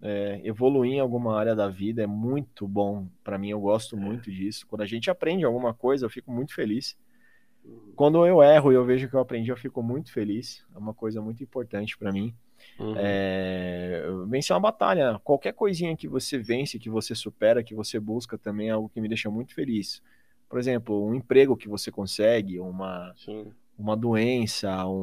É, 0.03 0.41
evoluir 0.45 0.93
em 0.93 1.01
alguma 1.01 1.39
área 1.39 1.55
da 1.55 1.69
vida 1.69 2.03
é 2.03 2.07
muito 2.07 2.69
bom 2.69 3.09
para 3.25 3.39
mim, 3.39 3.49
eu 3.49 3.61
gosto 3.61 3.97
muito 3.97 4.31
disso. 4.31 4.67
Quando 4.67 4.83
a 4.83 4.87
gente 4.87 5.11
aprende 5.11 5.45
alguma 5.45 5.73
coisa, 5.73 6.05
eu 6.05 6.11
fico 6.11 6.31
muito 6.31 6.55
feliz. 6.55 6.97
Quando 7.97 8.25
eu 8.27 8.43
erro 8.43 8.71
e 8.71 8.75
eu 8.75 8.85
vejo 8.85 9.09
que 9.09 9.15
eu 9.15 9.21
aprendi, 9.21 9.51
eu 9.51 9.57
fico 9.57 9.83
muito 9.83 10.13
feliz. 10.13 10.65
É 10.75 10.79
uma 10.79 10.93
coisa 10.93 11.21
muito 11.21 11.43
importante 11.43 11.97
para 11.97 12.13
mim. 12.13 12.35
Uhum. 12.79 12.95
É, 12.97 14.05
vencer 14.29 14.55
uma 14.55 14.61
batalha, 14.61 15.19
qualquer 15.25 15.53
coisinha 15.53 15.97
que 15.97 16.07
você 16.07 16.39
vence, 16.39 16.79
que 16.79 16.91
você 16.91 17.15
supera, 17.15 17.63
que 17.63 17.75
você 17.75 17.99
busca 17.99 18.37
também 18.37 18.69
é 18.69 18.73
algo 18.73 18.89
que 18.89 19.01
me 19.01 19.09
deixa 19.09 19.31
muito 19.31 19.55
feliz. 19.55 20.03
Por 20.49 20.59
exemplo, 20.59 21.05
um 21.07 21.15
emprego 21.15 21.57
que 21.57 21.69
você 21.69 21.91
consegue, 21.91 22.61
uma, 22.61 23.13
Sim. 23.17 23.53
Uma 23.79 23.97
doença, 23.97 24.87
um- 24.87 24.99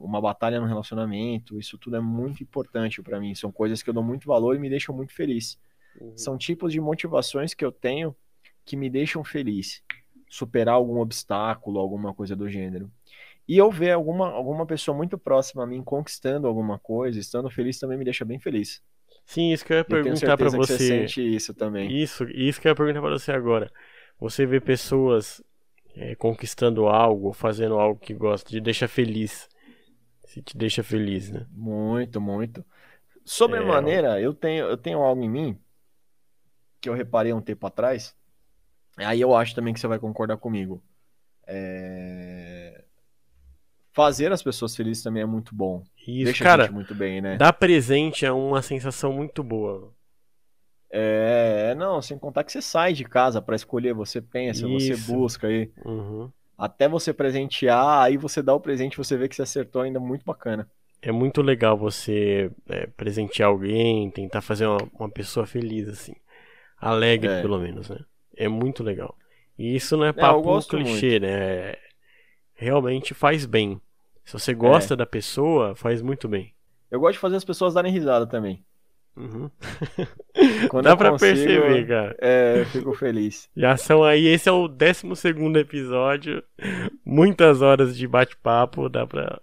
uma 0.04 0.20
batalha 0.20 0.60
no 0.60 0.66
relacionamento, 0.66 1.58
isso 1.58 1.78
tudo 1.78 1.96
é 1.96 2.00
muito 2.00 2.42
importante 2.42 3.02
para 3.02 3.18
mim. 3.20 3.34
São 3.34 3.50
coisas 3.50 3.82
que 3.82 3.88
eu 3.90 3.94
dou 3.94 4.02
muito 4.02 4.26
valor 4.26 4.54
e 4.54 4.58
me 4.58 4.68
deixam 4.68 4.94
muito 4.94 5.12
feliz. 5.14 5.58
Uhum. 6.00 6.12
São 6.16 6.36
tipos 6.38 6.72
de 6.72 6.80
motivações 6.80 7.54
que 7.54 7.64
eu 7.64 7.72
tenho 7.72 8.14
que 8.64 8.76
me 8.76 8.90
deixam 8.90 9.24
feliz. 9.24 9.82
Superar 10.28 10.74
algum 10.74 10.98
obstáculo, 11.00 11.78
alguma 11.80 12.12
coisa 12.12 12.36
do 12.36 12.48
gênero. 12.48 12.90
E 13.48 13.56
eu 13.56 13.70
ver 13.70 13.92
alguma, 13.92 14.28
alguma 14.30 14.66
pessoa 14.66 14.94
muito 14.94 15.16
próxima 15.16 15.64
a 15.64 15.66
mim 15.66 15.82
conquistando 15.82 16.46
alguma 16.46 16.78
coisa, 16.78 17.18
estando 17.18 17.48
feliz, 17.48 17.78
também 17.78 17.96
me 17.96 18.04
deixa 18.04 18.24
bem 18.24 18.38
feliz. 18.38 18.82
Sim, 19.24 19.52
isso 19.52 19.64
que 19.64 19.72
eu 19.72 19.78
ia 19.78 19.84
perguntar 19.84 20.36
que 20.36 20.44
você 20.44 20.56
você. 20.56 20.78
sente 20.78 21.34
isso 21.34 21.54
também. 21.54 21.90
Isso, 21.90 22.24
isso 22.24 22.60
que 22.60 22.68
eu 22.68 22.70
ia 22.72 22.76
perguntar 22.76 23.00
pra 23.00 23.10
você 23.10 23.32
agora. 23.32 23.72
Você 24.20 24.44
vê 24.44 24.60
pessoas 24.60 25.42
é, 25.96 26.14
conquistando 26.14 26.88
algo, 26.88 27.32
fazendo 27.32 27.78
algo 27.78 27.98
que 27.98 28.14
gosta, 28.14 28.50
te 28.50 28.60
deixa 28.60 28.86
feliz. 28.88 29.48
Se 30.26 30.42
te 30.42 30.56
deixa 30.56 30.82
feliz, 30.82 31.30
né? 31.30 31.46
Muito, 31.50 32.20
muito. 32.20 32.64
Sobremaneira, 33.24 34.20
eu 34.20 34.32
tenho, 34.34 34.66
eu 34.66 34.76
tenho 34.76 35.00
algo 35.00 35.22
em 35.22 35.28
mim 35.28 35.58
que 36.80 36.88
eu 36.88 36.94
reparei 36.94 37.32
um 37.32 37.40
tempo 37.40 37.66
atrás. 37.66 38.16
Aí 38.96 39.20
eu 39.20 39.34
acho 39.34 39.54
também 39.54 39.72
que 39.74 39.80
você 39.80 39.86
vai 39.86 39.98
concordar 39.98 40.36
comigo. 40.36 40.82
É, 41.46 42.84
Fazer 43.98 44.30
as 44.30 44.42
pessoas 44.42 44.76
felizes 44.76 45.02
também 45.02 45.24
é 45.24 45.26
muito 45.26 45.52
bom. 45.54 45.82
Isso, 46.06 46.24
Deixa 46.26 46.44
a 46.44 46.46
cara, 46.46 46.62
gente 46.64 46.72
muito 46.72 46.94
bem, 46.94 47.20
né? 47.20 47.36
dar 47.36 47.52
presente 47.52 48.24
é 48.24 48.30
uma 48.30 48.62
sensação 48.62 49.12
muito 49.12 49.42
boa. 49.42 49.92
É, 50.90 51.74
não, 51.76 52.00
sem 52.00 52.18
contar 52.18 52.44
que 52.44 52.52
você 52.52 52.62
sai 52.62 52.92
de 52.92 53.04
casa 53.04 53.42
para 53.42 53.56
escolher, 53.56 53.92
você 53.92 54.20
pensa, 54.20 54.66
você 54.66 54.92
Isso. 54.92 55.12
busca 55.12 55.46
aí. 55.46 55.70
Uhum. 55.84 56.30
Até 56.56 56.88
você 56.88 57.12
presentear, 57.12 58.02
aí 58.02 58.16
você 58.16 58.42
dá 58.42 58.54
o 58.54 58.60
presente, 58.60 58.96
você 58.96 59.16
vê 59.16 59.28
que 59.28 59.36
você 59.36 59.42
acertou 59.42 59.82
ainda 59.82 60.00
muito 60.00 60.24
bacana. 60.24 60.68
É 61.00 61.12
muito 61.12 61.42
legal 61.42 61.76
você 61.76 62.50
é, 62.68 62.86
presentear 62.86 63.48
alguém, 63.50 64.10
tentar 64.10 64.40
fazer 64.40 64.66
uma, 64.66 64.78
uma 64.98 65.08
pessoa 65.08 65.46
feliz, 65.46 65.88
assim. 65.88 66.14
Alegre, 66.80 67.30
É. 67.30 67.42
pelo 67.42 67.58
menos, 67.58 67.88
né? 67.88 67.98
É 68.36 68.48
muito 68.48 68.82
legal. 68.82 69.16
E 69.56 69.76
isso 69.76 69.96
não 69.96 70.04
é 70.04 70.10
eu 70.10 70.14
papo 70.14 70.42
gosto 70.42 70.76
clichê, 70.76 71.20
né? 71.20 71.28
É- 71.28 71.78
Realmente 72.54 73.14
faz 73.14 73.46
bem. 73.46 73.80
Se 74.24 74.32
você 74.32 74.52
gosta 74.52 74.96
da 74.96 75.06
pessoa, 75.06 75.76
faz 75.76 76.02
muito 76.02 76.28
bem. 76.28 76.52
Eu 76.90 76.98
gosto 76.98 77.12
de 77.14 77.18
fazer 77.20 77.36
as 77.36 77.44
pessoas 77.44 77.74
darem 77.74 77.92
risada 77.92 78.26
também. 78.26 78.64
Uhum. 79.18 79.50
Dá 80.82 80.96
pra 80.96 81.10
consigo, 81.10 81.18
perceber, 81.34 81.86
cara. 81.88 82.16
É, 82.20 82.60
eu 82.60 82.66
fico 82.66 82.94
feliz. 82.94 83.48
Já 83.56 83.76
são 83.76 84.04
aí, 84.04 84.26
esse 84.26 84.48
é 84.48 84.52
o 84.52 84.68
12 84.68 85.16
segundo 85.16 85.58
episódio. 85.58 86.42
Muitas 87.04 87.60
horas 87.60 87.96
de 87.96 88.06
bate-papo, 88.06 88.88
dá 88.88 89.06
pra. 89.06 89.40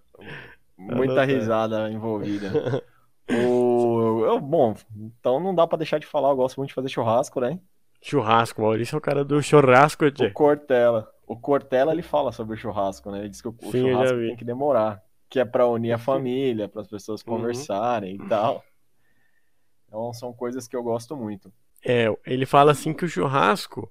Muita 0.77 1.13
Anotar. 1.13 1.27
risada 1.27 1.91
envolvida. 1.91 2.83
O, 3.27 4.23
eu, 4.23 4.39
bom, 4.39 4.75
então 4.95 5.39
não 5.39 5.55
dá 5.55 5.65
pra 5.65 5.79
deixar 5.79 5.99
de 5.99 6.05
falar, 6.05 6.29
eu 6.29 6.35
gosto 6.35 6.57
muito 6.57 6.67
de 6.69 6.75
fazer 6.75 6.89
churrasco, 6.89 7.41
né? 7.41 7.59
Churrasco, 7.99 8.61
Maurício 8.61 8.95
é 8.95 8.99
o 8.99 9.01
cara 9.01 9.25
do 9.25 9.41
churrasco, 9.41 10.05
O 10.05 10.11
Tchê. 10.11 10.29
Cortella. 10.29 11.09
O 11.25 11.35
Cortella, 11.35 11.91
ele 11.91 12.03
fala 12.03 12.31
sobre 12.31 12.53
o 12.53 12.57
churrasco, 12.57 13.09
né? 13.09 13.21
Ele 13.21 13.29
diz 13.29 13.41
que 13.41 13.47
o, 13.47 13.55
o 13.63 13.71
Sim, 13.71 13.81
já 13.87 13.93
churrasco 13.93 14.17
tem 14.19 14.35
que 14.35 14.45
demorar. 14.45 15.01
Que 15.27 15.39
é 15.39 15.45
pra 15.45 15.65
unir 15.67 15.91
a 15.93 15.97
família, 15.97 16.69
para 16.69 16.81
as 16.83 16.87
pessoas 16.87 17.21
Uhum. 17.21 17.33
conversarem 17.37 18.13
e 18.13 18.19
tal. 18.29 18.63
Então 19.95 20.11
são 20.11 20.33
coisas 20.33 20.67
que 20.67 20.75
eu 20.75 20.83
gosto 20.83 21.15
muito. 21.15 21.49
É, 21.83 22.07
ele 22.25 22.45
fala 22.45 22.73
assim 22.73 22.93
que 22.93 23.05
o 23.05 23.07
churrasco, 23.07 23.89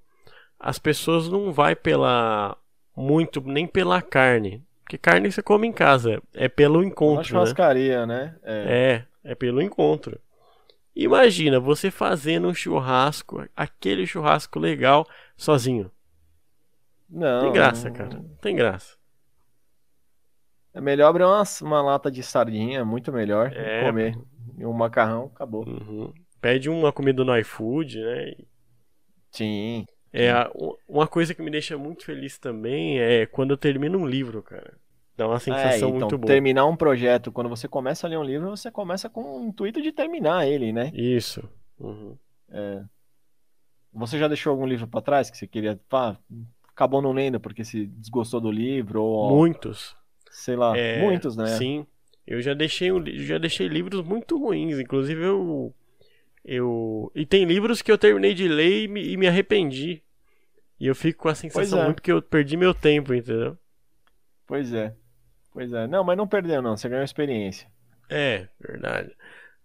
as 0.61 0.79
pessoas 0.79 1.31
não 1.31 1.51
vai 1.51 1.75
pela 1.75 2.59
muito 2.95 3.41
nem 3.41 3.66
pela 3.66 4.03
carne, 4.03 4.62
porque 4.83 4.99
carne 4.99 5.33
você 5.33 5.43
come 5.43 5.66
em 5.66 5.72
casa, 5.72 6.22
é 6.35 6.47
pelo 6.47 6.85
encontro, 6.85 7.22
né? 7.22 7.24
churrascaria, 7.24 8.07
né? 8.07 8.37
É. 8.43 9.07
É, 9.24 9.31
é 9.31 9.35
pelo 9.35 9.62
encontro. 9.62 10.20
Imagina 10.95 11.59
você 11.59 11.91
fazendo 11.91 12.49
um 12.49 12.55
churrasco, 12.55 13.43
aquele 13.57 14.07
churrasco 14.07 14.59
legal 14.59 15.09
sozinho. 15.39 15.91
Não, 17.09 17.45
Tem 17.45 17.53
graça, 17.53 17.89
não- 17.89 17.97
cara. 17.97 18.24
Tem 18.43 18.55
graça. 18.55 18.95
É 20.75 20.81
melhor 20.81 21.09
abrir 21.09 21.25
uma, 21.25 21.43
uma 21.62 21.83
lata 21.83 22.11
de 22.11 22.22
sardinha, 22.22 22.81
é 22.81 22.85
muito 22.85 23.12
melhor. 23.12 23.53
É, 23.55 23.85
comer. 23.85 24.18
E 24.59 24.66
um 24.66 24.72
macarrão, 24.72 25.31
acabou. 25.35 25.64
Uhum. 25.66 26.12
Pede 26.41 26.68
uma 26.68 26.93
comida 26.93 27.25
no 27.25 27.37
iFood, 27.39 28.01
né? 28.01 28.33
Sim. 29.31 29.87
É, 30.12 30.33
uma 30.89 31.07
coisa 31.07 31.35
que 31.35 31.43
me 31.43 31.51
deixa 31.51 31.79
muito 31.79 32.05
feliz 32.05 32.39
também 32.39 33.01
é 33.01 33.25
quando 33.27 33.53
eu 33.53 33.57
termino 33.57 33.99
um 33.99 34.07
livro, 34.07 34.43
cara. 34.43 34.77
Dá 35.16 35.27
uma 35.27 35.37
É, 35.37 35.41
sensação 35.41 35.89
então, 35.91 36.01
muito 36.01 36.18
boa. 36.18 36.27
terminar 36.27 36.66
um 36.66 36.77
projeto, 36.77 37.31
quando 37.31 37.49
você 37.49 37.68
começa 37.68 38.07
a 38.07 38.11
ler 38.11 38.18
um 38.18 38.25
livro, 38.25 38.51
você 38.51 38.70
começa 38.70 39.09
com 39.09 39.41
o 39.41 39.45
intuito 39.45 39.81
de 39.81 39.93
terminar 39.93 40.47
ele, 40.47 40.72
né? 40.72 40.91
Isso. 40.93 41.49
Uhum. 41.79 42.16
Você 43.93 44.18
já 44.18 44.27
deixou 44.27 44.51
algum 44.51 44.66
livro 44.66 44.89
pra 44.89 45.01
trás 45.01 45.31
que 45.31 45.37
você 45.37 45.47
queria, 45.47 45.81
pá, 45.89 46.18
acabou 46.68 47.01
não 47.01 47.12
lendo 47.12 47.39
porque 47.39 47.64
se 47.64 47.87
desgostou 47.87 48.41
do 48.41 48.51
livro 48.51 49.03
ou 49.03 49.37
Muitos. 49.37 49.97
Sei 50.35 50.57
lá, 50.57 50.76
É, 50.76 51.01
muitos, 51.01 51.37
né? 51.37 51.47
Sim. 51.47 51.87
Eu 52.26 52.41
já 52.41 52.55
deixei, 52.55 52.91
um 52.93 52.99
li- 52.99 53.24
já 53.24 53.39
deixei 53.39 53.68
livros 53.68 54.03
muito 54.05 54.39
ruins. 54.39 54.78
Inclusive, 54.78 55.22
eu. 55.22 55.74
eu 56.45 57.12
e 57.14 57.26
tem 57.26 57.45
livros 57.45 57.82
que 57.82 57.93
eu 57.93 57.99
terminei 57.99 58.35
de 58.35 58.49
ler 58.49 58.85
e 58.85 58.89
me, 58.89 59.03
e 59.12 59.16
me 59.16 59.26
arrependi. 59.28 60.03
E 60.80 60.87
eu 60.87 60.95
fico 60.95 61.22
com 61.24 61.28
a 61.28 61.35
sensação 61.35 61.80
é. 61.80 61.85
muito 61.87 62.03
que 62.03 62.12
eu 62.12 62.22
perdi 62.22 62.57
meu 62.57 62.74
tempo, 62.74 63.14
entendeu? 63.14 63.59
Pois 64.47 64.72
é. 64.72 64.95
Pois 65.53 65.72
é. 65.72 65.87
Não, 65.87 66.05
mas 66.05 66.16
não 66.16 66.28
perdeu 66.28 66.62
não, 66.62 66.76
você 66.76 66.89
ganhou 66.89 67.05
experiência. 67.05 67.68
É, 68.09 68.49
verdade. 68.61 69.14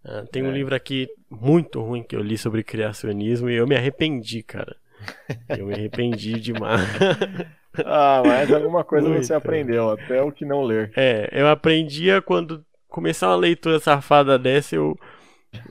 Ah, 0.04 0.26
tem 0.32 0.44
um 0.44 0.52
É. 0.52 0.54
livro 0.54 0.76
aqui 0.76 1.10
muito 1.30 1.82
ruim 1.82 2.04
que 2.04 2.16
eu 2.16 2.22
li 2.22 2.38
sobre 2.38 2.64
criacionismo 2.64 3.50
e 3.50 3.56
eu 3.56 3.68
me 3.68 3.76
arrependi, 3.76 4.44
cara. 4.44 4.78
Eu 5.50 5.68
me 5.68 5.74
arrependi 5.74 6.40
demais. 6.40 6.82
Ah, 7.86 8.22
mas 8.26 8.52
alguma 8.52 8.84
coisa 8.84 9.08
Muito. 9.08 9.26
você 9.26 9.34
aprendeu, 9.34 9.92
até 9.92 10.22
o 10.22 10.32
que 10.32 10.44
não 10.46 10.64
ler. 10.64 10.92
É, 10.98 11.30
eu 11.32 11.48
aprendia 11.48 12.22
quando 12.22 12.66
começar 12.88 13.28
uma 13.30 13.36
leitura 13.36 13.80
safada 13.80 14.38
dessa, 14.40 14.76
eu 14.76 14.98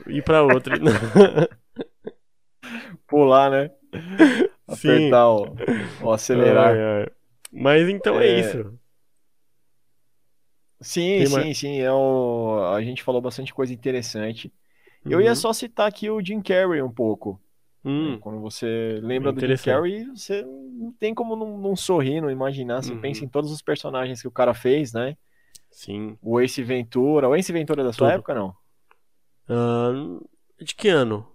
ir 0.07 0.23
pra 0.23 0.43
outra. 0.43 0.77
Pular, 3.09 3.51
né? 3.51 3.71
Sim. 4.71 5.09
Apertar 5.09 5.29
o, 5.31 5.57
o 6.05 6.13
acelerar. 6.13 6.75
Ai, 6.75 6.81
ai. 7.03 7.07
Mas 7.53 7.89
então 7.89 8.21
é, 8.21 8.27
É. 8.29 8.41
isso. 8.41 8.79
Sim, 10.81 11.19
Tem 11.19 11.27
sim, 11.27 11.33
mais- 11.35 11.59
sim. 11.59 11.81
É 11.81 11.91
o... 11.93 12.71
A 12.75 12.81
gente 12.83 13.03
falou 13.03 13.21
bastante 13.21 13.53
coisa 13.53 13.73
interessante. 13.73 14.53
Eu 15.05 15.21
ia 15.21 15.31
Uhum. 15.31 15.35
só 15.37 15.53
citar 15.53 15.89
aqui 15.89 16.09
o 16.11 16.23
Jim 16.25 16.41
Carrey 16.41 16.83
um 16.83 16.91
pouco. 16.91 17.41
Hum, 17.85 18.19
Quando 18.21 18.41
você 18.41 18.99
lembra 19.03 19.33
do 19.33 19.41
Jim. 19.41 19.57
Carrey, 19.65 20.05
você 20.07 20.43
não 20.43 20.93
tem 20.93 21.15
como 21.15 21.37
não, 21.37 21.57
não 21.59 21.77
sorrir, 21.77 22.21
não 22.21 22.31
imaginar. 22.31 22.83
Você 22.83 22.93
Uhum. 22.93 23.01
pensa 23.01 23.25
em 23.25 23.29
todos 23.29 23.51
os 23.51 23.63
personagens 23.63 24.21
que 24.21 24.29
o 24.29 24.33
cara 24.33 24.53
fez, 24.55 24.93
né? 24.93 25.17
sim. 25.71 26.19
O 26.21 26.41
Ace 26.41 26.63
Ventura. 26.63 27.29
O 27.29 27.35
Ace 27.35 27.53
Ventura 27.53 27.83
é 27.83 27.85
da 27.85 27.93
sua 27.93 28.09
Tudo. 28.09 28.15
época, 28.17 28.35
não? 28.35 28.55
Ah, 29.49 29.91
de 30.61 30.75
que 30.75 30.89
ano? 30.89 31.27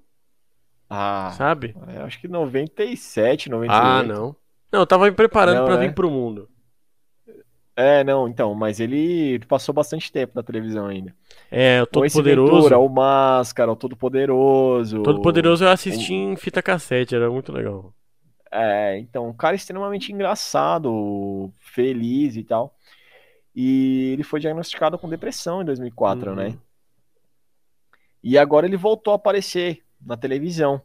Ah, 0.89 1.31
Sabe? 1.31 1.75
eu 1.95 2.03
acho 2.05 2.19
que 2.19 2.27
97, 2.27 3.49
98. 3.49 3.83
Ah, 3.83 4.03
não. 4.03 4.35
Não, 4.71 4.79
eu 4.81 4.87
tava 4.87 5.05
me 5.05 5.11
preparando 5.11 5.65
pra 5.65 5.77
né? 5.77 5.87
vir 5.87 5.93
pro 5.95 6.09
mundo. 6.09 6.49
É, 7.75 8.03
não, 8.03 8.27
então, 8.27 8.53
mas 8.53 8.79
ele 8.79 9.39
passou 9.47 9.73
bastante 9.73 10.11
tempo 10.11 10.33
na 10.35 10.43
televisão 10.43 10.87
ainda. 10.87 11.15
É, 11.49 11.81
o 11.81 11.83
o 11.83 11.87
Todo 11.87 12.11
Poderoso. 12.11 12.53
Ventura, 12.53 12.77
o 12.77 12.87
Máscara, 12.87 13.71
o 13.71 13.75
Todo 13.75 13.95
Poderoso. 13.97 15.01
Todo 15.01 15.21
Poderoso 15.21 15.63
eu 15.63 15.69
assisti 15.69 16.13
em 16.13 16.35
fita 16.35 16.61
cassete, 16.61 17.15
era 17.15 17.29
muito 17.31 17.51
legal. 17.51 17.93
É, 18.51 18.99
então, 18.99 19.27
um 19.27 19.33
cara 19.33 19.55
extremamente 19.55 20.11
engraçado, 20.11 21.51
feliz 21.59 22.35
e 22.35 22.43
tal. 22.43 22.75
E 23.55 24.11
ele 24.13 24.23
foi 24.23 24.39
diagnosticado 24.39 24.97
com 24.99 25.09
depressão 25.09 25.61
em 25.61 25.65
2004, 25.65 26.29
Uhum. 26.29 26.35
né? 26.35 26.57
E 28.23 28.37
agora 28.37 28.65
ele 28.65 28.77
voltou 28.77 29.11
a 29.13 29.15
aparecer 29.15 29.83
na 29.99 30.15
televisão, 30.15 30.81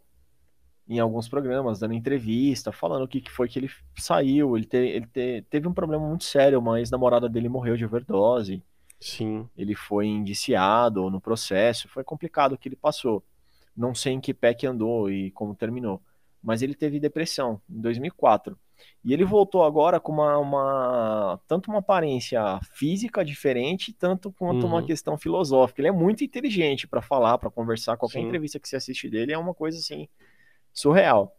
em 0.88 0.98
alguns 1.00 1.28
programas, 1.28 1.78
dando 1.80 1.94
entrevista, 1.94 2.72
falando 2.72 3.04
o 3.04 3.08
que, 3.08 3.20
que 3.20 3.30
foi 3.30 3.48
que 3.48 3.58
ele 3.58 3.70
saiu. 3.98 4.56
Ele, 4.56 4.66
te- 4.66 4.76
ele 4.78 5.06
te- 5.06 5.42
teve 5.50 5.68
um 5.68 5.74
problema 5.74 6.06
muito 6.08 6.24
sério, 6.24 6.58
uma 6.58 6.78
ex-namorada 6.80 7.28
dele 7.28 7.48
morreu 7.48 7.76
de 7.76 7.84
overdose. 7.84 8.62
Sim. 9.00 9.48
Ele 9.56 9.74
foi 9.74 10.06
indiciado 10.06 11.10
no 11.10 11.20
processo, 11.20 11.88
foi 11.88 12.04
complicado 12.04 12.52
o 12.52 12.58
que 12.58 12.68
ele 12.68 12.76
passou. 12.76 13.24
Não 13.76 13.94
sei 13.94 14.12
em 14.14 14.20
que 14.20 14.34
pé 14.34 14.54
que 14.54 14.66
andou 14.66 15.10
e 15.10 15.30
como 15.32 15.54
terminou, 15.54 16.00
mas 16.42 16.62
ele 16.62 16.74
teve 16.74 16.98
depressão 17.00 17.60
em 17.68 17.80
2004. 17.80 18.58
E 19.04 19.12
ele 19.12 19.24
voltou 19.24 19.64
agora 19.64 19.98
com 20.00 20.12
uma, 20.12 20.38
uma- 20.38 21.40
tanto 21.48 21.68
uma 21.70 21.80
aparência 21.80 22.40
física 22.72 23.24
diferente, 23.24 23.92
tanto 23.92 24.32
quanto 24.32 24.66
uma 24.66 24.80
Uhum. 24.80 24.86
questão 24.86 25.18
filosófica. 25.18 25.80
Ele 25.80 25.88
é 25.88 25.92
muito 25.92 26.22
inteligente 26.24 26.86
para 26.86 27.02
falar, 27.02 27.38
para 27.38 27.50
conversar. 27.50 27.96
Qualquer 27.96 28.20
Sim. 28.20 28.26
entrevista 28.26 28.58
que 28.60 28.68
você 28.68 28.76
assiste 28.76 29.08
dele 29.10 29.32
é 29.32 29.38
uma 29.38 29.54
coisa 29.54 29.78
assim 29.78 30.08
surreal. 30.78 31.34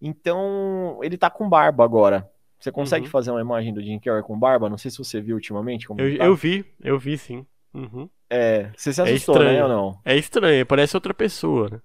Então, 0.00 0.98
ele 1.02 1.16
tá 1.18 1.28
com 1.30 1.48
barba 1.48 1.84
agora. 1.84 2.28
Você 2.58 2.70
consegue 2.72 3.06
Uhum. 3.06 3.10
fazer 3.10 3.30
uma 3.30 3.40
imagem 3.40 3.72
do 3.72 3.82
Jim 3.82 3.98
Carrey 3.98 4.22
com 4.22 4.38
barba? 4.38 4.68
Não 4.68 4.78
sei 4.78 4.90
se 4.90 4.98
você 4.98 5.20
viu 5.20 5.34
ultimamente 5.36 5.86
como 5.86 6.00
Eu, 6.00 6.18
tá. 6.18 6.24
eu 6.24 6.34
vi, 6.36 6.64
eu 6.82 6.98
vi 6.98 7.16
sim. 7.18 7.46
Uhum. 7.72 8.08
É, 8.28 8.70
você 8.76 8.92
se 8.92 9.00
É 9.00 9.04
assustou, 9.04 9.36
né, 9.38 9.52
estranho. 9.52 9.62
ou 9.64 9.68
não? 9.68 10.00
É 10.04 10.16
estranho, 10.16 10.66
parece 10.66 10.96
outra 10.96 11.12
pessoa, 11.14 11.68
né? 11.70 11.80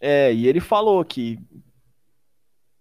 É, 0.00 0.32
e 0.32 0.46
ele 0.48 0.60
falou 0.60 1.04
que 1.04 1.38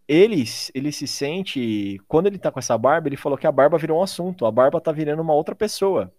ele, 0.07 0.43
ele 0.73 0.91
se 0.91 1.07
sente, 1.07 1.99
quando 2.07 2.27
ele 2.27 2.37
tá 2.37 2.51
com 2.51 2.59
essa 2.59 2.77
barba, 2.77 3.07
ele 3.07 3.17
falou 3.17 3.37
que 3.37 3.47
a 3.47 3.51
barba 3.51 3.77
virou 3.77 3.99
um 3.99 4.03
assunto, 4.03 4.45
a 4.45 4.51
barba 4.51 4.81
tá 4.81 4.91
virando 4.91 5.21
uma 5.21 5.33
outra 5.33 5.55
pessoa. 5.55 6.11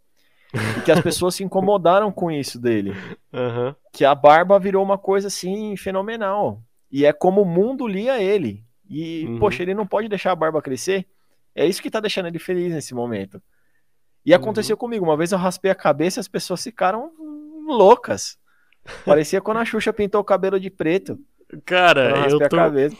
E 0.78 0.80
que 0.82 0.92
as 0.92 1.00
pessoas 1.02 1.34
se 1.34 1.44
incomodaram 1.44 2.10
com 2.12 2.30
isso 2.30 2.58
dele. 2.60 2.92
Aham. 3.32 3.74
Que 3.92 4.04
a 4.04 4.14
barba 4.14 4.58
virou 4.58 4.82
uma 4.82 4.96
coisa 4.98 5.28
assim 5.28 5.76
fenomenal. 5.76 6.62
E 6.92 7.06
é 7.06 7.12
como 7.12 7.40
o 7.42 7.46
mundo 7.46 7.86
lia 7.88 8.22
ele. 8.22 8.62
E, 8.88 9.24
Uhum. 9.26 9.38
poxa, 9.38 9.62
ele 9.62 9.72
não 9.74 9.86
pode 9.86 10.08
deixar 10.08 10.32
a 10.32 10.36
barba 10.36 10.60
crescer. 10.60 11.06
É 11.54 11.66
isso 11.66 11.80
que 11.82 11.90
tá 11.90 11.98
deixando 12.00 12.26
ele 12.28 12.38
feliz 12.38 12.72
nesse 12.72 12.94
momento. 12.94 13.40
E 14.24 14.32
aconteceu 14.34 14.76
comigo. 14.76 15.04
Uma 15.04 15.16
vez 15.16 15.32
eu 15.32 15.38
raspei 15.38 15.70
a 15.70 15.74
cabeça 15.74 16.18
e 16.18 16.20
as 16.20 16.28
pessoas 16.28 16.62
ficaram 16.62 17.10
loucas. 17.66 18.38
Parecia 19.04 19.40
quando 19.40 19.58
a 19.58 19.64
Xuxa 19.64 19.92
pintou 19.92 20.20
o 20.20 20.24
cabelo 20.24 20.58
de 20.60 20.68
preto. 20.70 21.18
Eu 21.50 21.60
Cara, 21.64 22.28
eu 22.30 22.36
a 22.44 22.48
tô, 22.48 22.56
cabeça. 22.56 22.96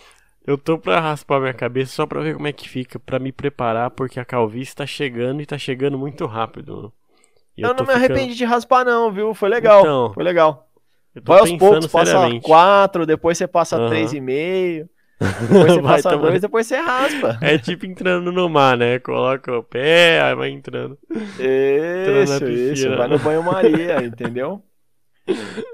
eu 0.46 0.58
tô 0.58 0.78
pra 0.78 1.00
raspar 1.00 1.40
minha 1.40 1.54
cabeça 1.54 1.92
só 1.92 2.06
pra 2.06 2.20
ver 2.20 2.34
como 2.34 2.46
é 2.46 2.52
que 2.52 2.68
fica, 2.68 2.98
pra 2.98 3.18
me 3.18 3.32
preparar, 3.32 3.90
porque 3.90 4.20
a 4.20 4.24
calvície 4.24 4.74
tá 4.76 4.86
chegando 4.86 5.40
e 5.42 5.46
tá 5.46 5.56
chegando 5.58 5.98
muito 5.98 6.24
rápido. 6.26 6.92
Eu, 7.56 7.68
tô 7.68 7.82
não 7.82 7.86
me 7.86 7.92
ficando- 7.92 8.12
arrependi 8.12 8.34
de 8.34 8.44
raspar, 8.44 8.84
não, 8.84 9.10
viu? 9.12 9.34
Foi 9.34 9.48
legal. 9.48 9.80
Então, 9.80 10.12
Foi 10.14 10.22
legal. 10.24 10.68
Vai 11.22 11.40
aos 11.40 11.52
poucos, 11.52 11.86
passa 11.86 12.28
quatro, 12.42 13.04
depois 13.04 13.36
você 13.36 13.46
passa 13.46 13.76
Aham. 13.76 13.88
três 13.88 14.12
e 14.12 14.20
meio, 14.20 14.88
depois 15.20 15.72
você 15.74 15.82
passa 15.82 16.16
dois, 16.16 16.40
depois 16.40 16.66
você 16.66 16.76
raspa. 16.76 17.38
É 17.40 17.58
tipo 17.58 17.84
entrando 17.86 18.32
no 18.32 18.48
mar, 18.48 18.76
né? 18.78 18.98
Coloca 18.98 19.56
o 19.58 19.62
pé, 19.62 20.20
aí 20.22 20.34
vai 20.34 20.48
entrando. 20.50 20.98
Isso, 21.10 22.40
piscina. 22.40 22.72
isso. 22.72 22.96
Vai 22.96 23.08
no 23.08 23.18
banho-maria, 23.18 24.02
entendeu? 24.04 24.62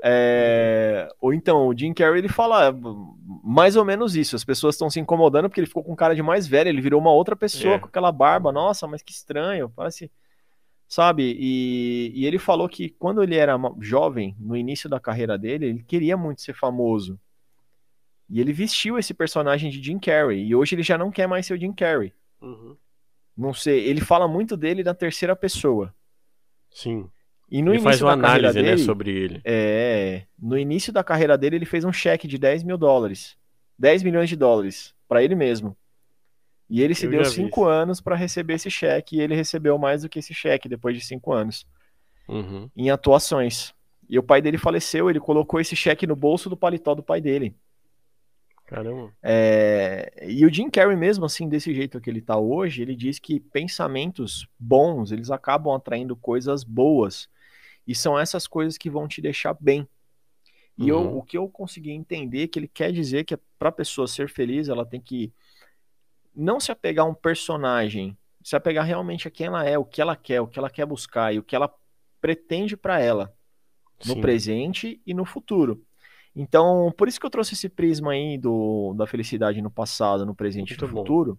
É, 0.05 1.09
Ou 1.21 1.33
então, 1.33 1.69
o 1.69 1.77
Jim 1.77 1.95
Carrey, 1.95 2.19
ele 2.19 2.29
fala 2.29 2.75
mais 3.43 3.77
ou 3.77 3.85
menos 3.85 4.15
isso. 4.17 4.37
As 4.37 4.45
pessoas 4.45 4.75
estão 4.75 4.91
se 4.91 5.01
incomodando 5.01 5.49
porque 5.49 5.61
ele 5.61 5.67
ficou 5.67 5.83
com 5.83 5.97
cara 5.97 6.15
de 6.15 6.23
mais 6.23 6.47
velho, 6.47 6.69
ele 6.69 6.81
virou 6.83 7.01
uma 7.01 7.13
outra 7.13 7.35
pessoa 7.35 7.75
É. 7.75 7.79
com 7.79 7.87
aquela 7.87 8.13
barba. 8.13 8.53
Nossa, 8.53 8.87
mas 8.87 9.03
que 9.03 9.13
estranho, 9.13 9.71
parece... 9.75 10.11
Sabe? 10.89 11.37
E, 11.39 12.11
e 12.15 12.25
ele 12.27 12.39
falou 12.39 12.67
que 12.69 12.89
quando 12.89 13.23
ele 13.23 13.37
era 13.37 13.59
jovem, 13.79 14.35
no 14.41 14.57
início 14.57 14.89
da 14.89 14.99
carreira 14.99 15.37
dele, 15.37 15.67
ele 15.67 15.83
queria 15.83 16.17
muito 16.17 16.41
ser 16.41 16.55
famoso. 16.55 17.21
E 18.31 18.41
ele 18.41 18.53
vestiu 18.53 18.99
esse 18.99 19.13
personagem 19.13 19.71
de 19.71 19.83
Jim 19.83 19.99
Carrey. 19.99 20.47
E 20.47 20.55
hoje 20.55 20.75
ele 20.75 20.83
já 20.83 20.97
não 20.97 21.11
quer 21.11 21.27
mais 21.27 21.45
ser 21.47 21.55
o 21.55 21.61
Jim 21.61 21.73
Carrey. 21.73 22.13
Uhum. 22.41 22.75
Não 23.37 23.53
sei, 23.53 23.87
ele 23.87 24.01
fala 24.01 24.27
muito 24.27 24.57
dele 24.57 24.83
na 24.83 24.95
terceira 24.95 25.37
pessoa. 25.37 25.95
Sim. 26.71 27.09
E 27.51 27.63
no 27.63 27.73
Ele 27.73 27.81
faz 27.81 27.97
início 27.97 28.07
uma 28.07 28.17
da 28.17 28.23
carreira 28.23 28.49
análise, 28.49 28.63
né, 28.63 28.71
dele, 28.77 28.85
sobre 28.85 29.11
ele. 29.11 29.41
é, 29.45 30.27
no 30.39 30.59
início 30.59 30.93
da 30.93 31.05
carreira 31.05 31.37
dele, 31.39 31.57
ele 31.57 31.65
fez 31.65 31.85
um 31.85 31.93
cheque 31.93 32.27
de 32.27 32.37
10 32.37 32.63
mil 32.63 32.77
dólares. 32.77 33.37
10 33.79 34.03
milhões 34.03 34.29
de 34.29 34.37
dólares 34.37 34.95
para 35.07 35.23
ele 35.23 35.35
mesmo. 35.35 35.77
E 36.71 36.83
ele 36.83 36.95
se 36.95 37.07
Eu 37.07 37.11
deu 37.11 37.25
vi 37.25 37.31
cinco 37.31 37.65
anos 37.65 38.01
para 38.01 38.15
receber 38.17 38.55
esse 38.55 38.71
cheque 38.71 39.17
e 39.17 39.21
ele 39.21 39.35
recebeu 39.35 39.79
mais 39.79 40.03
do 40.03 40.09
que 40.09 40.19
esse 40.19 40.35
cheque 40.35 40.69
depois 40.69 40.97
de 40.97 41.05
cinco 41.05 41.33
anos 41.33 41.67
Uhum. 42.29 42.71
em 42.77 42.91
atuações. 42.91 43.75
E 44.09 44.19
o 44.19 44.23
pai 44.23 44.41
dele 44.43 44.59
faleceu, 44.59 45.09
ele 45.11 45.21
colocou 45.21 45.61
esse 45.61 45.75
cheque 45.77 46.07
no 46.07 46.17
bolso 46.17 46.49
do 46.51 46.57
paletó 46.57 46.95
do 46.95 47.03
pai 47.03 47.21
dele. 47.21 47.55
Caramba. 48.67 49.13
É, 49.23 50.13
E 50.29 50.45
o 50.45 50.53
Jim 50.53 50.69
Carrey 50.71 50.97
mesmo 50.97 51.25
assim, 51.25 51.49
desse 51.49 51.75
jeito 51.75 52.01
que 52.01 52.11
ele 52.11 52.21
tá 52.21 52.37
hoje, 52.37 52.83
ele 52.83 52.95
diz 52.95 53.19
que 53.19 53.41
pensamentos 53.41 54.47
bons, 54.59 55.11
eles 55.11 55.31
acabam 55.31 55.75
atraindo 55.75 56.15
coisas 56.15 56.65
boas. 56.65 57.29
E 57.87 57.95
são 57.95 58.19
essas 58.19 58.47
coisas 58.47 58.77
que 58.77 58.91
vão 58.91 59.09
te 59.09 59.23
deixar 59.23 59.57
bem. 59.59 59.89
E 60.77 60.89
eu, 60.89 61.01
Uhum. 61.01 61.19
o 61.19 61.23
que 61.23 61.39
eu 61.39 61.49
consegui 61.49 61.91
entender 61.93 62.45
é 62.45 62.49
que 62.49 62.59
ele 62.59 62.69
quer 62.69 62.93
dizer 62.93 63.25
que 63.25 63.37
para 63.59 63.71
a 63.71 63.73
pessoa 63.73 64.07
ser 64.07 64.29
feliz, 64.29 64.69
ela 64.69 64.85
tem 64.87 65.01
que 65.01 65.33
não 66.39 66.61
se 66.61 66.73
apegar 66.73 67.07
a 67.07 67.09
um 67.09 67.15
personagem, 67.15 68.17
se 68.43 68.57
apegar 68.57 68.87
realmente 68.87 69.29
a 69.29 69.31
quem 69.31 69.47
ela 69.49 69.65
é, 69.69 69.79
o 69.79 69.85
que 69.85 70.01
ela 70.01 70.17
quer, 70.17 70.41
o 70.41 70.47
que 70.49 70.59
ela 70.59 70.71
quer 70.71 70.87
buscar 70.87 71.35
e 71.35 71.39
o 71.39 71.43
que 71.43 71.57
ela 71.57 71.73
pretende 72.21 72.77
para 72.77 73.01
ela 73.01 73.35
no 74.05 74.15
Sim. 74.15 74.21
presente 74.21 75.03
e 75.07 75.15
no 75.15 75.25
futuro. 75.25 75.85
Então, 76.35 76.93
por 76.97 77.09
isso 77.09 77.19
que 77.19 77.27
eu 77.27 77.31
trouxe 77.31 77.55
esse 77.55 77.69
prisma 77.69 78.13
aí 78.13 78.39
do, 78.39 78.95
da 78.95 79.07
felicidade 79.07 79.61
no 79.63 79.71
passado, 79.71 80.25
no 80.27 80.35
presente 80.35 80.75
e 80.75 80.79
no 80.81 80.89
bom. 80.89 81.05
futuro. 81.05 81.39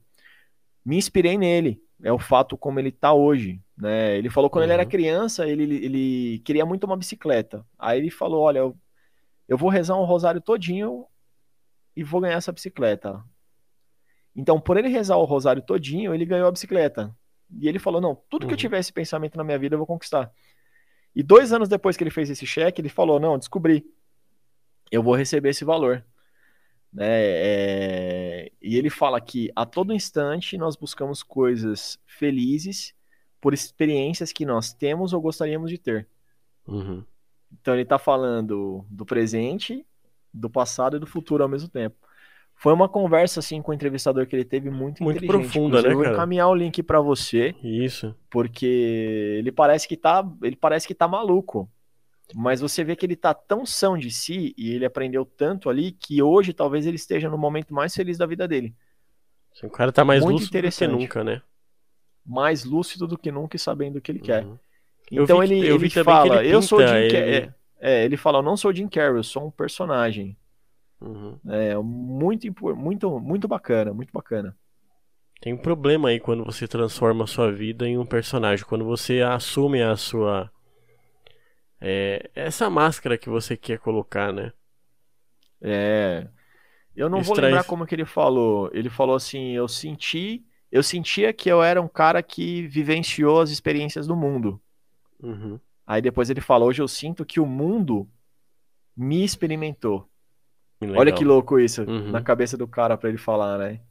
Me 0.86 0.97
inspirei 0.97 1.38
nele. 1.38 1.82
É 2.04 2.12
o 2.12 2.20
fato 2.20 2.58
como 2.58 2.80
ele 2.80 2.91
tá 2.91 3.14
hoje. 3.14 3.62
Né? 3.78 4.18
Ele 4.18 4.30
falou 4.30 4.50
quando 4.50 4.64
ele 4.66 4.74
era 4.74 4.84
Uhum. 4.84 4.89
criança, 4.89 5.47
ele, 5.47 5.64
ele 5.86 6.39
queria 6.39 6.66
muito 6.66 6.86
uma 6.86 6.97
bicicleta. 6.97 7.66
Aí 7.78 8.00
ele 8.00 8.10
falou: 8.12 8.41
Olha, 8.43 8.60
eu, 8.60 8.78
eu 9.47 9.58
vou 9.58 9.70
rezar 9.70 9.97
um 10.00 10.06
rosário 10.06 10.41
todinho 10.41 11.06
e 11.95 12.04
vou 12.04 12.22
ganhar 12.22 12.38
essa 12.38 12.52
bicicleta. 12.52 13.24
Então, 14.36 14.59
por 14.59 14.77
ele 14.77 14.88
rezar 14.89 15.17
o 15.17 15.25
rosário 15.25 15.61
todinho, 15.61 16.13
ele 16.13 16.25
ganhou 16.25 16.47
a 16.47 16.51
bicicleta. 16.51 17.15
E 17.59 17.67
ele 17.67 17.80
falou: 17.80 17.99
não, 18.01 18.15
tudo 18.30 18.47
que 18.47 18.53
eu 18.53 18.57
Uhum. 18.57 18.57
tiver 18.57 18.80
esse 18.80 18.93
pensamento 18.93 19.38
na 19.38 19.43
minha 19.43 19.59
vida, 19.59 19.75
eu 19.75 19.80
vou 19.80 19.88
conquistar. 19.88 20.32
E 21.15 21.23
dois 21.23 21.51
anos 21.53 21.69
depois 21.69 21.97
que 21.97 22.03
ele 22.03 22.11
fez 22.11 22.30
esse 22.30 22.45
cheque, 22.45 22.82
ele 22.82 22.89
falou: 22.89 23.19
não, 23.19 23.38
descobri. 23.38 23.86
Eu 24.91 25.03
vou 25.03 25.15
receber 25.15 25.49
esse 25.49 25.65
valor. 25.65 26.05
Né? 26.91 27.05
É, 27.07 28.51
E 28.61 28.75
ele 28.77 28.89
fala 28.89 29.21
que 29.21 29.51
a 29.55 29.65
todo 29.65 29.93
instante 29.93 30.57
nós 30.57 30.75
buscamos 30.75 31.23
coisas 31.23 31.99
felizes 32.07 32.93
por 33.41 33.53
experiências 33.53 34.32
que 34.34 34.45
nós 34.45 34.73
temos 34.73 35.13
ou 35.13 35.21
gostaríamos 35.21 35.69
de 35.71 35.77
ter. 35.77 36.07
Uhum. 36.67 37.05
Então 37.51 37.73
ele 37.73 37.84
está 37.84 37.97
falando 37.99 38.86
do 38.89 39.05
presente, 39.05 39.86
do 40.34 40.49
passado 40.49 40.97
e 40.97 40.99
do 40.99 41.07
futuro 41.07 41.43
ao 41.43 41.49
mesmo 41.49 41.69
tempo. 41.69 41.97
Foi 42.62 42.74
uma 42.74 42.89
conversa 42.89 43.39
assim 43.39 43.62
com 43.62 43.72
o 43.72 43.74
entrevistador 43.74 44.28
que 44.28 44.36
ele 44.36 44.43
teve 44.43 44.70
muito, 44.70 45.01
Muito 45.01 45.26
profunda, 45.26 45.80
Inclusive, 45.80 45.88
né, 45.88 45.91
Eu 45.91 45.95
vou 45.95 46.03
cara? 46.03 46.16
encaminhar 46.16 46.49
o 46.49 46.55
link 46.55 46.84
para 46.84 46.99
você, 46.99 47.55
Isso. 47.64 48.14
porque 48.30 48.66
ele 49.39 49.49
parece 49.51 49.88
que 49.88 49.95
tá, 49.95 50.28
ele 50.43 50.57
parece 50.57 50.86
que 50.86 50.93
tá 50.93 51.07
maluco. 51.07 51.70
Mas 52.36 52.60
você 52.62 52.84
vê 52.84 52.95
que 52.95 53.05
ele 53.05 53.16
tá 53.16 53.34
tão 53.34 53.66
são 53.66 53.97
de 53.97 54.12
si 54.12 54.53
e 54.57 54.72
ele 54.74 54.86
aprendeu 54.86 55.26
tanto 55.26 55.70
ali 55.70 55.93
que 55.93 56.22
hoje 56.22 56.53
talvez 56.53 56.86
ele 56.86 56.97
esteja 56.97 57.30
no 57.30 57.38
momento 57.38 57.74
mais 57.74 57.95
feliz 57.95 58.18
da 58.18 58.26
vida 58.26 58.47
dele, 58.47 58.76
O 59.64 59.70
cara 59.70 59.91
tá 59.91 60.03
mais 60.05 60.22
Muito 60.22 60.34
lúcido 60.41 60.62
do 60.62 60.70
que 60.72 60.88
nunca, 60.88 61.24
né? 61.24 61.41
mais 62.26 62.64
lúcido 62.66 63.07
do 63.07 63.18
que 63.18 63.32
nunca 63.32 63.55
e 63.55 63.60
sabendo 63.60 63.97
o 63.97 64.01
que 64.01 64.12
ele 64.12 64.20
quer. 64.20 64.43
Uhum. 64.45 64.60
Eu 65.12 65.24
Então 65.24 65.39
vi 65.39 65.45
ele, 65.45 65.68
eu 65.68 65.80
vi 65.80 65.86
ele 65.86 65.93
também 65.93 65.93
que 65.93 66.03
fala, 66.03 66.43
ele 66.45 66.53
eu 66.53 66.62
sou 66.62 66.78
o 66.78 66.82
pinta 66.82 66.93
Jim 66.93 66.99
ele- 67.05 67.12
Carrey. 67.41 67.49
É, 67.80 68.05
ele 68.05 68.18
fala, 68.18 68.39
eu 68.39 68.43
não 68.43 68.55
sou 68.57 68.70
o 68.70 68.74
Jim 68.76 68.88
Carrey, 68.88 69.18
eu 69.18 69.24
sou 69.24 69.47
um 69.47 69.51
personagem. 69.51 70.38
Uhum. 71.02 71.39
É 71.47 71.76
muito, 71.78 72.47
muito, 72.76 73.20
muito 73.20 73.47
bacana, 73.47 73.93
muito 73.93 74.12
bacana. 74.12 74.58
Tem 75.41 75.52
um 75.52 75.58
problema 75.58 76.08
aí 76.08 76.18
quando 76.18 76.45
você 76.45 76.66
transforma 76.66 77.26
a 77.26 77.28
sua 77.28 77.52
vida 77.52 77.86
em 77.86 77.97
um 77.97 78.06
personagem, 78.06 78.64
quando 78.66 78.86
você 78.86 79.20
assume 79.20 79.84
a 79.84 79.97
sua. 79.97 80.50
é, 81.82 82.30
essa 82.36 82.70
máscara 82.70 83.18
que 83.18 83.30
você 83.30 83.56
quer 83.58 83.80
colocar, 83.80 84.32
né? 84.34 84.52
É, 85.62 86.28
eu 86.95 87.10
não 87.10 87.22
Isso 87.22 87.24
vou 87.24 87.36
traz- 87.36 87.43
lembrar 87.43 87.66
como 87.66 87.86
que 87.88 87.95
ele 87.95 88.06
falou. 88.06 88.70
Ele 88.74 88.89
falou 88.89 89.16
assim, 89.16 89.52
eu 89.52 89.68
senti, 89.68 90.45
eu 90.72 90.84
sentia 90.84 91.34
que 91.34 91.50
eu 91.50 91.64
era 91.64 91.82
um 91.82 91.88
cara 91.88 92.24
que 92.24 92.68
vivenciou 92.68 93.41
as 93.41 93.50
experiências 93.52 94.08
do 94.08 94.16
mundo. 94.16 94.62
Uhum. 95.22 95.60
Aí 95.86 96.02
depois 96.02 96.30
ele 96.30 96.41
falou, 96.41 96.70
hoje 96.70 96.82
eu 96.82 96.88
sinto 96.88 97.26
que 97.26 97.39
o 97.39 97.45
mundo 97.45 98.10
me 98.95 99.24
experimentou. 99.26 100.10
Olha 100.82 100.91
Legal. 101.05 101.17
que 101.17 101.25
louco 101.25 101.59
isso, 101.59 101.84
Uhum. 101.84 102.11
na 102.11 102.21
cabeça 102.21 102.55
do 102.57 102.67
cara 102.67 102.97
pra 102.97 103.09
ele 103.09 103.17
falar, 103.17 103.57
né? 103.57 103.82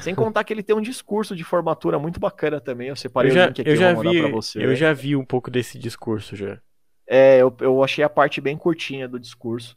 Sem 0.00 0.14
contar 0.16 0.42
que 0.44 0.52
ele 0.52 0.62
tem 0.62 0.74
um 0.74 0.80
discurso 0.80 1.36
de 1.36 1.44
formatura 1.44 1.98
muito 1.98 2.18
bacana 2.18 2.60
também. 2.60 2.88
Eu 2.88 2.96
separei 2.96 3.30
Eu 3.30 3.34
o 3.34 3.36
já, 3.36 3.46
link 3.46 3.60
aqui, 3.60 3.70
eu 3.70 3.76
já 3.76 3.94
vou 3.94 4.04
mandar 4.04 4.12
vi, 4.12 4.20
pra 4.20 4.28
você. 4.30 4.64
eu 4.64 4.74
já 4.74 4.92
vi 4.92 5.14
um 5.14 5.24
pouco 5.24 5.50
desse 5.50 5.78
discurso 5.78 6.34
já. 6.34 6.60
É, 7.06 7.38
eu, 7.40 7.56
eu 7.60 7.84
achei 7.84 8.02
a 8.02 8.08
parte 8.08 8.40
bem 8.40 8.56
curtinha 8.56 9.08
do 9.08 9.18
discurso. 9.20 9.76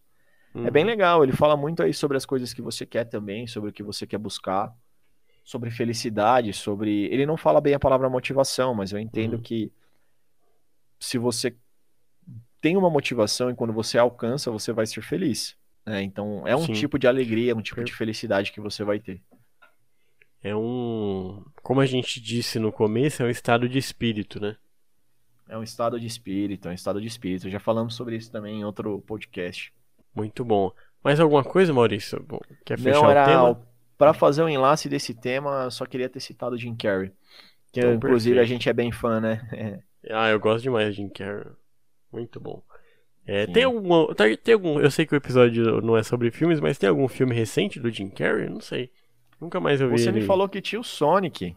É 0.56 0.60
Uhum. 0.62 0.72
bem 0.72 0.84
legal, 0.84 1.24
ele 1.24 1.32
fala 1.32 1.56
muito 1.56 1.84
aí 1.84 1.94
sobre 1.94 2.18
as 2.18 2.26
coisas 2.26 2.52
que 2.54 2.62
você 2.62 2.84
quer 2.86 3.06
também, 3.06 3.46
sobre 3.46 3.70
o 3.70 3.74
que 3.74 3.84
você 3.84 4.08
quer 4.08 4.18
buscar, 4.18 4.74
sobre 5.44 5.70
felicidade, 5.70 6.52
sobre. 6.54 7.06
Ele 7.06 7.26
não 7.28 7.38
fala 7.38 7.62
bem 7.62 7.76
a 7.76 7.80
palavra 7.80 8.10
motivação, 8.10 8.74
mas 8.74 8.92
eu 8.92 8.98
entendo 9.00 9.34
Uhum. 9.36 9.42
que 9.42 9.72
se 11.00 11.20
você 11.20 11.56
tem 12.60 12.76
uma 12.76 12.90
motivação 12.90 13.50
e 13.50 13.56
quando 13.56 13.72
você 13.72 13.98
alcança, 13.98 14.52
você 14.52 14.74
vai 14.74 14.86
ser 14.88 15.02
feliz. 15.02 15.56
Né? 15.86 16.02
Então 16.04 16.48
é 16.48 16.56
um 16.56 16.66
Sim. 16.66 16.74
tipo 16.74 16.98
de 17.00 17.08
alegria, 17.08 17.56
um 17.56 17.62
tipo 17.62 17.84
de 17.84 17.94
felicidade 17.94 18.52
que 18.52 18.62
você 18.62 18.84
vai 18.84 19.00
ter. 19.00 19.22
É 20.42 20.56
um. 20.56 21.44
Como 21.62 21.82
a 21.82 21.86
gente 21.86 22.22
disse 22.22 22.60
no 22.60 22.72
começo, 22.72 23.22
é 23.22 23.26
um 23.26 23.30
estado 23.30 23.68
de 23.68 23.78
espírito, 23.78 24.40
né? 24.40 24.56
É 25.50 25.58
um 25.58 25.64
estado 25.64 26.00
de 26.00 26.06
espírito, 26.06 26.68
é 26.68 26.72
um 26.72 26.76
estado 26.76 27.02
de 27.02 27.08
espírito. 27.08 27.50
Já 27.50 27.60
falamos 27.60 27.96
sobre 27.96 28.16
isso 28.16 28.32
também 28.32 28.60
em 28.60 28.64
outro 28.66 29.02
podcast. 29.02 29.74
Muito 30.16 30.46
bom. 30.46 30.72
Mais 31.04 31.20
alguma 31.20 31.44
coisa, 31.44 31.74
Maurício? 31.74 32.26
Quer 32.66 32.78
fechar 32.80 33.02
Não, 33.02 33.08
o 33.08 33.12
era 33.12 33.26
tema? 33.26 33.68
para 33.98 34.14
fazer 34.14 34.44
o 34.44 34.50
enlace 34.50 34.88
desse 34.88 35.14
tema, 35.14 35.64
eu 35.66 35.72
só 35.72 35.86
queria 35.86 36.08
ter 36.10 36.20
citado 36.20 36.58
Jim 36.58 36.76
Carrey. 36.76 37.12
Que 37.72 37.80
Então, 37.80 37.94
inclusive 37.94 38.36
a 38.38 38.42
perfeito. 38.42 38.48
gente 38.62 38.70
é 38.70 38.74
bem 38.74 38.92
fã, 38.92 39.20
né? 39.20 39.84
Ah, 40.12 40.30
eu 40.30 40.40
gosto 40.40 40.64
demais 40.64 40.96
de 40.96 41.02
Jim 41.02 41.10
Carrey. 41.10 41.52
Muito 42.12 42.40
bom. 42.40 42.64
É, 43.32 43.46
tem 43.48 43.64
algum, 43.64 44.08
tá- 44.14 44.24
tem 44.44 44.54
algum. 44.54 44.80
Eu 44.80 44.90
sei 44.90 45.06
que 45.06 45.14
o 45.14 45.18
episódio 45.18 45.82
não 45.82 45.96
é 45.96 46.04
sobre 46.04 46.32
filmes, 46.32 46.60
mas 46.60 46.78
tem 46.78 46.90
algum 46.90 47.08
filme 47.08 47.34
recente 47.36 47.80
do 47.80 47.90
Jim 47.92 48.10
Carrey? 48.10 48.50
Não 48.50 48.60
sei. 48.62 48.90
Nunca 49.40 49.60
mais 49.60 49.80
eu 49.80 49.90
vi 49.90 49.98
Você 50.00 50.10
ele. 50.10 50.22
me 50.22 50.26
falou 50.26 50.50
que 50.50 50.62
tinha 50.62 50.80
o 50.80 50.84
Sonic. 50.84 51.56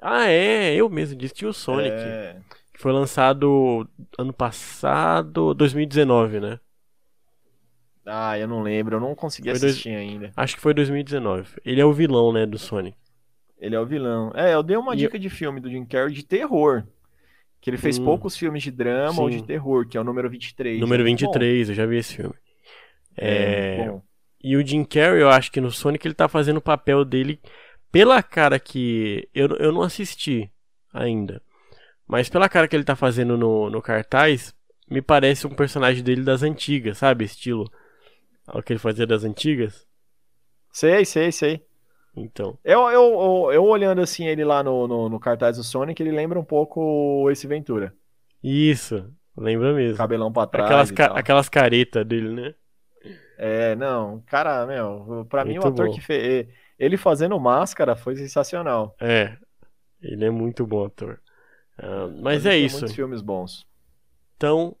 Ah, 0.00 0.28
é, 0.28 0.74
eu 0.74 0.88
mesmo 0.88 1.16
disse 1.16 1.34
tinha 1.34 1.48
o 1.50 1.54
Sonic. 1.54 1.90
É, 1.90 2.36
Que 2.72 2.80
foi 2.80 2.92
lançado 2.92 3.88
ano 4.18 4.32
passado, 4.32 5.52
2019, 5.54 6.40
né? 6.40 6.60
Ah, 8.06 8.38
eu 8.38 8.48
não 8.48 8.62
lembro, 8.62 8.96
eu 8.96 9.00
não 9.00 9.14
consegui 9.14 9.50
Foi 9.50 9.58
dois- 9.60 9.72
assistir 9.72 9.90
ainda. 9.94 10.32
Acho 10.36 10.54
que 10.56 10.60
foi 10.62 10.72
2019. 10.74 11.48
Ele 11.64 11.80
é 11.80 11.84
o 11.84 11.92
vilão, 11.92 12.32
né, 12.32 12.46
do 12.46 12.58
Sonic. 12.58 12.96
Ele 13.58 13.74
é 13.76 13.80
o 13.80 13.84
vilão. 13.86 14.32
É, 14.34 14.54
eu 14.54 14.62
dei 14.62 14.76
uma 14.76 14.94
E 14.94 14.98
dica 14.98 15.18
de 15.18 15.28
filme 15.28 15.60
do 15.60 15.70
Jim 15.70 15.84
Carrey 15.84 16.14
de 16.14 16.24
terror. 16.24 16.82
Que 17.60 17.68
ele 17.70 17.76
fez 17.76 17.98
Hum. 17.98 18.04
poucos 18.04 18.36
filmes 18.36 18.62
de 18.62 18.70
drama 18.70 19.20
ou 19.22 19.30
Sim. 19.30 19.38
de 19.38 19.44
terror, 19.44 19.86
que 19.86 19.96
é 19.98 20.00
o 20.00 20.04
número 20.04 20.30
23. 20.30 20.80
Número 20.80 21.02
É 21.02 21.06
muito 21.06 21.24
bom. 21.26 21.32
23, 21.32 21.68
eu 21.68 21.74
já 21.74 21.86
vi 21.86 21.96
esse 21.98 22.16
filme. 22.16 22.34
É, 23.16 23.82
É. 23.82 24.00
E 24.42 24.56
o 24.56 24.66
Jim 24.66 24.84
Carrey, 24.84 25.20
eu 25.20 25.28
acho 25.28 25.52
que 25.52 25.60
no 25.60 25.70
Sonic 25.70 26.06
ele 26.06 26.14
tá 26.14 26.26
fazendo 26.26 26.56
o 26.56 26.62
papel 26.62 27.04
dele 27.04 27.38
pela 27.92 28.22
cara 28.22 28.58
que. 28.58 29.28
Eu, 29.34 29.48
eu 29.56 29.70
não 29.72 29.82
assisti 29.82 30.50
ainda. 30.94 31.42
Mas 32.06 32.28
pela 32.30 32.48
cara 32.48 32.66
que 32.66 32.74
ele 32.74 32.82
tá 32.84 32.96
fazendo 32.96 33.36
no, 33.36 33.68
no 33.68 33.82
cartaz, 33.82 34.54
me 34.90 35.02
parece 35.02 35.46
um 35.46 35.50
personagem 35.50 36.02
dele 36.02 36.22
das 36.22 36.42
antigas, 36.42 36.98
sabe? 36.98 37.24
Estilo. 37.24 37.70
O 38.48 38.62
que 38.62 38.72
ele 38.72 38.80
fazia 38.80 39.06
das 39.06 39.22
antigas. 39.22 39.86
Sei, 40.72 41.04
sei, 41.04 41.30
sei. 41.30 41.62
Então. 42.16 42.58
Eu, 42.64 42.80
eu, 42.90 43.02
eu, 43.02 43.52
eu 43.52 43.64
olhando 43.64 44.00
assim 44.00 44.26
ele 44.26 44.44
lá 44.44 44.62
no, 44.62 44.86
no, 44.88 45.08
no 45.08 45.20
cartaz 45.20 45.56
do 45.56 45.62
Sonic, 45.64 46.02
ele 46.02 46.10
lembra 46.10 46.38
um 46.38 46.44
pouco 46.44 47.28
esse 47.30 47.46
Ventura. 47.46 47.94
Isso. 48.42 49.08
Lembra 49.36 49.72
mesmo. 49.72 49.96
Cabelão 49.96 50.32
pra 50.32 50.46
trás 50.46 50.66
Aquelas, 50.68 50.90
ca- 50.90 51.18
aquelas 51.18 51.48
caretas 51.48 52.04
dele, 52.04 52.28
né? 52.28 52.54
É, 53.38 53.74
não, 53.76 54.20
cara, 54.26 54.66
meu, 54.66 55.24
pra 55.30 55.44
mim 55.44 55.52
o 55.58 55.62
Muito 55.62 55.68
ator 55.68 55.86
bom. 55.86 55.94
que 55.94 56.00
fez. 56.00 56.46
Ele 56.78 56.96
fazendo 56.98 57.38
máscara 57.40 57.96
foi 57.96 58.16
sensacional. 58.16 58.94
É. 59.00 59.36
Ele 60.02 60.24
é 60.26 60.30
muito 60.30 60.66
bom 60.66 60.84
ator. 60.84 61.18
Ah, 61.78 62.08
mas 62.20 62.44
é 62.44 62.56
isso. 62.58 62.78
muitos 62.78 62.94
filmes 62.94 63.22
bons. 63.22 63.66
Então, 64.36 64.76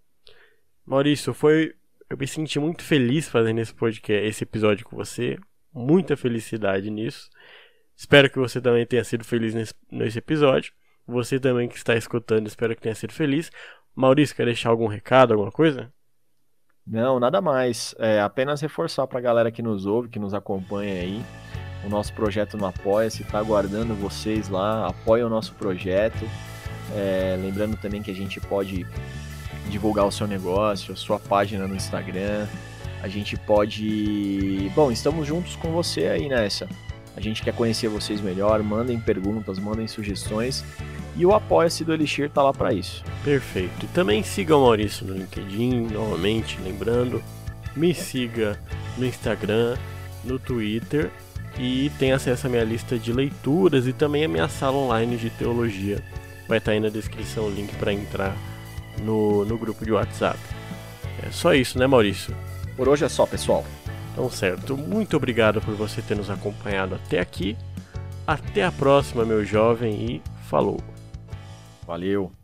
Maurício, 0.84 1.32
foi. 1.32 1.74
Eu 2.08 2.18
me 2.18 2.26
senti 2.26 2.58
muito 2.58 2.82
feliz 2.82 3.28
fazendo 3.28 3.60
esse 3.60 3.72
podcast, 3.72 4.26
esse 4.26 4.44
episódio 4.44 4.84
com 4.84 4.96
você. 4.96 5.38
Muita 5.72 6.16
felicidade 6.16 6.90
nisso. 6.90 7.30
Espero 7.96 8.30
que 8.30 8.38
você 8.38 8.60
também 8.60 8.86
tenha 8.86 9.04
sido 9.04 9.24
feliz 9.24 9.54
nesse, 9.54 9.74
nesse 9.90 10.18
episódio. 10.18 10.72
Você 11.06 11.38
também 11.38 11.68
que 11.68 11.76
está 11.76 11.94
escutando, 11.94 12.46
espero 12.46 12.74
que 12.74 12.82
tenha 12.82 12.94
sido 12.94 13.12
feliz. 13.12 13.50
Maurício, 13.94 14.34
quer 14.34 14.46
deixar 14.46 14.70
algum 14.70 14.86
recado, 14.86 15.32
alguma 15.32 15.52
coisa? 15.52 15.92
Não, 16.86 17.20
nada 17.20 17.40
mais. 17.40 17.94
É 17.98 18.20
apenas 18.20 18.60
reforçar 18.60 19.06
pra 19.06 19.20
galera 19.20 19.50
que 19.50 19.62
nos 19.62 19.86
ouve, 19.86 20.08
que 20.08 20.18
nos 20.18 20.34
acompanha 20.34 20.94
aí. 20.94 21.22
O 21.84 21.88
nosso 21.88 22.12
projeto 22.14 22.56
no 22.56 22.66
Apoia-se 22.66 23.24
tá 23.24 23.38
aguardando 23.38 23.94
vocês 23.94 24.48
lá. 24.48 24.88
Apoia 24.88 25.26
o 25.26 25.30
nosso 25.30 25.54
projeto. 25.54 26.24
É, 26.94 27.38
lembrando 27.40 27.76
também 27.76 28.02
que 28.02 28.10
a 28.10 28.14
gente 28.14 28.40
pode 28.40 28.86
divulgar 29.68 30.06
o 30.06 30.10
seu 30.10 30.26
negócio, 30.26 30.92
a 30.92 30.96
sua 30.96 31.18
página 31.18 31.66
no 31.66 31.74
Instagram. 31.74 32.46
A 33.02 33.08
gente 33.08 33.36
pode. 33.36 34.70
Bom, 34.74 34.90
estamos 34.92 35.26
juntos 35.26 35.56
com 35.56 35.70
você 35.72 36.06
aí 36.06 36.28
nessa. 36.28 36.68
A 37.16 37.20
gente 37.20 37.42
quer 37.42 37.54
conhecer 37.54 37.88
vocês 37.88 38.20
melhor. 38.20 38.62
Mandem 38.62 39.00
perguntas, 39.00 39.58
mandem 39.58 39.88
sugestões. 39.88 40.64
E 41.16 41.26
o 41.26 41.34
Apoia-se 41.34 41.84
do 41.84 41.92
Elixir 41.92 42.30
tá 42.30 42.42
lá 42.42 42.52
pra 42.52 42.72
isso. 42.72 43.02
Perfeito. 43.24 43.84
E 43.84 43.88
também 43.88 44.22
siga 44.22 44.56
o 44.56 44.62
Maurício 44.62 45.06
no 45.06 45.14
LinkedIn, 45.14 45.88
novamente, 45.92 46.58
lembrando. 46.62 47.22
Me 47.74 47.94
siga 47.94 48.58
no 48.96 49.06
Instagram, 49.06 49.76
no 50.24 50.38
Twitter 50.38 51.10
e 51.58 51.90
tem 51.98 52.12
acesso 52.12 52.46
à 52.46 52.50
minha 52.50 52.64
lista 52.64 52.98
de 52.98 53.12
leituras 53.12 53.86
e 53.86 53.92
também 53.92 54.24
a 54.24 54.28
minha 54.28 54.48
sala 54.48 54.76
online 54.76 55.16
de 55.16 55.30
teologia. 55.30 56.02
Vai 56.48 56.58
estar 56.58 56.72
aí 56.72 56.80
na 56.80 56.88
descrição 56.88 57.44
o 57.44 57.50
link 57.50 57.74
para 57.76 57.92
entrar 57.92 58.36
no, 59.02 59.44
no 59.44 59.58
grupo 59.58 59.84
de 59.84 59.92
WhatsApp. 59.92 60.38
É 61.26 61.30
só 61.30 61.54
isso, 61.54 61.78
né, 61.78 61.86
Maurício? 61.86 62.34
Por 62.76 62.88
hoje 62.88 63.04
é 63.04 63.08
só, 63.08 63.26
pessoal. 63.26 63.64
Então, 64.12 64.30
certo. 64.30 64.76
Muito 64.76 65.16
obrigado 65.16 65.60
por 65.60 65.74
você 65.74 66.02
ter 66.02 66.16
nos 66.16 66.30
acompanhado 66.30 66.94
até 66.94 67.20
aqui. 67.20 67.56
Até 68.26 68.64
a 68.64 68.72
próxima, 68.72 69.24
meu 69.24 69.44
jovem, 69.44 69.92
e 69.92 70.22
falou! 70.48 70.80
Valeu. 71.86 72.39